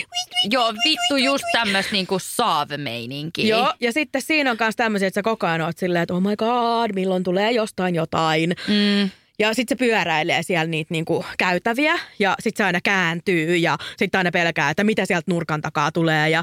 Joo, 0.51 0.75
vittu 0.85 1.17
just 1.17 1.45
tämmöistä 1.53 1.93
niinku 1.93 2.19
saave-meininkiä. 2.19 3.57
Joo, 3.57 3.75
ja 3.81 3.93
sitten 3.93 4.23
siinä 4.23 4.51
on 4.51 4.57
myös 4.61 4.77
tämmöisiä, 4.77 5.09
että 5.09 5.19
sä 5.19 5.23
koko 5.23 5.47
ajan 5.47 5.61
oot 5.61 5.79
silleen, 5.79 6.03
että 6.03 6.15
oh 6.15 6.23
my 6.23 6.37
god, 6.37 6.91
milloin 6.95 7.23
tulee 7.23 7.53
jostain 7.53 7.95
jotain. 7.95 8.57
Mm. 8.69 9.11
Ja 9.39 9.55
sitten 9.55 9.79
se 9.79 9.85
pyöräilee 9.85 10.43
siellä 10.43 10.67
niitä 10.67 10.95
niinku 10.95 11.25
käytäviä 11.39 11.99
ja 12.19 12.35
sitten 12.41 12.65
se 12.65 12.65
aina 12.65 12.81
kääntyy 12.81 13.57
ja 13.57 13.79
sitten 13.97 14.19
aina 14.19 14.31
pelkää, 14.31 14.71
että 14.71 14.85
mitä 14.85 15.07
sieltä 15.07 15.31
nurkan 15.31 15.61
takaa 15.61 15.93
tulee. 15.93 16.31
Ja 16.31 16.43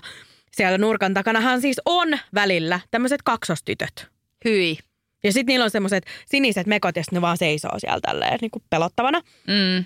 siellä 0.51 0.77
nurkan 0.77 1.13
takanahan 1.13 1.61
siis 1.61 1.81
on 1.85 2.19
välillä 2.33 2.79
tämmöiset 2.91 3.21
kaksostytöt. 3.21 4.12
Hyi. 4.45 4.77
Ja 5.23 5.31
sitten 5.33 5.53
niillä 5.53 5.63
on 5.63 5.71
semmoiset 5.71 6.05
siniset 6.25 6.67
mekot 6.67 6.95
ja 6.95 7.03
ne 7.11 7.21
vaan 7.21 7.37
seisoo 7.37 7.79
siellä 7.79 7.99
tälleen 8.01 8.37
niinku 8.41 8.63
pelottavana. 8.69 9.21
Mm. 9.47 9.85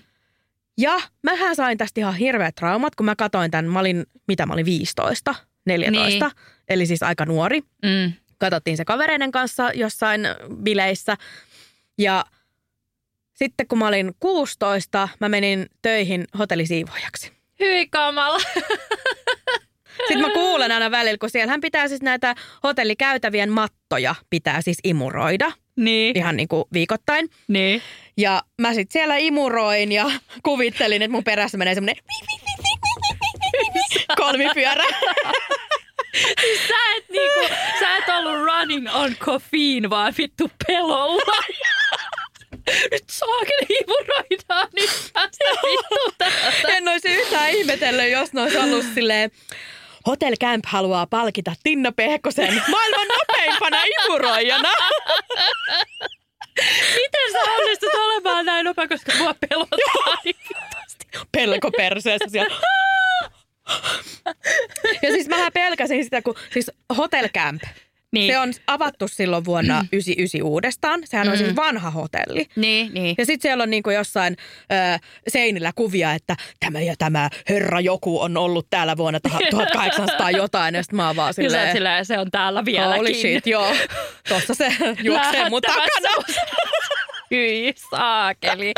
Ja 0.77 1.01
mähän 1.23 1.55
sain 1.55 1.77
tästä 1.77 2.01
ihan 2.01 2.15
hirveät 2.15 2.55
traumat, 2.55 2.95
kun 2.95 3.05
mä 3.05 3.15
katoin 3.15 3.51
tämän, 3.51 3.65
mä 3.71 3.79
olin, 3.79 4.05
mitä 4.27 4.45
mä 4.45 4.53
olin 4.53 4.65
15, 4.65 5.35
14, 5.65 6.25
Niin. 6.25 6.35
eli 6.69 6.85
siis 6.85 7.03
aika 7.03 7.25
nuori. 7.25 7.61
Mm. 7.85 8.13
katsottiin 8.37 8.77
se 8.77 8.85
kavereiden 8.85 9.31
kanssa 9.31 9.71
jossain 9.73 10.21
bileissä. 10.63 11.17
Ja 11.97 12.25
sitten 13.33 13.67
kun 13.67 13.77
mä 13.79 13.87
olin 13.87 14.13
16, 14.19 15.09
mä 15.19 15.29
menin 15.29 15.65
töihin 15.81 16.25
hotellisiivoajaksi. 16.39 17.31
Hyi 17.59 17.87
kamala. 17.87 18.39
Sitten 19.97 20.21
mä 20.21 20.29
kuulen 20.33 20.71
aina 20.71 20.91
välillä, 20.91 21.17
kun 21.17 21.29
siellähän 21.29 21.61
pitää 21.61 21.87
siis 21.87 22.01
näitä 22.01 22.35
hotellikäytävien 22.63 23.51
mattoja 23.51 24.15
pitää 24.29 24.61
siis 24.61 24.77
imuroida 24.83 25.51
niin. 25.77 26.17
ihan 26.17 26.37
niin 26.37 26.47
kuin 26.47 26.63
viikoittain. 26.73 27.29
Niin. 27.47 27.81
Ja 28.17 28.43
mä 28.61 28.73
sitten 28.73 28.93
siellä 28.93 29.17
imuroin 29.17 29.91
ja 29.91 30.11
kuvittelin, 30.43 31.01
että 31.01 31.11
mun 31.11 31.23
perässä 31.23 31.57
menee 31.57 31.75
semmoinen 31.75 32.03
kolmipyörä. 34.17 34.83
Sä 36.67 36.75
et, 36.97 37.09
niinku, 37.09 37.55
sä 37.79 37.97
et 37.97 38.09
ollut 38.09 38.45
running 38.45 38.95
on 38.95 39.15
caffeine, 39.15 39.89
vaan 39.89 40.13
vittu 40.17 40.51
pelolla. 40.67 41.43
Nyt 42.91 43.03
saakeli 43.09 43.79
imuroidaan, 43.81 44.67
niin 44.75 44.89
päästä 45.13 45.45
vittu 45.45 46.15
täältä. 46.17 46.67
En 46.67 46.87
olisi 46.87 47.07
yhtään 47.07 47.49
ihmetellyt, 47.49 48.11
jos 48.11 48.33
ne 48.33 48.41
olisi 48.41 48.57
ollut 48.57 48.85
silleen, 48.95 49.31
Hotel 50.07 50.33
Camp 50.41 50.65
haluaa 50.67 51.07
palkita 51.07 51.53
Tinna 51.63 51.91
Pehkosen 51.91 52.53
maailman 52.71 53.07
nopeimpana 53.07 53.77
imuroijana. 53.83 54.69
Miten 56.95 57.31
sä 57.31 57.51
onnistut 57.51 57.93
olemaan 57.93 58.45
näin 58.45 58.65
nopea, 58.65 58.87
koska 58.87 59.11
mua 59.17 59.35
pelottaa. 59.49 60.17
Pelko 61.31 61.71
perseessä 61.71 62.29
siellä. 62.31 62.55
Ja 65.01 65.11
siis 65.11 65.27
mähän 65.27 65.51
pelkäsin 65.53 66.03
sitä, 66.03 66.21
kun 66.21 66.35
siis 66.53 66.71
Hotel 66.97 67.29
Camp, 67.29 67.63
Niin. 68.13 68.33
se 68.33 68.39
on 68.39 68.53
avattu 68.67 69.07
silloin 69.07 69.45
vuonna 69.45 69.85
99 69.91 70.43
uudestaan. 70.43 71.01
Sehän 71.05 71.29
on 71.29 71.37
siis 71.37 71.55
vanha 71.55 71.91
hotelli. 71.91 72.45
Niin, 72.55 72.93
niin. 72.93 73.15
Ja 73.17 73.25
sitten 73.25 73.41
siellä 73.49 73.63
on 73.63 73.69
niinku 73.69 73.89
jossain 73.89 74.35
ö, 74.71 74.99
seinillä 75.27 75.71
kuvia, 75.75 76.13
että 76.13 76.35
tämä 76.59 76.81
ja 76.81 76.95
tämä 76.97 77.29
herra 77.49 77.79
joku 77.79 78.21
on 78.21 78.37
ollut 78.37 78.67
täällä 78.69 78.97
vuonna 78.97 79.19
1800 79.19 80.31
jotain. 80.41 80.75
Ja 80.75 80.83
sitten 80.83 80.97
mä 80.97 81.07
oon 81.07 81.15
vaan 81.15 81.33
silleen, 81.33 81.71
silleen, 81.71 82.05
se 82.05 82.19
on 82.19 82.31
täällä 82.31 82.65
vieläkin. 82.65 82.97
holy 82.97 83.13
shit, 83.13 83.47
joo. 83.47 83.75
Tossa 84.29 84.53
se 84.53 84.73
juoksee 85.03 85.49
mun 85.49 85.61
takana. 85.61 86.23
Hyi 87.31 87.73
saakeli. 87.89 88.71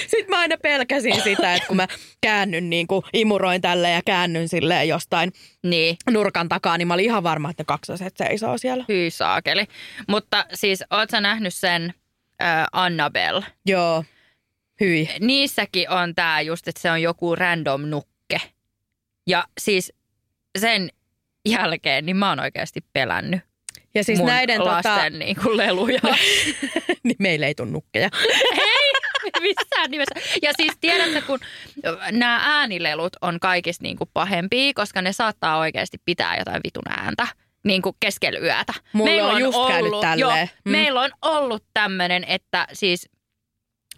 Sitten 0.00 0.26
mä 0.28 0.38
aina 0.38 0.56
pelkäsin 0.62 1.20
sitä, 1.22 1.54
että 1.54 1.66
kun 1.68 1.76
mä 1.76 1.86
käännyn 2.20 2.70
niin 2.70 2.86
kuin 2.86 3.02
imuroin 3.12 3.60
tälle 3.60 3.90
ja 3.90 4.00
käännyn 4.04 4.48
silleen 4.48 4.88
jostain 4.88 5.32
Niin. 5.64 5.96
nurkan 6.10 6.48
takaa, 6.48 6.78
niin 6.78 6.88
mä 6.88 6.94
olin 6.94 7.04
ihan 7.04 7.22
varma, 7.22 7.50
että 7.50 7.64
kaksoset 7.64 8.16
seisoo 8.16 8.58
siellä. 8.58 8.84
Hyi 8.88 9.10
saakeli. 9.10 9.66
Mutta 10.08 10.46
siis, 10.54 10.84
oot 10.90 11.10
sä 11.10 11.20
nähnyt 11.20 11.54
sen 11.54 11.94
äh, 12.42 12.66
Annabelle? 12.72 13.46
Joo, 13.66 14.04
hyi. 14.80 15.08
Niissäkin 15.20 15.90
on 15.90 16.14
tää 16.14 16.40
just, 16.40 16.68
että 16.68 16.80
se 16.80 16.90
on 16.90 17.02
joku 17.02 17.36
random 17.36 17.80
nukke. 17.80 18.40
Ja 19.26 19.44
siis 19.60 19.92
sen 20.58 20.90
jälkeen, 21.48 22.06
niin 22.06 22.16
mä 22.16 22.28
oon 22.28 22.40
oikeasti 22.40 22.80
pelännyt 22.92 23.40
Ja 23.94 24.04
siis 24.04 24.18
mun 24.18 24.26
näiden 24.26 24.64
lasten 24.64 24.92
tota, 24.94 25.10
niin 25.10 25.36
kuin 25.42 25.56
leluja. 25.56 26.00
niin 27.04 27.16
meillä 27.18 27.46
ei 27.46 27.54
tule 27.54 27.70
nukkeja. 27.70 28.08
Ei 29.34 29.40
missään 29.40 29.90
nimessä. 29.90 30.14
Ja 30.42 30.52
siis 30.56 30.72
tiedätkö, 30.80 31.22
kun 31.26 31.38
nämä 32.12 32.40
äänilelut 32.44 33.12
on 33.20 33.40
kaikista 33.40 33.82
niin 33.82 33.96
kuin 33.96 34.10
pahempia, 34.14 34.72
koska 34.74 35.02
ne 35.02 35.12
saattaa 35.12 35.58
oikeasti 35.58 35.98
pitää 36.04 36.36
jotain 36.38 36.60
vitun 36.64 36.98
ääntä 36.98 37.26
niin 37.64 37.82
kuin 37.82 37.96
keskellä 38.00 38.38
yötä. 38.38 38.74
Mulle 38.92 39.22
on 39.22 39.40
just 39.40 39.58
käynyt 39.68 40.00
tälleen. 40.00 40.18
Joo, 40.18 40.48
Mm. 40.64 40.70
Meillä 40.72 41.00
on 41.00 41.10
ollut 41.22 41.64
tämmöinen, 41.74 42.24
että 42.24 42.66
siis 42.72 43.08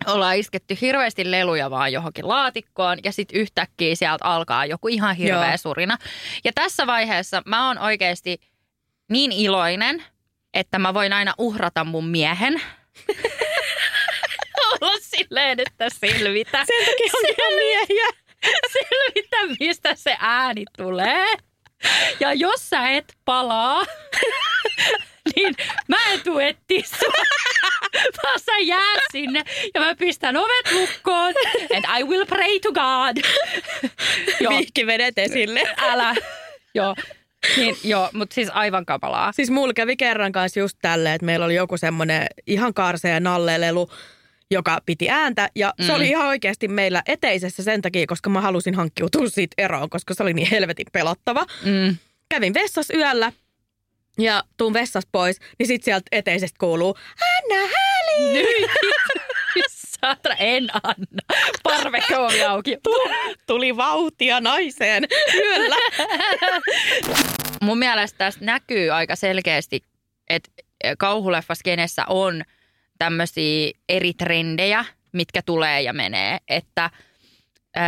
ollaan 0.07 0.37
isketty 0.37 0.79
hirveästi 0.81 1.31
leluja 1.31 1.71
vaan 1.71 1.93
johonkin 1.93 2.29
laatikkoon 2.29 2.99
ja 3.05 3.13
sitten 3.13 3.41
yhtäkkiä 3.41 3.95
sieltä 3.95 4.25
alkaa 4.25 4.67
joku 4.67 4.89
ihan 4.89 5.17
hirveä 5.17 5.49
Joo. 5.49 5.57
surina. 5.57 5.99
Ja 6.45 6.53
tässä 6.55 6.87
vaiheessa 6.87 7.43
mä 7.47 7.67
oon 7.69 7.79
oikeasti 7.79 8.39
niin 9.11 9.33
iloinen, 9.33 10.05
että 10.55 10.79
mä 10.79 10.95
voin 10.95 11.13
aina 11.13 11.35
uhrata 11.39 11.85
mun 11.85 12.09
miehen. 12.09 12.63
Olla 14.81 14.93
silleen, 15.01 15.61
että 15.61 15.89
selvitä. 16.01 16.65
Sen 16.67 16.87
takia 16.87 17.13
on 17.15 17.25
ihan 17.25 17.53
miehiä. 17.59 18.07
Selvitä, 18.73 19.37
mistä 19.61 19.95
se 19.95 20.17
ääni 20.21 20.65
tulee. 20.77 21.27
Ja 22.21 22.33
jos 22.33 22.71
sä 22.71 22.91
et 22.91 23.17
palaa, 23.25 23.85
niin 25.37 25.55
mä 25.89 25.97
en 26.11 26.21
tuu 26.21 26.39
etsiä 26.39 26.83
sua, 26.99 27.25
vaan 28.23 28.41
sä 28.41 28.59
jäät 28.59 29.03
sinne 29.13 29.45
ja 29.75 29.81
mä 29.81 29.95
pistän 29.95 30.37
ovet 30.37 30.73
lukkoon 30.73 31.35
and 31.77 32.01
I 32.01 32.05
will 32.05 32.27
pray 32.27 32.61
to 32.61 32.73
God. 32.73 33.17
Joo, 34.41 34.59
Vihkivedet 34.59 35.19
esille. 35.19 35.63
älä. 35.77 36.15
Joo, 36.75 36.95
niin, 37.57 37.77
joo 37.85 38.11
mutta 38.13 38.35
siis 38.35 38.49
aivan 38.53 38.87
kamalaa. 38.87 39.33
Siis 39.33 39.51
mulla 39.51 39.75
kävi 39.75 39.97
kerran 39.97 40.33
kanssa 40.33 40.61
just 40.61 40.77
tälleen, 40.83 41.15
että 41.15 41.25
meillä 41.25 41.45
oli 41.47 41.55
joku 41.55 41.77
semmoinen 41.77 42.27
ihan 42.47 42.75
karsea 42.75 43.21
nallelelu, 43.21 43.91
joka 44.51 44.81
piti 44.87 45.11
ääntä. 45.11 45.49
Ja 45.55 45.75
se 45.81 45.89
Mm. 45.93 45.97
oli 45.97 46.09
ihan 46.09 46.27
oikeasti 46.27 46.69
meillä 46.69 47.03
eteisessä 47.07 47.63
sen 47.63 47.83
takia, 47.83 48.07
koska 48.07 48.31
mä 48.31 48.41
halusin 48.41 48.75
hankkiutua 48.75 49.29
siitä 49.29 49.55
eroon, 49.59 49.91
koska 49.91 50.15
se 50.15 50.23
oli 50.23 50.35
niin 50.35 50.49
helvetin 50.51 50.87
pelottava. 50.93 51.47
Mm. 51.65 51.97
Kävin 52.29 52.55
vessassa 52.55 52.97
yöllä 52.97 53.33
ja 54.19 54.45
tuun 54.57 54.73
vessasta 54.73 55.09
pois, 55.13 55.39
niin 55.59 55.67
sit 55.67 55.83
sieltä 55.85 56.07
eteisestä 56.13 56.57
kuuluu, 56.61 56.97
Anna 57.21 57.69
Häli! 57.75 58.67
Saatana, 60.01 60.35
en 60.35 60.69
anna. 60.83 61.23
Parvekoovi 61.63 62.45
auki. 62.45 62.79
Tuli 63.47 63.77
vauhtia 63.77 64.41
naiseen 64.41 65.05
yöllä. 65.35 65.77
Mun 67.63 67.79
mielestä 67.79 68.19
tässä 68.19 68.45
näkyy 68.45 68.91
aika 68.91 69.17
selkeästi, 69.17 69.83
että 70.31 70.51
kauhuleffaskenessä 70.99 72.05
on 72.09 72.43
tämmöisiä 72.99 73.71
eri 73.89 74.15
trendejä, 74.15 74.85
mitkä 75.13 75.43
tulee 75.43 75.83
ja 75.83 75.93
menee. 75.93 76.39
Että 76.49 76.91
ö, 77.77 77.81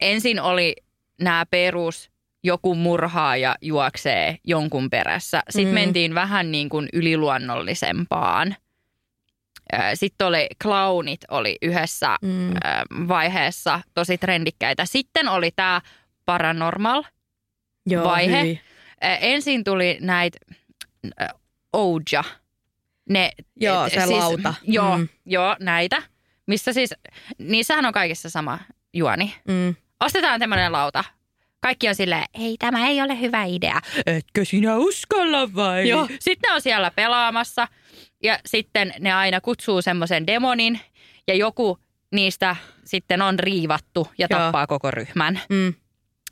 ensin 0.00 0.40
oli 0.40 0.76
nämä 1.20 1.46
perus, 1.50 2.10
joku 2.44 2.74
murhaaja 2.74 3.56
juoksee 3.60 4.36
jonkun 4.44 4.90
perässä. 4.90 5.42
Sitten 5.50 5.74
mm. 5.74 5.74
mentiin 5.74 6.14
vähän 6.14 6.52
niin 6.52 6.68
kuin 6.68 6.88
yliluonnollisempaan. 6.92 8.56
Sitten 9.94 10.26
oli 10.26 10.46
clownit 10.62 11.20
oli 11.30 11.58
yhdessä 11.62 12.16
Mm. 12.22 12.54
vaiheessa 13.08 13.80
tosi 13.94 14.18
trendikkäitä. 14.18 14.84
Sitten 14.84 15.28
oli 15.28 15.50
tämä 15.56 15.80
paranormal 16.24 17.04
Joo, 17.86 18.04
vaihe. 18.04 18.42
hyi. 18.42 18.60
Ö, 19.04 19.06
Ensin 19.20 19.64
tuli 19.64 19.98
näitä 20.00 20.38
ö, 21.20 21.26
Ouija. 21.72 22.24
Ne, 23.08 23.32
Joo, 23.56 23.88
se 23.88 24.06
lauta. 24.06 24.54
Joo, 24.62 24.96
Mm. 24.96 25.00
mm. 25.02 25.08
joo, 25.26 25.56
näitä. 25.60 26.02
Missä 26.46 26.72
siis, 26.72 26.94
niissähän 27.38 27.86
on 27.86 27.92
kaikissa 27.92 28.30
sama 28.30 28.58
juoni. 28.94 29.34
Mm. 29.48 29.74
Ostetaan 30.00 30.40
tämmöinen 30.40 30.72
lauta. 30.72 31.04
Kaikki 31.60 31.88
on 31.88 31.94
silleen, 31.94 32.24
ei 32.34 32.56
tämä 32.58 32.88
ei 32.88 33.02
ole 33.02 33.20
hyvä 33.20 33.44
idea. 33.44 33.80
Etkö 34.06 34.44
sinä 34.44 34.76
uskalla 34.76 35.54
vai? 35.54 35.88
Joo. 35.88 36.06
Sitten 36.20 36.48
ne 36.50 36.54
on 36.54 36.60
siellä 36.60 36.90
pelaamassa 36.90 37.68
ja 38.26 38.38
sitten 38.46 38.94
ne 39.00 39.12
aina 39.12 39.40
kutsuu 39.40 39.82
semmoisen 39.82 40.26
demonin 40.26 40.80
ja 41.28 41.34
joku 41.34 41.78
niistä 42.12 42.56
sitten 42.84 43.22
on 43.22 43.38
riivattu 43.38 44.08
ja 44.18 44.26
Joo. 44.30 44.40
tappaa 44.40 44.66
koko 44.66 44.90
ryhmän. 44.90 45.40
Mm. 45.48 45.74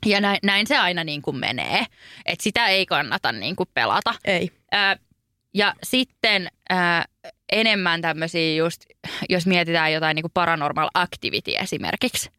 Ja 0.05 0.21
näin, 0.21 0.39
näin 0.43 0.67
se 0.67 0.77
aina 0.77 1.03
niin 1.03 1.21
kuin 1.21 1.37
menee. 1.37 1.85
Että 2.25 2.43
sitä 2.43 2.67
ei 2.67 2.85
kannata 2.85 3.31
niin 3.31 3.55
kuin 3.55 3.69
pelata. 3.73 4.13
Ei. 4.25 4.51
Ää, 4.71 4.97
ja 5.53 5.73
sitten 5.83 6.47
ää, 6.69 7.05
enemmän 7.51 8.01
tämmöisiä 8.01 8.55
just, 8.55 8.81
jos 9.29 9.47
mietitään 9.47 9.93
jotain 9.93 10.15
niin 10.15 10.23
kuin 10.23 10.31
paranormal 10.33 10.89
activity 10.93 11.51
esimerkiksi, 11.59 12.29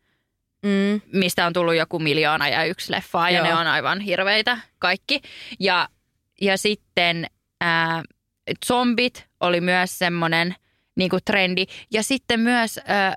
Mm. 0.63 1.01
mistä 1.13 1.47
on 1.47 1.53
tullut 1.53 1.75
joku 1.75 1.99
miljoona 1.99 2.49
ja 2.49 2.65
yksi 2.65 2.93
leffaa 2.93 3.31
ja 3.31 3.39
Joo. 3.39 3.47
ne 3.47 3.55
on 3.55 3.67
aivan 3.67 4.01
hirveitä 4.01 4.59
kaikki. 4.79 5.21
Ja, 5.61 5.89
ja 6.41 6.59
sitten 6.59 7.27
ää, 7.61 8.03
zombit 8.67 9.26
oli 9.41 9.61
myös 9.61 9.99
semmoinen 9.99 10.55
niin 10.97 11.11
kuin 11.11 11.21
trendi. 11.25 11.67
Ja 11.93 12.03
sitten 12.03 12.41
myös 12.41 12.81
ää, 12.85 13.15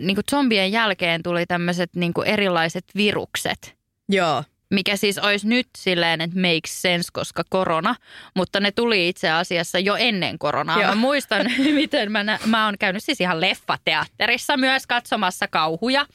niin 0.00 0.16
kuin 0.16 0.24
zombien 0.30 0.72
jälkeen 0.72 1.22
tuli 1.22 1.46
tämmöiset 1.46 1.90
niin 1.96 2.14
kuin 2.14 2.28
erilaiset 2.28 2.84
virukset 2.96 3.76
Joo. 4.08 4.44
mikä 4.70 4.96
siis 4.96 5.18
olisi 5.18 5.48
nyt 5.48 5.68
silleen, 5.78 6.20
että 6.20 6.36
makes 6.40 6.82
sense, 6.82 7.08
koska 7.12 7.42
korona, 7.48 7.94
mutta 8.34 8.60
ne 8.60 8.72
tuli 8.72 9.08
itse 9.08 9.30
asiassa 9.30 9.78
jo 9.78 9.96
ennen 9.96 10.38
koronaa. 10.38 10.80
Joo. 10.80 10.88
Mä 10.88 10.94
muistan, 10.94 11.46
miten 11.74 12.12
mä, 12.12 12.24
nä- 12.24 12.38
mä 12.46 12.64
oon 12.64 12.74
käynyt 12.78 13.04
siis 13.04 13.20
ihan 13.20 13.40
leffateatterissa 13.40 14.56
myös 14.56 14.86
katsomassa 14.86 15.48
kauhuja. 15.48 16.06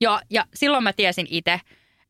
Ja, 0.00 0.20
ja 0.30 0.44
silloin 0.54 0.84
mä 0.84 0.92
tiesin 0.92 1.26
itse, 1.30 1.60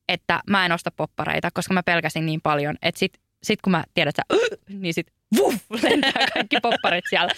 että 0.08 0.40
mä 0.50 0.66
en 0.66 0.72
osta 0.72 0.90
poppareita, 0.90 1.50
koska 1.54 1.74
mä 1.74 1.82
pelkäsin 1.82 2.26
niin 2.26 2.40
paljon, 2.40 2.76
että 2.82 2.98
sit, 2.98 3.12
sit 3.42 3.62
kun 3.62 3.70
mä 3.70 3.84
tiedän, 3.94 4.08
että 4.08 4.22
niin 4.82 4.94
sit 4.94 5.06
vuh, 5.36 5.54
lentää 5.82 6.26
kaikki 6.34 6.56
popparit 6.62 7.04
siellä. 7.10 7.32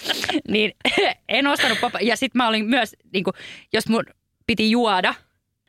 Niin 0.49 0.73
en 1.29 1.47
ostanut 1.47 1.81
poppareita. 1.81 2.11
Ja 2.11 2.17
sit 2.17 2.35
mä 2.35 2.49
olin 2.49 2.67
myös, 2.67 2.97
niin 3.13 3.25
kuin, 3.25 3.35
jos 3.73 3.89
mun 3.89 4.05
piti 4.47 4.71
juoda, 4.71 5.15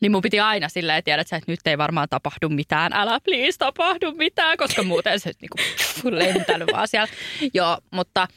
niin 0.02 0.12
mun 0.12 0.22
piti 0.22 0.40
aina 0.40 0.70
silleen 0.70 1.04
tiedä, 1.04 1.22
että 1.22 1.42
nyt 1.48 1.60
ei 1.66 1.78
varmaan 1.78 2.08
tapahdu 2.10 2.50
mitään. 2.50 2.94
Älä 2.94 3.20
please 3.20 3.58
tapahdu 3.58 4.12
mitään, 4.12 4.58
koska 4.58 4.84
muuten 4.84 5.20
se 5.20 5.32
niinku 5.42 5.58
lentänyt 6.10 6.68
vaan 6.74 6.88
siellä. 6.88 7.14
Joo, 7.54 7.78
mutta 7.92 8.28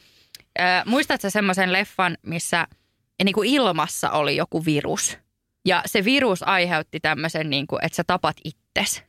äh, 0.61 0.83
muistatko 0.87 1.31
semmoisen 1.31 1.73
leffan, 1.73 2.17
missä 2.23 2.67
niinku 3.25 3.43
ilmassa 3.43 4.11
oli 4.11 4.37
joku 4.37 4.65
virus? 4.65 5.19
Ja 5.65 5.83
se 5.87 6.05
virus 6.05 6.43
aiheutti 6.43 7.01
tämmöisen, 7.01 7.51
niinku, 7.51 7.79
että 7.83 7.97
sä 7.97 8.05
tapat 8.07 8.37
itses. 8.45 9.03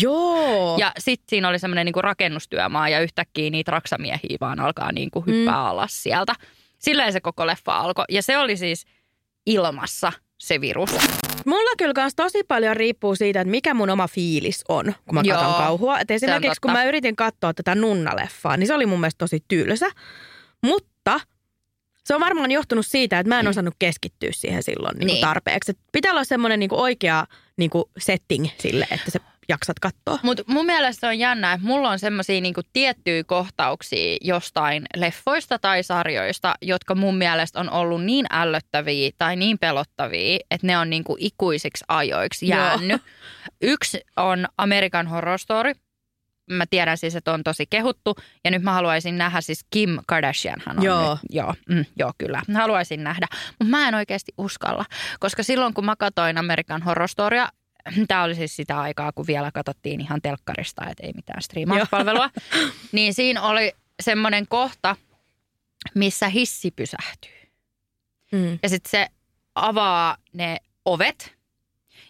Joo. 0.00 0.76
Ja 0.78 0.92
sitten 0.98 1.26
siinä 1.28 1.48
oli 1.48 1.58
semmoinen 1.58 1.86
niinku 1.86 2.02
rakennustyömaa 2.02 2.88
ja 2.88 3.00
yhtäkkiä 3.00 3.50
niitä 3.50 3.70
raksamiehiä 3.70 4.36
vaan 4.40 4.60
alkaa 4.60 4.92
niinku 4.92 5.20
hyppää 5.20 5.54
mm. 5.54 5.66
alas 5.66 6.02
sieltä. 6.02 6.34
Silleen 6.78 7.12
se 7.12 7.20
koko 7.20 7.46
leffa 7.46 7.78
alkoi. 7.78 8.04
Ja 8.08 8.22
se 8.22 8.38
oli 8.38 8.56
siis 8.56 8.86
ilmassa 9.46 10.12
se 10.38 10.60
virus. 10.60 10.90
Mulla 11.44 11.70
kyllä 11.78 11.94
kans 11.94 12.14
tosi 12.14 12.42
paljon 12.48 12.76
riippuu 12.76 13.14
siitä, 13.14 13.40
että 13.40 13.50
mikä 13.50 13.74
mun 13.74 13.90
oma 13.90 14.08
fiilis 14.08 14.64
on, 14.68 14.94
kun 15.06 15.14
mä 15.14 15.20
Joo, 15.24 15.38
katson 15.38 15.54
kauhua. 15.54 15.98
Et 16.00 16.10
esimerkiksi 16.10 16.60
kun 16.60 16.72
mä 16.72 16.84
yritin 16.84 17.16
katsoa 17.16 17.54
tätä 17.54 17.74
nunnaleffaa, 17.74 18.56
niin 18.56 18.66
se 18.66 18.74
oli 18.74 18.86
mun 18.86 19.00
mielestä 19.00 19.18
tosi 19.18 19.44
tylsä. 19.48 19.90
Mutta 20.62 21.20
se 22.04 22.14
on 22.14 22.20
varmaan 22.20 22.50
johtunut 22.50 22.86
siitä, 22.86 23.18
että 23.18 23.28
mä 23.28 23.40
en 23.40 23.48
osannut 23.48 23.74
keskittyä 23.78 24.30
siihen 24.32 24.62
silloin 24.62 24.98
niin 24.98 25.06
Niin. 25.06 25.20
tarpeeksi. 25.20 25.70
Et 25.70 25.78
pitää 25.92 26.12
olla 26.12 26.24
semmoinen 26.24 26.58
niin 26.60 26.74
oikea 26.74 27.26
niin 27.56 27.70
setting 27.98 28.48
sille, 28.58 28.86
että 28.90 29.10
sä 29.10 29.20
jaksat 29.48 29.78
katsoa. 29.80 30.18
Mutta 30.22 30.42
mun 30.46 30.66
mielestä 30.66 31.00
se 31.00 31.06
on 31.06 31.18
jännä, 31.18 31.52
että 31.52 31.66
mulla 31.66 31.90
on 31.90 31.98
semmoisia 31.98 32.40
niinku 32.40 32.60
tiettyjä 32.72 33.24
kohtauksia 33.24 34.16
jostain 34.20 34.84
leffoista 34.96 35.58
tai 35.58 35.82
sarjoista, 35.82 36.54
jotka 36.62 36.94
mun 36.94 37.16
mielestä 37.18 37.60
on 37.60 37.70
ollut 37.70 38.04
niin 38.04 38.26
ällöttäviä 38.30 39.10
tai 39.18 39.36
niin 39.36 39.58
pelottavia, 39.58 40.38
että 40.50 40.66
ne 40.66 40.78
on 40.78 40.90
niinku 40.90 41.16
ikuisiksi 41.20 41.84
ajoiksi 41.88 42.48
Joo. 42.48 42.58
jäänyt. 42.58 43.02
Yksi 43.62 44.00
on 44.16 44.46
American 44.58 45.06
Horror 45.06 45.38
Story. 45.38 45.72
Mä 46.50 46.66
tiedän 46.66 46.98
siis, 46.98 47.16
että 47.16 47.32
on 47.32 47.44
tosi 47.44 47.66
kehuttu. 47.66 48.16
Ja 48.44 48.50
nyt 48.50 48.62
mä 48.62 48.72
haluaisin 48.72 49.18
nähdä, 49.18 49.40
siis 49.40 49.64
Kim 49.70 49.98
Kardashianhan 50.06 50.78
on 50.78 50.84
Joo. 50.84 51.10
nyt. 51.10 51.20
Joo, 51.30 51.54
mm, 51.68 51.84
joo, 51.96 52.12
kyllä. 52.18 52.42
Mä 52.48 52.58
haluaisin 52.58 53.04
nähdä. 53.04 53.26
Mutta 53.48 53.64
mä 53.64 53.88
en 53.88 53.94
oikeasti 53.94 54.32
uskalla. 54.38 54.84
Koska 55.20 55.42
silloin, 55.42 55.74
kun 55.74 55.84
mä 55.84 55.96
katsoin 55.96 56.38
American 56.38 56.82
Horror 56.82 57.08
Storya, 57.08 57.48
tämä 58.08 58.22
oli 58.22 58.34
siis 58.34 58.56
sitä 58.56 58.80
aikaa, 58.80 59.12
kun 59.12 59.26
vielä 59.26 59.50
katsottiin 59.52 60.00
ihan 60.00 60.22
telkkarista, 60.22 60.86
että 60.90 61.06
ei 61.06 61.12
mitään 61.12 61.42
striimauspalvelua, 61.42 62.30
niin 62.92 63.14
siinä 63.14 63.42
oli 63.42 63.72
semmoinen 64.02 64.48
kohta, 64.48 64.96
missä 65.94 66.28
hissi 66.28 66.70
pysähtyy. 66.70 67.50
Mm. 68.32 68.58
Ja 68.62 68.68
sitten 68.68 68.90
se 68.90 69.08
avaa 69.54 70.16
ne 70.32 70.56
ovet. 70.84 71.33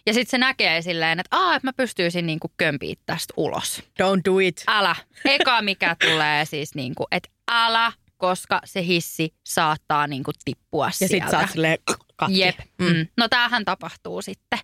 Ja 0.05 0.13
sitten 0.13 0.31
se 0.31 0.37
näkee 0.37 0.81
silleen, 0.81 1.19
että 1.19 1.37
Aa, 1.37 1.55
että 1.55 1.67
mä 1.67 1.73
pystyisin 1.73 2.25
niinku 2.25 2.51
kömpiä 2.57 2.95
tästä 3.05 3.33
ulos. 3.37 3.83
Don't 4.03 4.21
do 4.25 4.39
it. 4.39 4.63
Älä. 4.67 4.95
Eka 5.25 5.61
mikä 5.61 5.95
tulee 6.05 6.45
siis 6.45 6.75
niinku, 6.75 7.07
että 7.11 7.29
älä, 7.51 7.91
koska 8.17 8.61
se 8.65 8.85
hissi 8.85 9.33
saattaa 9.43 10.07
niinku 10.07 10.31
tippua 10.45 10.85
Ja 10.85 10.91
sieltä. 10.91 11.25
sit 11.25 11.31
sä 11.31 11.39
oot 11.39 11.49
silleen 11.49 11.77
katki. 12.15 12.39
Jep. 12.39 12.59
Mm. 12.77 13.07
No 13.17 13.27
tämähän 13.29 13.65
tapahtuu 13.65 14.21
sitten. 14.21 14.59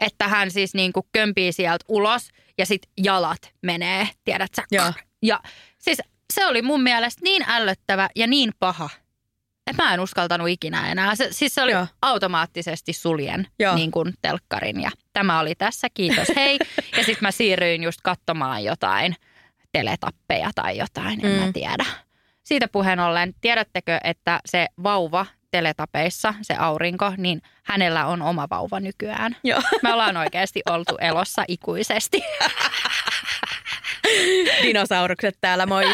Että 0.00 0.28
hän 0.28 0.50
siis 0.50 0.74
niinku 0.74 1.08
kömpii 1.12 1.52
sieltä 1.52 1.84
ulos 1.88 2.28
ja 2.58 2.66
sitten 2.66 2.90
jalat 3.04 3.52
menee, 3.62 4.08
tiedät 4.24 4.50
sä. 4.56 4.62
Joo. 4.70 4.92
Ja 5.22 5.40
siis 5.78 5.98
se 6.32 6.46
oli 6.46 6.62
mun 6.62 6.82
mielestä 6.82 7.20
niin 7.24 7.44
ällöttävä 7.48 8.08
ja 8.16 8.26
niin 8.26 8.52
paha, 8.58 8.90
että 9.66 9.82
mä 9.82 9.94
en 9.94 10.00
uskaltanut 10.00 10.48
ikinä 10.48 10.90
enää. 10.90 11.14
Se, 11.14 11.28
siis 11.30 11.54
se 11.54 11.62
oli 11.62 11.72
Joo. 11.72 11.86
Automaattisesti 12.02 12.92
suljen 12.92 13.46
Joo. 13.58 13.74
niin 13.74 13.90
kuin 13.90 14.14
telkkarin 14.22 14.80
ja 14.80 14.90
tämä 15.12 15.40
oli 15.40 15.54
tässä, 15.54 15.88
kiitos, 15.94 16.28
hei. 16.36 16.58
ja 16.96 16.98
sitten 16.98 17.22
mä 17.22 17.30
siirryin 17.30 17.82
just 17.82 18.00
katsomaan 18.02 18.64
jotain 18.64 19.16
teletappeja 19.72 20.50
tai 20.54 20.78
jotain, 20.78 21.24
en 21.26 21.32
mm. 21.32 21.46
mä 21.46 21.52
tiedä. 21.52 21.84
Siitä 22.42 22.68
puheen 22.68 23.00
ollen, 23.00 23.34
tiedättekö, 23.40 23.98
että 24.04 24.40
se 24.46 24.66
vauva 24.82 25.26
teletapeissa, 25.50 26.34
se 26.42 26.54
aurinko, 26.54 27.12
niin 27.16 27.42
hänellä 27.62 28.06
on 28.06 28.22
oma 28.22 28.46
vauva 28.50 28.80
nykyään. 28.80 29.36
Joo. 29.44 29.60
Me 29.82 29.92
ollaan 29.92 30.16
oikeasti 30.16 30.62
oltu 30.70 30.96
elossa 31.00 31.44
ikuisesti. 31.48 32.22
Dinosaurukset 34.62 35.38
täällä, 35.40 35.66
moi. 35.66 35.84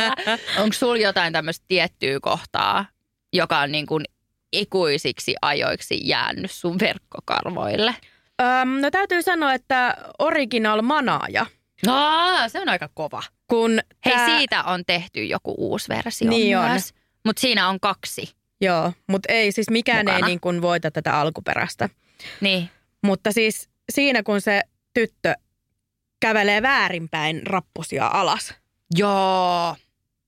Onko 0.60 0.72
sulla 0.72 0.96
jotain 0.96 1.32
tämmöistä 1.32 1.64
tiettyä 1.68 2.20
kohtaa, 2.20 2.84
joka 3.32 3.58
on 3.58 3.72
niin 3.72 3.86
kuin 3.86 4.04
ikuisiksi 4.52 5.34
ajoiksi 5.42 6.08
jäänyt 6.08 6.50
sun 6.50 6.78
verkkokarvoille? 6.80 7.94
Öm, 8.42 8.68
no 8.80 8.90
täytyy 8.90 9.22
sanoa, 9.22 9.54
että 9.54 9.96
original 10.18 10.82
manaaja. 10.82 11.46
Aa, 11.86 12.48
se 12.48 12.60
on 12.60 12.68
aika 12.68 12.88
kova. 12.94 13.22
Kun 13.46 13.70
Hei, 14.04 14.14
tää- 14.14 14.26
siitä 14.26 14.62
on 14.62 14.82
tehty 14.86 15.24
joku 15.24 15.54
uusi 15.58 15.88
versio 15.88 16.30
Niin 16.30 16.58
myös. 16.58 16.94
Mutta 17.24 17.40
siinä 17.40 17.68
on 17.68 17.80
kaksi. 17.80 18.34
Joo, 18.60 18.92
mutta 19.08 19.32
ei 19.32 19.52
siis 19.52 19.70
mikään 19.70 20.06
Mukana. 20.06 20.16
ei 20.18 20.22
niin 20.22 20.40
kuin 20.40 20.62
voita 20.62 20.90
tätä 20.90 21.20
alkuperäistä. 21.20 21.88
Niin. 22.40 22.70
Mutta 23.02 23.32
siis 23.32 23.68
siinä 23.92 24.22
kun 24.22 24.40
se 24.40 24.60
tyttö 24.94 25.34
kävelee 26.20 26.62
väärinpäin 26.62 27.46
rappusia 27.46 28.06
alas. 28.06 28.54
Joo. 28.94 29.76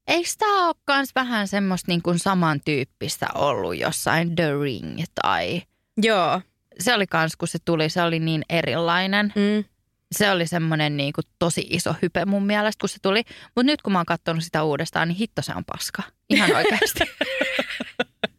Eikö 0.07 0.29
tämä 0.39 0.67
ole 0.67 0.75
kans 0.85 1.15
vähän 1.15 1.49
semmoista 1.49 1.91
niin 1.93 2.03
kuin 2.03 2.19
samantyyppistä 2.19 3.27
ollut 3.35 3.79
jossain 3.79 4.37
The 4.37 4.51
Ring 4.63 5.05
tai... 5.23 5.63
Joo. 6.03 6.41
Se 6.81 6.95
oli 6.95 7.07
kans, 7.07 7.37
kun 7.37 7.49
se 7.49 7.59
tuli, 7.65 7.89
se 7.89 8.03
oli 8.03 8.19
niin 8.19 8.43
erilainen. 8.49 9.33
Mm. 9.37 9.65
Se 10.13 10.31
oli 10.31 10.47
semmoinen 10.47 10.97
niin 10.97 11.13
kuin 11.13 11.25
tosi 11.39 11.67
iso 11.71 11.95
hype 12.03 12.25
mun 12.25 12.47
mielestä, 12.47 12.81
kun 12.81 12.89
se 12.89 12.99
tuli. 13.03 13.23
Mutta 13.57 13.67
nyt 13.73 13.83
kun 13.83 13.93
mä 13.93 13.99
oon 13.99 14.07
katsonut 14.07 14.45
sitä 14.45 14.63
uudestaan, 14.63 15.09
niin 15.09 15.17
hitto 15.17 15.43
se 15.43 15.53
on 15.57 15.65
paska. 15.65 16.03
Ihan 16.31 16.57
oikeasti. 16.57 17.01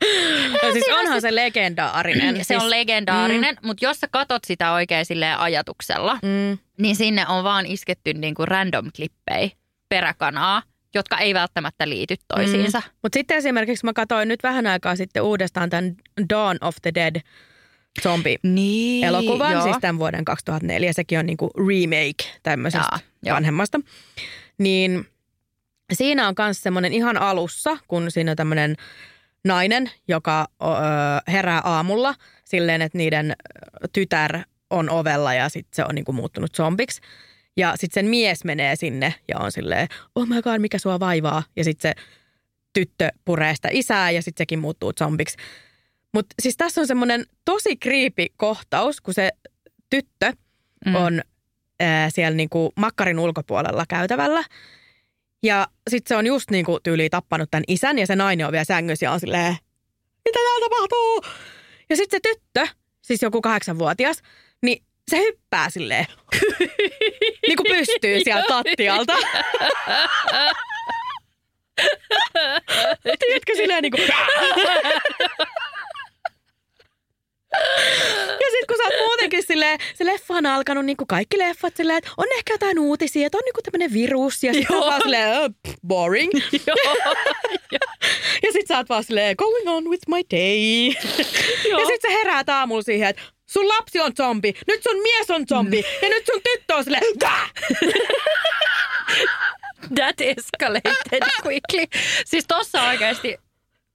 No 0.63 0.71
siis 0.71 0.85
onhan 0.93 1.21
se 1.21 1.35
legendaarinen. 1.35 2.35
Se 2.45 2.55
on 2.55 2.61
siis, 2.61 2.69
legendaarinen, 2.69 3.55
mm. 3.55 3.67
mutta 3.67 3.85
jos 3.85 3.99
sä 3.99 4.07
katot 4.11 4.43
sitä 4.43 4.73
oikein 4.73 5.05
ajatuksella, 5.37 6.19
mm, 6.23 6.57
niin 6.79 6.95
sinne 6.95 7.27
on 7.27 7.43
vaan 7.43 7.65
isketty 7.65 8.13
niinku 8.13 8.45
random 8.45 8.91
klippejä 8.95 9.49
peräkanaa, 9.89 10.61
jotka 10.95 11.17
ei 11.17 11.33
välttämättä 11.33 11.89
liity 11.89 12.15
toisiinsa. 12.27 12.79
Mm. 12.79 12.91
Mutta 13.03 13.17
sitten 13.19 13.37
esimerkiksi 13.37 13.85
mä 13.85 13.93
katsoin 13.93 14.27
nyt 14.27 14.43
vähän 14.43 14.67
aikaa 14.67 14.95
sitten 14.95 15.23
uudestaan 15.23 15.69
tämän 15.69 15.95
Dawn 16.29 16.57
of 16.61 16.75
the 16.81 16.91
Dead 16.95 17.21
zombi-elokuvan, 18.01 19.53
Niin, 19.53 19.63
siis 19.63 19.77
tämän 19.81 19.99
vuoden 19.99 20.25
2004. 20.25 20.93
Sekin 20.93 21.19
on 21.19 21.25
niinku 21.25 21.51
remake 21.57 22.39
tämmöisestä 22.43 22.87
Jaa, 22.91 22.99
joo. 23.23 23.35
vanhemmasta. 23.35 23.79
Niin 24.57 25.07
siinä 25.93 26.27
on 26.27 26.35
myös 26.39 26.63
semmoinen 26.63 26.93
ihan 26.93 27.17
alussa, 27.17 27.77
kun 27.87 28.11
siinä 28.11 28.31
on 28.31 28.37
tämmöinen 28.37 28.75
nainen, 29.43 29.91
joka 30.07 30.47
ö, 30.61 30.65
herää 31.31 31.61
aamulla 31.63 32.15
silleen, 32.45 32.81
että 32.81 32.97
niiden 32.97 33.35
tytär 33.93 34.39
on 34.69 34.89
ovella 34.89 35.33
ja 35.33 35.49
sitten 35.49 35.75
se 35.75 35.83
on 35.89 35.95
niinku 35.95 36.13
muuttunut 36.13 36.55
zombiksi. 36.55 37.01
Ja 37.57 37.73
sitten 37.77 38.03
sen 38.03 38.09
mies 38.09 38.43
menee 38.43 38.75
sinne 38.75 39.13
ja 39.27 39.37
on 39.39 39.51
silleen, 39.51 39.87
oh 40.15 40.27
my 40.27 40.41
god, 40.41 40.59
mikä 40.59 40.77
sua 40.77 40.99
vaivaa? 40.99 41.43
Ja 41.55 41.63
sitten 41.63 41.93
se 41.97 42.03
tyttö 42.73 43.09
puree 43.25 43.55
sitä 43.55 43.69
isää 43.71 44.11
ja 44.11 44.21
sitten 44.21 44.41
sekin 44.41 44.59
muuttuu 44.59 44.93
zombiksi. 44.93 45.37
Mutta 46.13 46.35
siis 46.41 46.57
tässä 46.57 46.81
on 46.81 46.87
semmoinen 46.87 47.25
tosi 47.45 47.75
kriipi 47.75 48.27
kohtaus, 48.37 49.01
kun 49.01 49.13
se 49.13 49.29
tyttö 49.89 50.33
Mm. 50.85 50.95
on 50.95 51.21
ää, 51.79 52.09
siellä 52.09 52.35
niinku 52.35 52.73
makkarin 52.75 53.19
ulkopuolella 53.19 53.85
käytävällä. 53.89 54.43
Ja 55.43 55.67
sitten 55.89 56.07
se 56.09 56.15
on 56.15 56.25
just 56.27 56.51
niinku 56.51 56.79
tyyliin 56.83 57.11
tappanut 57.11 57.51
tämän 57.51 57.63
isän 57.67 57.99
ja 57.99 58.07
se 58.07 58.15
nainen 58.15 58.45
on 58.45 58.51
vielä 58.51 58.63
sängyssä 58.65 59.05
ja 59.05 59.11
on 59.11 59.19
silleen, 59.19 59.55
mitä 60.25 60.39
täällä 60.43 60.65
tapahtuu? 60.69 61.21
Ja 61.89 61.95
sitten 61.95 62.19
se 62.23 62.29
tyttö, 62.33 62.67
siis 63.01 63.21
joku 63.21 63.41
kahdeksanvuotias, 63.41 64.21
niin 64.63 64.83
se 65.11 65.17
hyppää 65.17 65.69
silleen, 65.69 66.05
niin 67.47 67.57
kuin 67.57 67.67
pystyy 67.77 68.19
sieltä 68.23 68.55
lattialta. 68.55 69.13
Tiedätkö 73.19 73.55
silleen 73.55 73.81
niin 73.81 73.91
kuin... 73.91 74.09
Ja 78.29 78.51
sitten 78.51 78.67
kun 78.67 78.77
sä 78.77 78.83
oot 78.83 79.07
muutenkin 79.07 79.43
silleen, 79.43 79.79
se 79.93 80.05
leffa 80.05 80.33
on 80.33 80.45
alkanut 80.45 80.85
niin 80.85 80.97
kuin 80.97 81.07
kaikki 81.07 81.37
leffat 81.37 81.75
silleen, 81.75 81.97
että 81.97 82.09
on 82.17 82.25
ehkä 82.37 82.53
jotain 82.53 82.79
uutisia, 82.79 83.25
että 83.25 83.37
on 83.37 83.41
niin 83.45 83.53
kuin 83.53 83.63
tämmöinen 83.63 83.93
virus 83.93 84.43
ja 84.43 84.53
sitten 84.53 84.79
vaan 84.79 85.01
silleen, 85.01 85.41
oh, 85.41 85.49
pff, 85.67 85.75
boring. 85.87 86.31
ja 88.43 88.51
sitten 88.51 88.67
sä 88.67 88.77
oot 88.77 88.89
vaan 88.89 89.03
silleen, 89.03 89.35
going 89.35 89.69
on 89.69 89.89
with 89.89 90.03
my 90.07 90.21
day. 90.31 90.87
ja 91.79 91.85
sitten 91.85 92.01
se 92.01 92.13
herää 92.13 92.43
aamulla 92.47 92.81
siihen, 92.81 93.09
että 93.09 93.21
sun 93.49 93.67
lapsi 93.67 93.99
on 93.99 94.11
zombi, 94.17 94.53
nyt 94.67 94.83
sun 94.83 95.01
mies 95.01 95.31
on 95.31 95.47
zombi 95.47 95.83
ja 96.01 96.09
nyt 96.09 96.25
sun 96.25 96.41
tyttö 96.43 96.75
on 96.75 96.83
silleen, 96.83 97.03
"Gah!" 97.19 97.51
That 99.95 100.21
escalated 100.21 101.23
quickly. 101.45 101.85
Siis 102.25 102.45
tossa 102.47 102.83
oikeasti, 102.83 103.37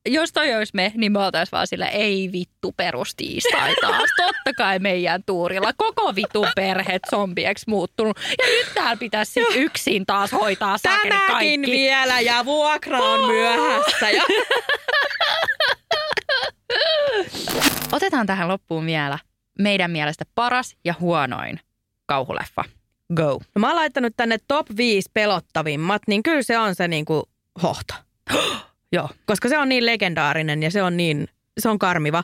jos 0.09 0.32
toi 0.32 0.55
olisi 0.55 0.70
me, 0.74 0.92
niin 0.96 1.12
me 1.12 1.18
oltais 1.18 1.53
vaan 1.53 1.66
sillä 1.66 1.88
ei 1.88 2.28
vittu 2.32 2.72
perustiistai 2.76 3.74
taas. 3.80 4.11
Totta 4.16 4.53
kai 4.57 4.78
meidän 4.78 5.22
tuurilla. 5.26 5.72
Koko 5.76 6.14
vittu 6.16 6.46
perhe 6.57 6.98
zombieksi 7.11 7.64
muuttunut. 7.68 8.18
Ja 8.38 8.46
nyt 8.46 8.74
täällä 8.74 8.96
pitäisi 8.96 9.32
sit 9.32 9.57
yksin 9.64 10.07
taas 10.07 10.32
hoitaa 10.32 10.76
Tämäkin 10.82 11.12
kaikki. 11.28 11.61
vielä 11.70 12.20
ja 12.20 12.44
vuokra 12.44 12.98
on 12.98 13.26
myöhässä. 13.26 14.11
Ja... 14.11 14.22
Otetaan 17.92 18.26
tähän 18.26 18.48
loppuun 18.48 18.86
vielä 18.86 19.18
meidän 19.61 19.90
mielestä 19.90 20.24
paras 20.34 20.76
ja 20.84 20.94
huonoin 21.00 21.61
kauhuleffa. 22.06 22.64
Go. 23.14 23.40
No 23.54 23.61
mä 23.61 23.66
oon 23.66 23.76
laittanut 23.76 24.12
tänne 24.16 24.38
top 24.48 24.66
5 24.76 25.11
pelottavimmat, 25.14 26.02
niin 26.06 26.22
kyllä 26.22 26.42
se 26.42 26.58
on 26.58 26.74
se 26.74 26.88
niinku 26.88 27.28
hohto. 27.62 27.94
Joo. 28.92 29.08
Koska 29.26 29.48
se 29.48 29.58
on 29.58 29.68
niin 29.68 29.86
legendaarinen 29.86 30.62
ja 30.62 30.70
se 30.70 30.82
on 30.82 30.96
niin, 30.96 31.28
se 31.61 31.68
on 31.68 31.78
karmiva. 31.78 32.22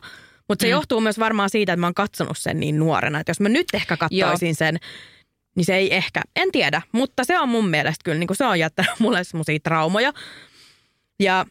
Mutta 0.49 0.63
se 0.63 0.67
Mm. 0.67 0.71
johtuu 0.71 1.01
myös 1.01 1.19
varmaan 1.19 1.49
siitä, 1.49 1.73
että 1.73 1.79
mä 1.79 1.85
oon 1.87 1.93
katsonut 1.93 2.37
sen 2.37 2.59
niin 2.59 2.79
nuorena. 2.79 3.19
Että 3.19 3.29
jos 3.29 3.39
mä 3.39 3.49
nyt 3.49 3.67
ehkä 3.73 3.97
katsoisin 3.97 4.55
sen, 4.55 4.77
niin 5.55 5.65
se 5.65 5.75
ei 5.75 5.95
ehkä, 5.95 6.21
en 6.35 6.51
tiedä. 6.51 6.81
Mutta 6.91 7.23
se 7.23 7.39
on 7.39 7.49
mun 7.49 7.69
mielestä 7.69 8.03
kyllä, 8.03 8.19
niin 8.19 8.27
kuin 8.27 8.37
se 8.37 8.45
on 8.45 8.59
jättänyt 8.59 8.91
mulle 8.99 9.23
semmoisia 9.23 9.59
traumoja. 9.63 10.13
Ja 11.19 11.45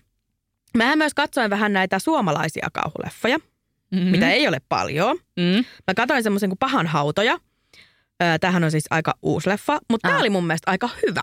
mä 0.76 0.96
myös 0.96 1.14
katsoin 1.14 1.50
vähän 1.50 1.72
näitä 1.72 1.98
suomalaisia 1.98 2.68
kauhuleffoja, 2.72 3.38
Mm-hmm. 3.96 4.08
mm. 4.08 4.10
mitä 4.10 4.30
ei 4.30 4.48
ole 4.48 4.60
paljon. 4.68 5.16
Mm. 5.36 5.64
Mä 5.86 5.94
katsoin 5.96 6.22
semmoisen 6.22 6.50
kuin 6.50 6.58
Pahan 6.58 6.86
hautoja. 6.86 7.38
Ö, 8.22 8.38
Tämähän 8.40 8.64
on 8.64 8.70
siis 8.70 8.84
aika 8.90 9.14
uusi 9.22 9.48
leffa, 9.48 9.78
mutta 9.90 10.08
tämä 10.08 10.14
Ah. 10.16 10.20
oli 10.20 10.30
mun 10.30 10.46
mielestä 10.46 10.70
aika 10.70 10.88
hyvä. 11.08 11.22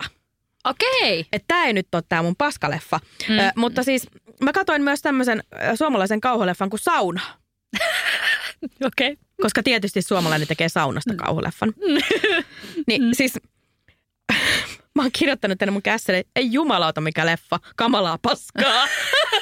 Okei. 0.64 1.26
Että 1.32 1.44
tämä 1.48 1.64
ei 1.64 1.72
nyt 1.72 1.94
ole 1.94 2.02
tämä 2.08 2.22
mun 2.22 2.36
paskaleffa. 2.38 3.00
Mm. 3.28 3.34
Mm. 3.34 3.38
Ö, 3.40 3.50
mutta 3.56 3.82
siis 3.82 4.06
mä 4.42 4.52
katsoin 4.52 4.82
myös 4.82 5.02
tämmöisen 5.02 5.42
suomalaisen 5.74 6.20
kauhuleffan 6.20 6.70
kuin 6.70 6.80
Sauna. 6.80 7.20
Okei. 8.86 9.12
Okay. 9.12 9.16
Koska 9.42 9.62
tietysti 9.62 10.02
suomalainen 10.02 10.48
tekee 10.48 10.68
saunasta 10.68 11.14
kauhuleffan. 11.16 11.72
niin 12.86 13.14
siis 13.14 13.38
mä 14.94 15.02
oon 15.02 15.12
kirjoittanut 15.12 15.58
tänne 15.58 15.72
mun 15.72 15.82
kässälle, 15.82 16.24
ei 16.36 16.52
jumalauta 16.52 17.00
mikä 17.00 17.26
leffa, 17.26 17.60
kamalaa 17.76 18.18
paskaa. 18.22 18.88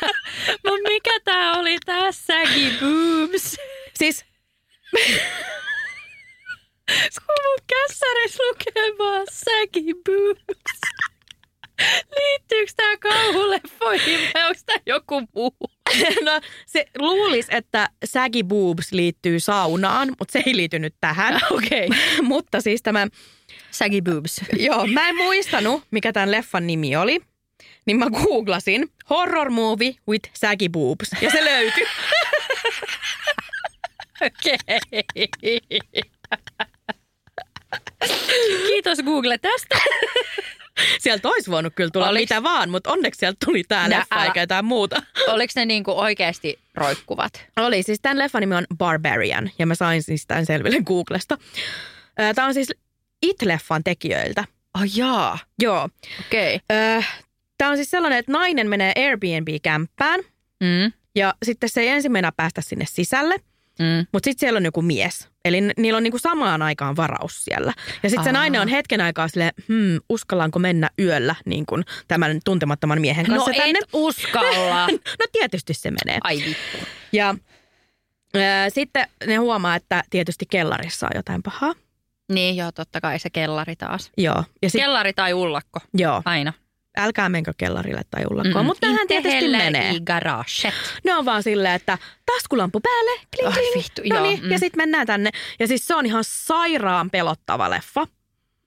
Mut 0.67 0.81
mikä 0.89 1.21
tää 1.25 1.53
oli 1.53 1.79
tässäkin, 1.87 2.79
boobs? 2.81 3.57
siis 3.95 4.25
Kun 7.27 7.37
mun 7.45 7.65
kässäris 7.67 8.39
lukee 8.39 8.99
vaan 8.99 9.27
säki 9.33 9.95
boobs. 10.05 10.81
Liittyykö 12.17 12.73
tää 12.77 12.97
kauhuleffoihin 12.97 14.21
vai 14.35 14.45
onko 14.45 14.61
tää 14.67 14.77
joku 14.87 15.23
muu? 15.35 15.57
no 16.25 16.41
se 16.67 16.87
luulis, 16.99 17.47
että 17.51 17.89
saggy 18.05 18.43
boobs 18.43 18.93
liittyy 18.93 19.41
saunaan, 19.41 20.09
mutta 20.09 20.33
se 20.33 20.43
ei 20.47 20.57
liity 20.57 20.79
nyt 20.79 20.95
tähän. 21.01 21.41
Okei. 21.51 21.89
mutta 22.23 22.61
siis 22.61 22.83
tämä 22.83 23.07
Saggy 23.73 24.01
boobs. 24.01 24.41
Joo, 24.67 24.87
mä 24.87 25.09
en 25.09 25.17
muistanut, 25.17 25.83
mikä 25.91 26.13
tämän 26.13 26.31
leffan 26.31 26.67
nimi 26.67 26.97
oli. 26.97 27.21
Niin 27.87 27.99
mä 27.99 28.07
googlasin 28.11 28.93
horror 29.11 29.51
movie 29.51 29.95
with 30.09 30.31
saggy 30.35 30.69
boobs. 30.69 31.11
Ja 31.21 31.31
se 31.31 31.45
löytyi. 31.45 31.87
Okei. 34.27 34.59
Kiitos 38.67 38.99
Google 39.05 39.39
tästä. 39.39 39.77
Sieltä 41.01 41.29
olisi 41.29 41.51
voinut 41.51 41.73
kyllä 41.77 41.91
tulla 41.91 42.09
Oliks- 42.11 42.21
mitä 42.21 42.43
vaan, 42.43 42.71
mutta 42.71 42.93
onneksi 42.93 43.19
sieltä 43.19 43.37
tuli 43.45 43.65
tää 43.65 43.89
Nä, 43.89 43.99
leffa 43.99 44.25
eikä 44.25 44.41
jotain 44.41 44.65
muuta. 44.65 45.03
Oliko 45.29 45.53
ne 45.57 45.65
niinku 45.65 46.01
oikeasti 46.01 46.59
roikkuvat? 46.75 47.45
Oli 47.57 47.83
siis 47.83 47.99
tämän 48.03 48.19
leffan 48.19 48.41
nimi 48.41 48.55
on 48.55 48.67
Barbarian 48.79 49.51
ja 49.59 49.67
mä 49.67 49.75
sain 49.75 50.03
siis 50.03 50.27
tämän 50.27 50.47
selville 50.47 50.81
Googlesta. 50.85 51.39
Tämä 52.35 52.47
on 52.49 52.55
siis 52.55 52.73
It-leffan 53.23 53.83
tekijöiltä. 53.85 54.45
Oh 54.75 54.83
jaa. 54.97 55.39
Joo. 55.63 55.89
Okei. 56.27 56.55
Okay. 56.57 57.03
Tämä 57.59 57.71
on 57.71 57.77
siis 57.77 57.91
sellainen, 57.91 58.19
että 58.19 58.33
nainen 58.33 58.69
menee 58.69 58.93
Airbnb-kämppään 58.97 60.21
Mm. 60.61 60.93
ja 61.15 61.35
sitten 61.43 61.69
se 61.69 61.81
ei 61.81 61.89
ensin 61.89 62.13
mennä 62.13 62.33
päästä 62.37 62.61
sinne 62.61 62.85
sisälle. 62.89 63.35
Mm. 63.79 64.07
Mutta 64.13 64.27
sitten 64.27 64.41
siellä 64.41 64.57
on 64.57 64.65
joku 64.65 64.83
mies. 64.83 65.29
Eli 65.45 65.61
niillä 65.61 65.97
on 65.97 66.03
niinku 66.03 66.19
samaan 66.19 66.63
aikaan 66.63 66.97
varaus 66.97 67.45
siellä. 67.45 67.73
Ja 68.03 68.11
sitten 68.11 68.25
se 68.25 68.33
nainen 68.33 68.61
on 68.61 68.69
hetken 68.69 69.01
aikaa 69.01 69.29
silleen, 69.29 69.53
hmm, 69.69 70.01
uskallanko 70.09 70.59
mennä 70.59 70.91
yöllä 70.99 71.35
niin 71.47 71.67
kun 71.67 71.85
tämän 72.09 72.41
tuntemattoman 72.45 73.01
miehen 73.01 73.27
kanssa 73.27 73.51
No 73.51 73.57
tänne. 73.57 73.79
et 73.83 73.89
uskalla. 73.93 74.87
No 75.21 75.27
tietysti 75.33 75.75
se 75.75 75.91
menee. 75.91 76.19
Ai 76.25 76.37
vittu. 76.37 76.87
Ja 77.13 77.35
ää, 78.35 78.71
sitten 78.71 79.07
ne 79.27 79.37
huomaa, 79.37 79.77
että 79.77 80.03
tietysti 80.11 80.45
kellarissa 80.51 81.07
on 81.07 81.13
jotain 81.15 81.43
pahaa. 81.43 81.75
Niin 82.29 82.57
joo, 82.57 82.73
totta 82.73 83.01
kai 83.01 83.19
se 83.19 83.31
kellari 83.31 83.77
taas. 83.77 84.11
Joo. 84.19 84.45
Ja 84.63 84.71
sit, 84.71 84.81
Kellari 84.81 85.13
tai 85.13 85.35
ullakko, 85.35 85.81
joo. 85.95 86.23
aina. 86.25 86.53
Älkää 86.99 87.29
menkö 87.29 87.53
kellarille 87.57 88.03
tai 88.11 88.23
ullakkoon. 88.31 88.65
Mm. 88.65 88.67
Mutta 88.67 88.87
Inte 88.87 89.07
tietysti 89.07 89.49
menee. 89.49 89.91
i 89.91 90.01
garaget. 90.01 90.75
Ne 91.05 91.15
on 91.15 91.25
vaan 91.25 91.43
silleen, 91.43 91.75
että 91.75 91.99
taskulampu 92.27 92.81
päälle, 92.81 93.21
kling, 93.37 93.55
kling. 93.55 93.77
vittu, 93.77 94.03
no 94.11 94.17
joo, 94.17 94.23
niin, 94.27 94.43
mm. 94.45 94.51
ja 94.51 94.59
sitten 94.59 94.79
mennään 94.83 95.07
tänne. 95.07 95.31
Ja 95.61 95.67
siis 95.69 95.87
se 95.87 95.95
on 95.95 96.07
ihan 96.07 96.25
sairaan 96.27 97.11
pelottava 97.11 97.71
leffa. 97.71 98.07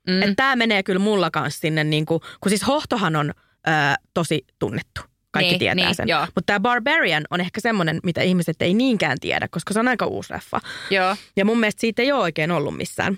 Mm. 0.09 0.21
Että 0.21 0.35
tämä 0.35 0.55
menee 0.55 0.83
kyllä 0.83 0.99
mulla 0.99 1.31
kanssa 1.31 1.59
sinne, 1.59 1.83
niin 1.83 2.05
kuin, 2.05 2.21
kun 2.41 2.49
siis 2.49 2.67
Hohtohan 2.67 3.15
on 3.15 3.33
ö, 3.67 3.71
tosi 4.13 4.45
tunnettu. 4.59 5.01
Kaikki 5.31 5.49
Niin, 5.51 5.59
tietää 5.59 5.75
niin, 5.85 5.95
sen. 5.95 6.07
joo. 6.07 6.21
Mutta 6.25 6.41
tämä 6.45 6.59
Barbarian 6.59 7.23
on 7.31 7.41
ehkä 7.41 7.61
semmoinen, 7.61 7.99
mitä 8.03 8.21
ihmiset 8.21 8.61
ei 8.61 8.73
niinkään 8.73 9.17
tiedä, 9.21 9.47
koska 9.51 9.73
se 9.73 9.79
on 9.79 9.87
aika 9.87 10.05
uusi 10.05 10.33
leffa. 10.33 10.59
Joo. 10.91 11.15
Ja 11.35 11.45
mun 11.45 11.59
mielestä 11.59 11.81
siitä 11.81 12.01
ei 12.01 12.11
ole 12.11 12.21
oikein 12.21 12.51
ollut 12.51 12.77
missään. 12.77 13.17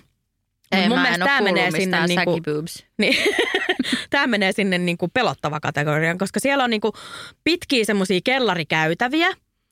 Ei, 0.72 0.88
mun 0.88 1.00
mielestä 1.00 1.24
ole 1.24 1.40
menee 1.52 1.70
sinne 1.70 2.06
niinku- 2.06 2.40
boobs. 2.40 2.86
Niin, 2.98 3.16
tämä 4.10 4.26
menee 4.26 4.52
sinne 4.52 4.78
niin 4.78 4.98
kuin 4.98 5.10
pelottava 5.14 5.60
kategoriaan, 5.60 6.18
koska 6.18 6.40
siellä 6.40 6.64
on 6.64 6.70
niin 6.70 6.80
kuin 6.80 6.92
pitkiä 7.44 7.84
semmoisia 7.84 8.20
kellarikäytäviä. 8.24 9.28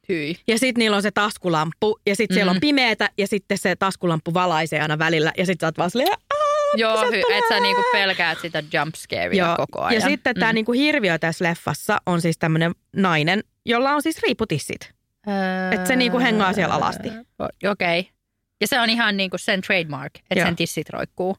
Hyi. 0.09 0.37
Ja 0.49 0.59
sitten 0.59 0.81
niillä 0.81 0.97
on 0.97 1.03
se 1.03 1.11
taskulamppu 1.11 1.99
ja 2.07 2.17
sitten 2.17 2.35
mm. 2.35 2.37
siellä 2.37 2.51
on 2.51 2.61
pimeätä 2.61 3.11
ja 3.19 3.27
sitten 3.27 3.59
se 3.59 3.77
taskulamppu 3.77 4.35
valaisee 4.35 4.81
aina 4.81 4.99
välillä 4.99 5.33
ja 5.39 5.47
sitten 5.47 5.65
sä 5.65 5.69
oot 5.69 5.79
vaan 5.79 5.91
silleen, 5.91 6.13
"Aa, 6.13 6.39
Joo, 6.77 7.01
hy, 7.11 7.21
tulee!" 7.21 7.39
et 7.39 7.45
sä 7.49 7.61
niinku 7.61 7.83
pelkäät 7.93 8.39
sitä 8.41 8.63
jump 8.73 8.95
scarea 8.95 9.47
Joo. 9.47 9.57
koko 9.57 9.81
ajan. 9.83 9.95
Ja 10.03 10.09
sitten 10.09 10.35
tämä 10.35 10.53
niinku 10.53 10.73
hirviö 10.73 11.19
tässä 11.19 11.45
leffassa 11.45 11.99
on 12.07 12.21
siis 12.21 12.39
tämmöinen 12.39 12.73
nainen, 12.97 13.45
jolla 13.65 13.93
on 13.93 14.03
siis 14.03 14.23
riiputissit. 14.23 14.93
Öö, 15.29 15.71
Et 15.81 15.87
se 15.87 15.97
niinku 15.97 16.19
hengaa 16.19 16.53
siellä 16.53 16.75
alasti. 16.75 17.09
o- 17.39 17.71
Okei. 17.71 18.01
Okay. 18.01 18.13
Ja 18.61 18.67
se 18.67 18.81
on 18.81 18.91
ihan 18.91 19.17
niinku 19.17 19.39
sen 19.39 19.61
trademark, 19.61 20.13
että 20.17 20.35
Joo. 20.35 20.47
sen 20.47 20.57
tissit 20.57 20.91
roikkuu. 20.91 21.37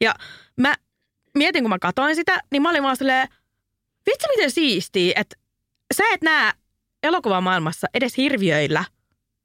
Ja 0.00 0.14
mä 0.56 0.74
mietin, 1.34 1.62
kun 1.62 1.70
mä 1.70 1.78
katoin 1.78 2.14
sitä, 2.14 2.40
niin 2.50 2.62
mä 2.62 2.70
olin 2.70 2.82
vaan 2.82 2.96
silleen, 2.96 3.28
vitsi 4.06 4.28
miten 4.28 4.50
siistiä, 4.50 5.12
että 5.16 5.36
sä 5.94 6.02
et 6.14 6.22
näe 6.22 6.52
elokuvamaailmassa 7.02 7.86
edes 7.94 8.16
hirviöillä 8.16 8.84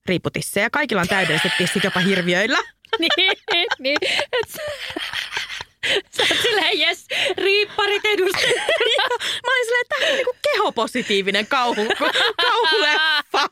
riiputisseja. 0.05 0.69
Kaikilla 0.69 1.01
on 1.01 1.07
täydelliset 1.07 1.51
tissit 1.57 1.83
jopa 1.83 1.99
hirviöillä. 1.99 2.57
niin, 2.99 3.11
niin. 3.79 3.97
Et 4.31 4.57
sä, 6.17 6.23
oot 6.29 6.41
silleen, 6.41 6.79
jes, 6.79 7.05
riipparit 7.37 8.05
edustettuna. 8.05 9.07
Mä 9.43 9.51
olin 9.51 9.65
silleen, 9.65 9.81
että 9.81 9.95
tämä 9.99 10.09
on 10.09 10.15
niinku 10.15 10.35
kehopositiivinen 10.53 11.47
kauhu, 11.47 11.87
kauhuleffa. 12.41 13.49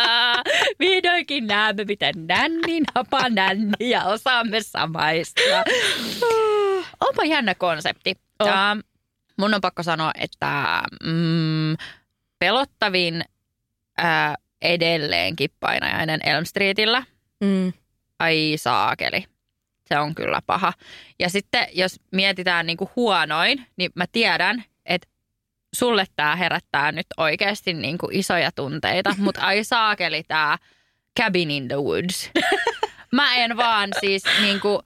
Vihdoinkin 0.80 1.46
näemme, 1.46 1.84
miten 1.84 2.14
nänni 2.26 2.80
napa 2.94 3.28
nänni 3.28 3.90
ja 3.90 4.04
osaamme 4.04 4.62
samaistua. 4.62 5.64
Onpa 7.08 7.24
jännä 7.24 7.54
konsepti. 7.54 8.14
On. 8.38 8.48
Ja 8.48 8.76
mun 9.36 9.54
on 9.54 9.60
pakko 9.60 9.82
sanoa, 9.82 10.10
että 10.20 10.82
mm, 11.02 11.76
pelottavin 12.38 13.24
ää, 13.98 14.34
edelleenkin 14.62 15.50
painajainen 15.60 16.20
Elm 16.24 16.44
Streetillä. 16.44 17.02
Mm. 17.40 17.72
Ai 18.18 18.52
saakeli. 18.56 19.24
Se 19.88 19.98
on 19.98 20.14
kyllä 20.14 20.42
paha. 20.46 20.72
Ja 21.18 21.30
sitten 21.30 21.66
jos 21.72 22.00
mietitään 22.12 22.66
niinku 22.66 22.90
huonoin, 22.96 23.66
niin 23.76 23.90
mä 23.94 24.04
tiedän, 24.12 24.64
että 24.86 25.08
sulle 25.74 26.04
tämä 26.16 26.36
herättää 26.36 26.92
nyt 26.92 27.06
oikeasti 27.16 27.72
niinku 27.74 28.08
isoja 28.12 28.52
tunteita, 28.52 29.14
mutta 29.18 29.40
ai 29.46 29.64
saakeli 29.64 30.22
tämä 30.28 30.58
Cabin 31.20 31.50
in 31.50 31.68
the 31.68 31.76
Woods. 31.76 32.30
Mä 33.12 33.36
en 33.36 33.56
vaan 33.56 33.90
siis 34.00 34.22
niinku, 34.40 34.82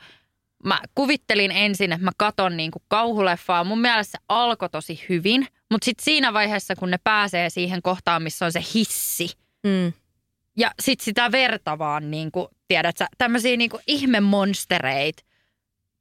mä 0.64 0.78
kuvittelin 0.94 1.51
ensin, 1.51 1.92
että 1.92 2.05
mä 2.05 2.11
katon 2.16 2.57
niinku 2.57 2.82
kauhuleffaa. 2.88 3.64
Mun 3.64 3.80
mielestä 3.80 4.18
se 4.18 4.24
alkoi 4.28 4.68
tosi 4.68 5.05
hyvin, 5.09 5.46
mutta 5.70 5.84
sitten 5.84 6.05
siinä 6.05 6.32
vaiheessa, 6.32 6.76
kun 6.76 6.90
ne 6.90 6.98
pääsee 7.05 7.51
siihen 7.51 7.82
kohtaan, 7.82 8.22
missä 8.22 8.44
on 8.44 8.53
se 8.53 8.62
hissi, 8.74 9.40
Mm. 9.66 9.92
Ja 10.61 10.70
sit 10.82 11.00
sitä 11.00 11.32
verta 11.32 11.78
vaan, 11.78 12.11
niin 12.11 12.32
kuin, 12.32 12.48
tiedät 12.68 12.96
sä, 12.96 13.06
tämmöisiä 13.18 13.56
niin 13.56 13.70
kuin 13.70 13.82
ihmemonstereit 13.86 15.16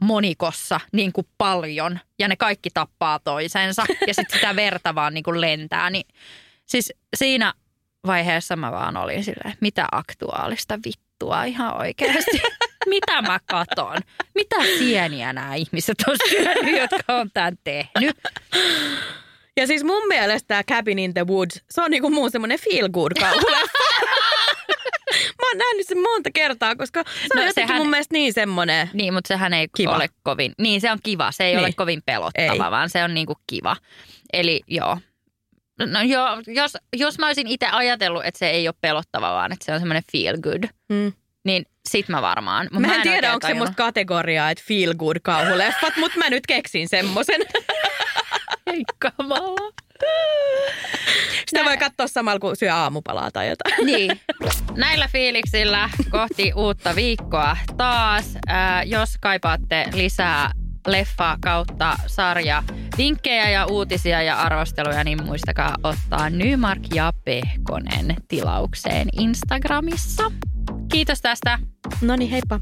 monikossa 0.01 0.79
niin 0.91 1.13
kuin 1.13 1.27
paljon. 1.37 1.99
Ja 2.19 2.27
ne 2.27 2.35
kaikki 2.35 2.69
tappaa 2.73 3.19
toisensa. 3.19 3.85
Ja 4.07 4.13
sitten 4.13 4.39
sitä 4.39 4.55
verta 4.55 4.95
vaan 4.95 5.13
niin 5.13 5.23
kuin 5.23 5.41
lentää. 5.41 5.89
Niin, 5.89 6.07
siis 6.65 6.93
siinä 7.15 7.53
vaiheessa 8.07 8.55
mä 8.55 8.71
vaan 8.71 8.97
olin 8.97 9.23
silleen, 9.23 9.57
mitä 9.59 9.87
aktuaalista 9.91 10.79
vittua 10.85 11.43
ihan 11.43 11.77
oikeasti. 11.77 12.41
Mitä 12.85 13.21
mä 13.21 13.39
katon? 13.45 13.97
Mitä 14.35 14.55
sieniä 14.79 15.33
nämä 15.33 15.55
ihmiset 15.55 15.97
on 16.07 16.15
syönyt, 16.29 16.81
jotka 16.81 17.15
on 17.15 17.31
tämän 17.33 17.57
tehnyt? 17.63 18.17
Ja 19.57 19.67
siis 19.67 19.83
mun 19.83 20.07
mielestä 20.07 20.47
tämä 20.47 20.63
Cabin 20.63 20.99
in 20.99 21.13
the 21.13 21.27
Woods, 21.27 21.61
se 21.69 21.81
on 21.81 21.91
niinku 21.91 22.09
mun 22.09 22.31
semmoinen 22.31 22.59
feel 22.59 22.89
good 22.89 23.11
kauhuleffa. 23.19 23.77
Mä 25.11 25.47
oon 25.49 25.57
nähnyt 25.57 25.87
sen 25.87 26.01
monta 26.01 26.29
kertaa, 26.33 26.75
koska 26.75 27.03
se 27.03 27.09
on 27.09 27.27
No, 27.35 27.41
no, 27.41 27.47
jotenkin 27.47 27.67
sehän- 27.67 27.81
mun 27.81 27.89
mielestä 27.89 28.13
niin 28.13 28.33
semmoinen. 28.33 28.89
Niin, 28.93 29.13
mutta 29.13 29.27
sehän 29.27 29.53
ei 29.53 29.67
Kiva. 29.77 29.95
ole 29.95 30.07
kovin, 30.23 30.53
niin 30.57 30.81
se 30.81 30.91
on 30.91 30.99
kiva, 31.03 31.31
se 31.31 31.43
ei 31.43 31.55
Niin. 31.55 31.65
ole 31.65 31.73
kovin 31.73 32.01
pelottava, 32.05 32.53
Ei. 32.53 32.59
vaan 32.59 32.89
se 32.89 33.03
on 33.03 33.13
niinku 33.13 33.35
kiva. 33.47 33.75
Eli 34.33 34.61
joo, 34.67 34.97
no 35.85 36.01
joo, 36.01 36.27
jos, 36.47 36.77
jos 36.97 37.19
mä 37.19 37.27
olisin 37.27 37.47
itse 37.47 37.67
ajatellut, 37.71 38.25
että 38.25 38.39
se 38.39 38.49
ei 38.49 38.67
ole 38.67 38.75
pelottava, 38.81 39.31
vaan 39.33 39.51
että 39.51 39.65
se 39.65 39.71
on 39.73 39.79
semmoinen 39.79 40.03
feel 40.11 40.37
good, 40.37 40.63
Mm. 40.89 41.13
niin 41.45 41.65
sit 41.89 42.09
mä 42.09 42.21
varmaan. 42.21 42.67
Mut 42.71 42.81
Mä 42.81 42.95
en 42.95 43.01
tiedä, 43.01 43.15
oikein 43.17 43.31
onko 43.33 43.39
tajunnut. 43.39 43.41
semmoista 43.67 43.83
kategoriaa, 43.83 44.51
että 44.51 44.63
feel 44.67 44.93
good 44.93 45.17
kauhuleffat, 45.23 45.97
mutta 45.97 46.19
mä 46.19 46.29
nyt 46.29 46.47
keksin 46.47 46.89
semmoisen. 46.89 47.41
Ei 48.67 48.83
kamala. 48.99 49.71
Sitä 51.49 51.65
voi 51.65 51.77
katsoa 51.77 52.07
samalla, 52.07 52.39
kun 52.39 52.55
syö 52.55 52.73
aamupalaa 52.73 53.31
tai 53.31 53.49
jotain. 53.49 53.85
Niin. 53.85 54.19
Näillä 54.75 55.07
fiiliksillä 55.07 55.89
kohti 56.09 56.53
uutta 56.55 56.95
viikkoa 56.95 57.57
taas. 57.77 58.25
Ää, 58.47 58.83
jos 58.83 59.09
kaipaatte 59.21 59.85
lisää 59.93 60.51
leffa 60.87 61.37
kautta 61.41 61.95
sarja 62.07 62.63
vinkkejä 62.97 63.49
ja 63.49 63.65
uutisia 63.65 64.21
ja 64.21 64.39
arvosteluja, 64.39 65.03
niin 65.03 65.23
muistakaa 65.23 65.75
ottaa 65.83 66.29
Nymark 66.29 66.81
ja 66.95 67.13
Pehkonen 67.25 68.15
tilaukseen 68.27 69.07
Instagramissa. 69.19 70.31
Kiitos 70.91 71.21
tästä. 71.21 71.59
No 72.01 72.15
niin, 72.15 72.31
heippa. 72.31 72.59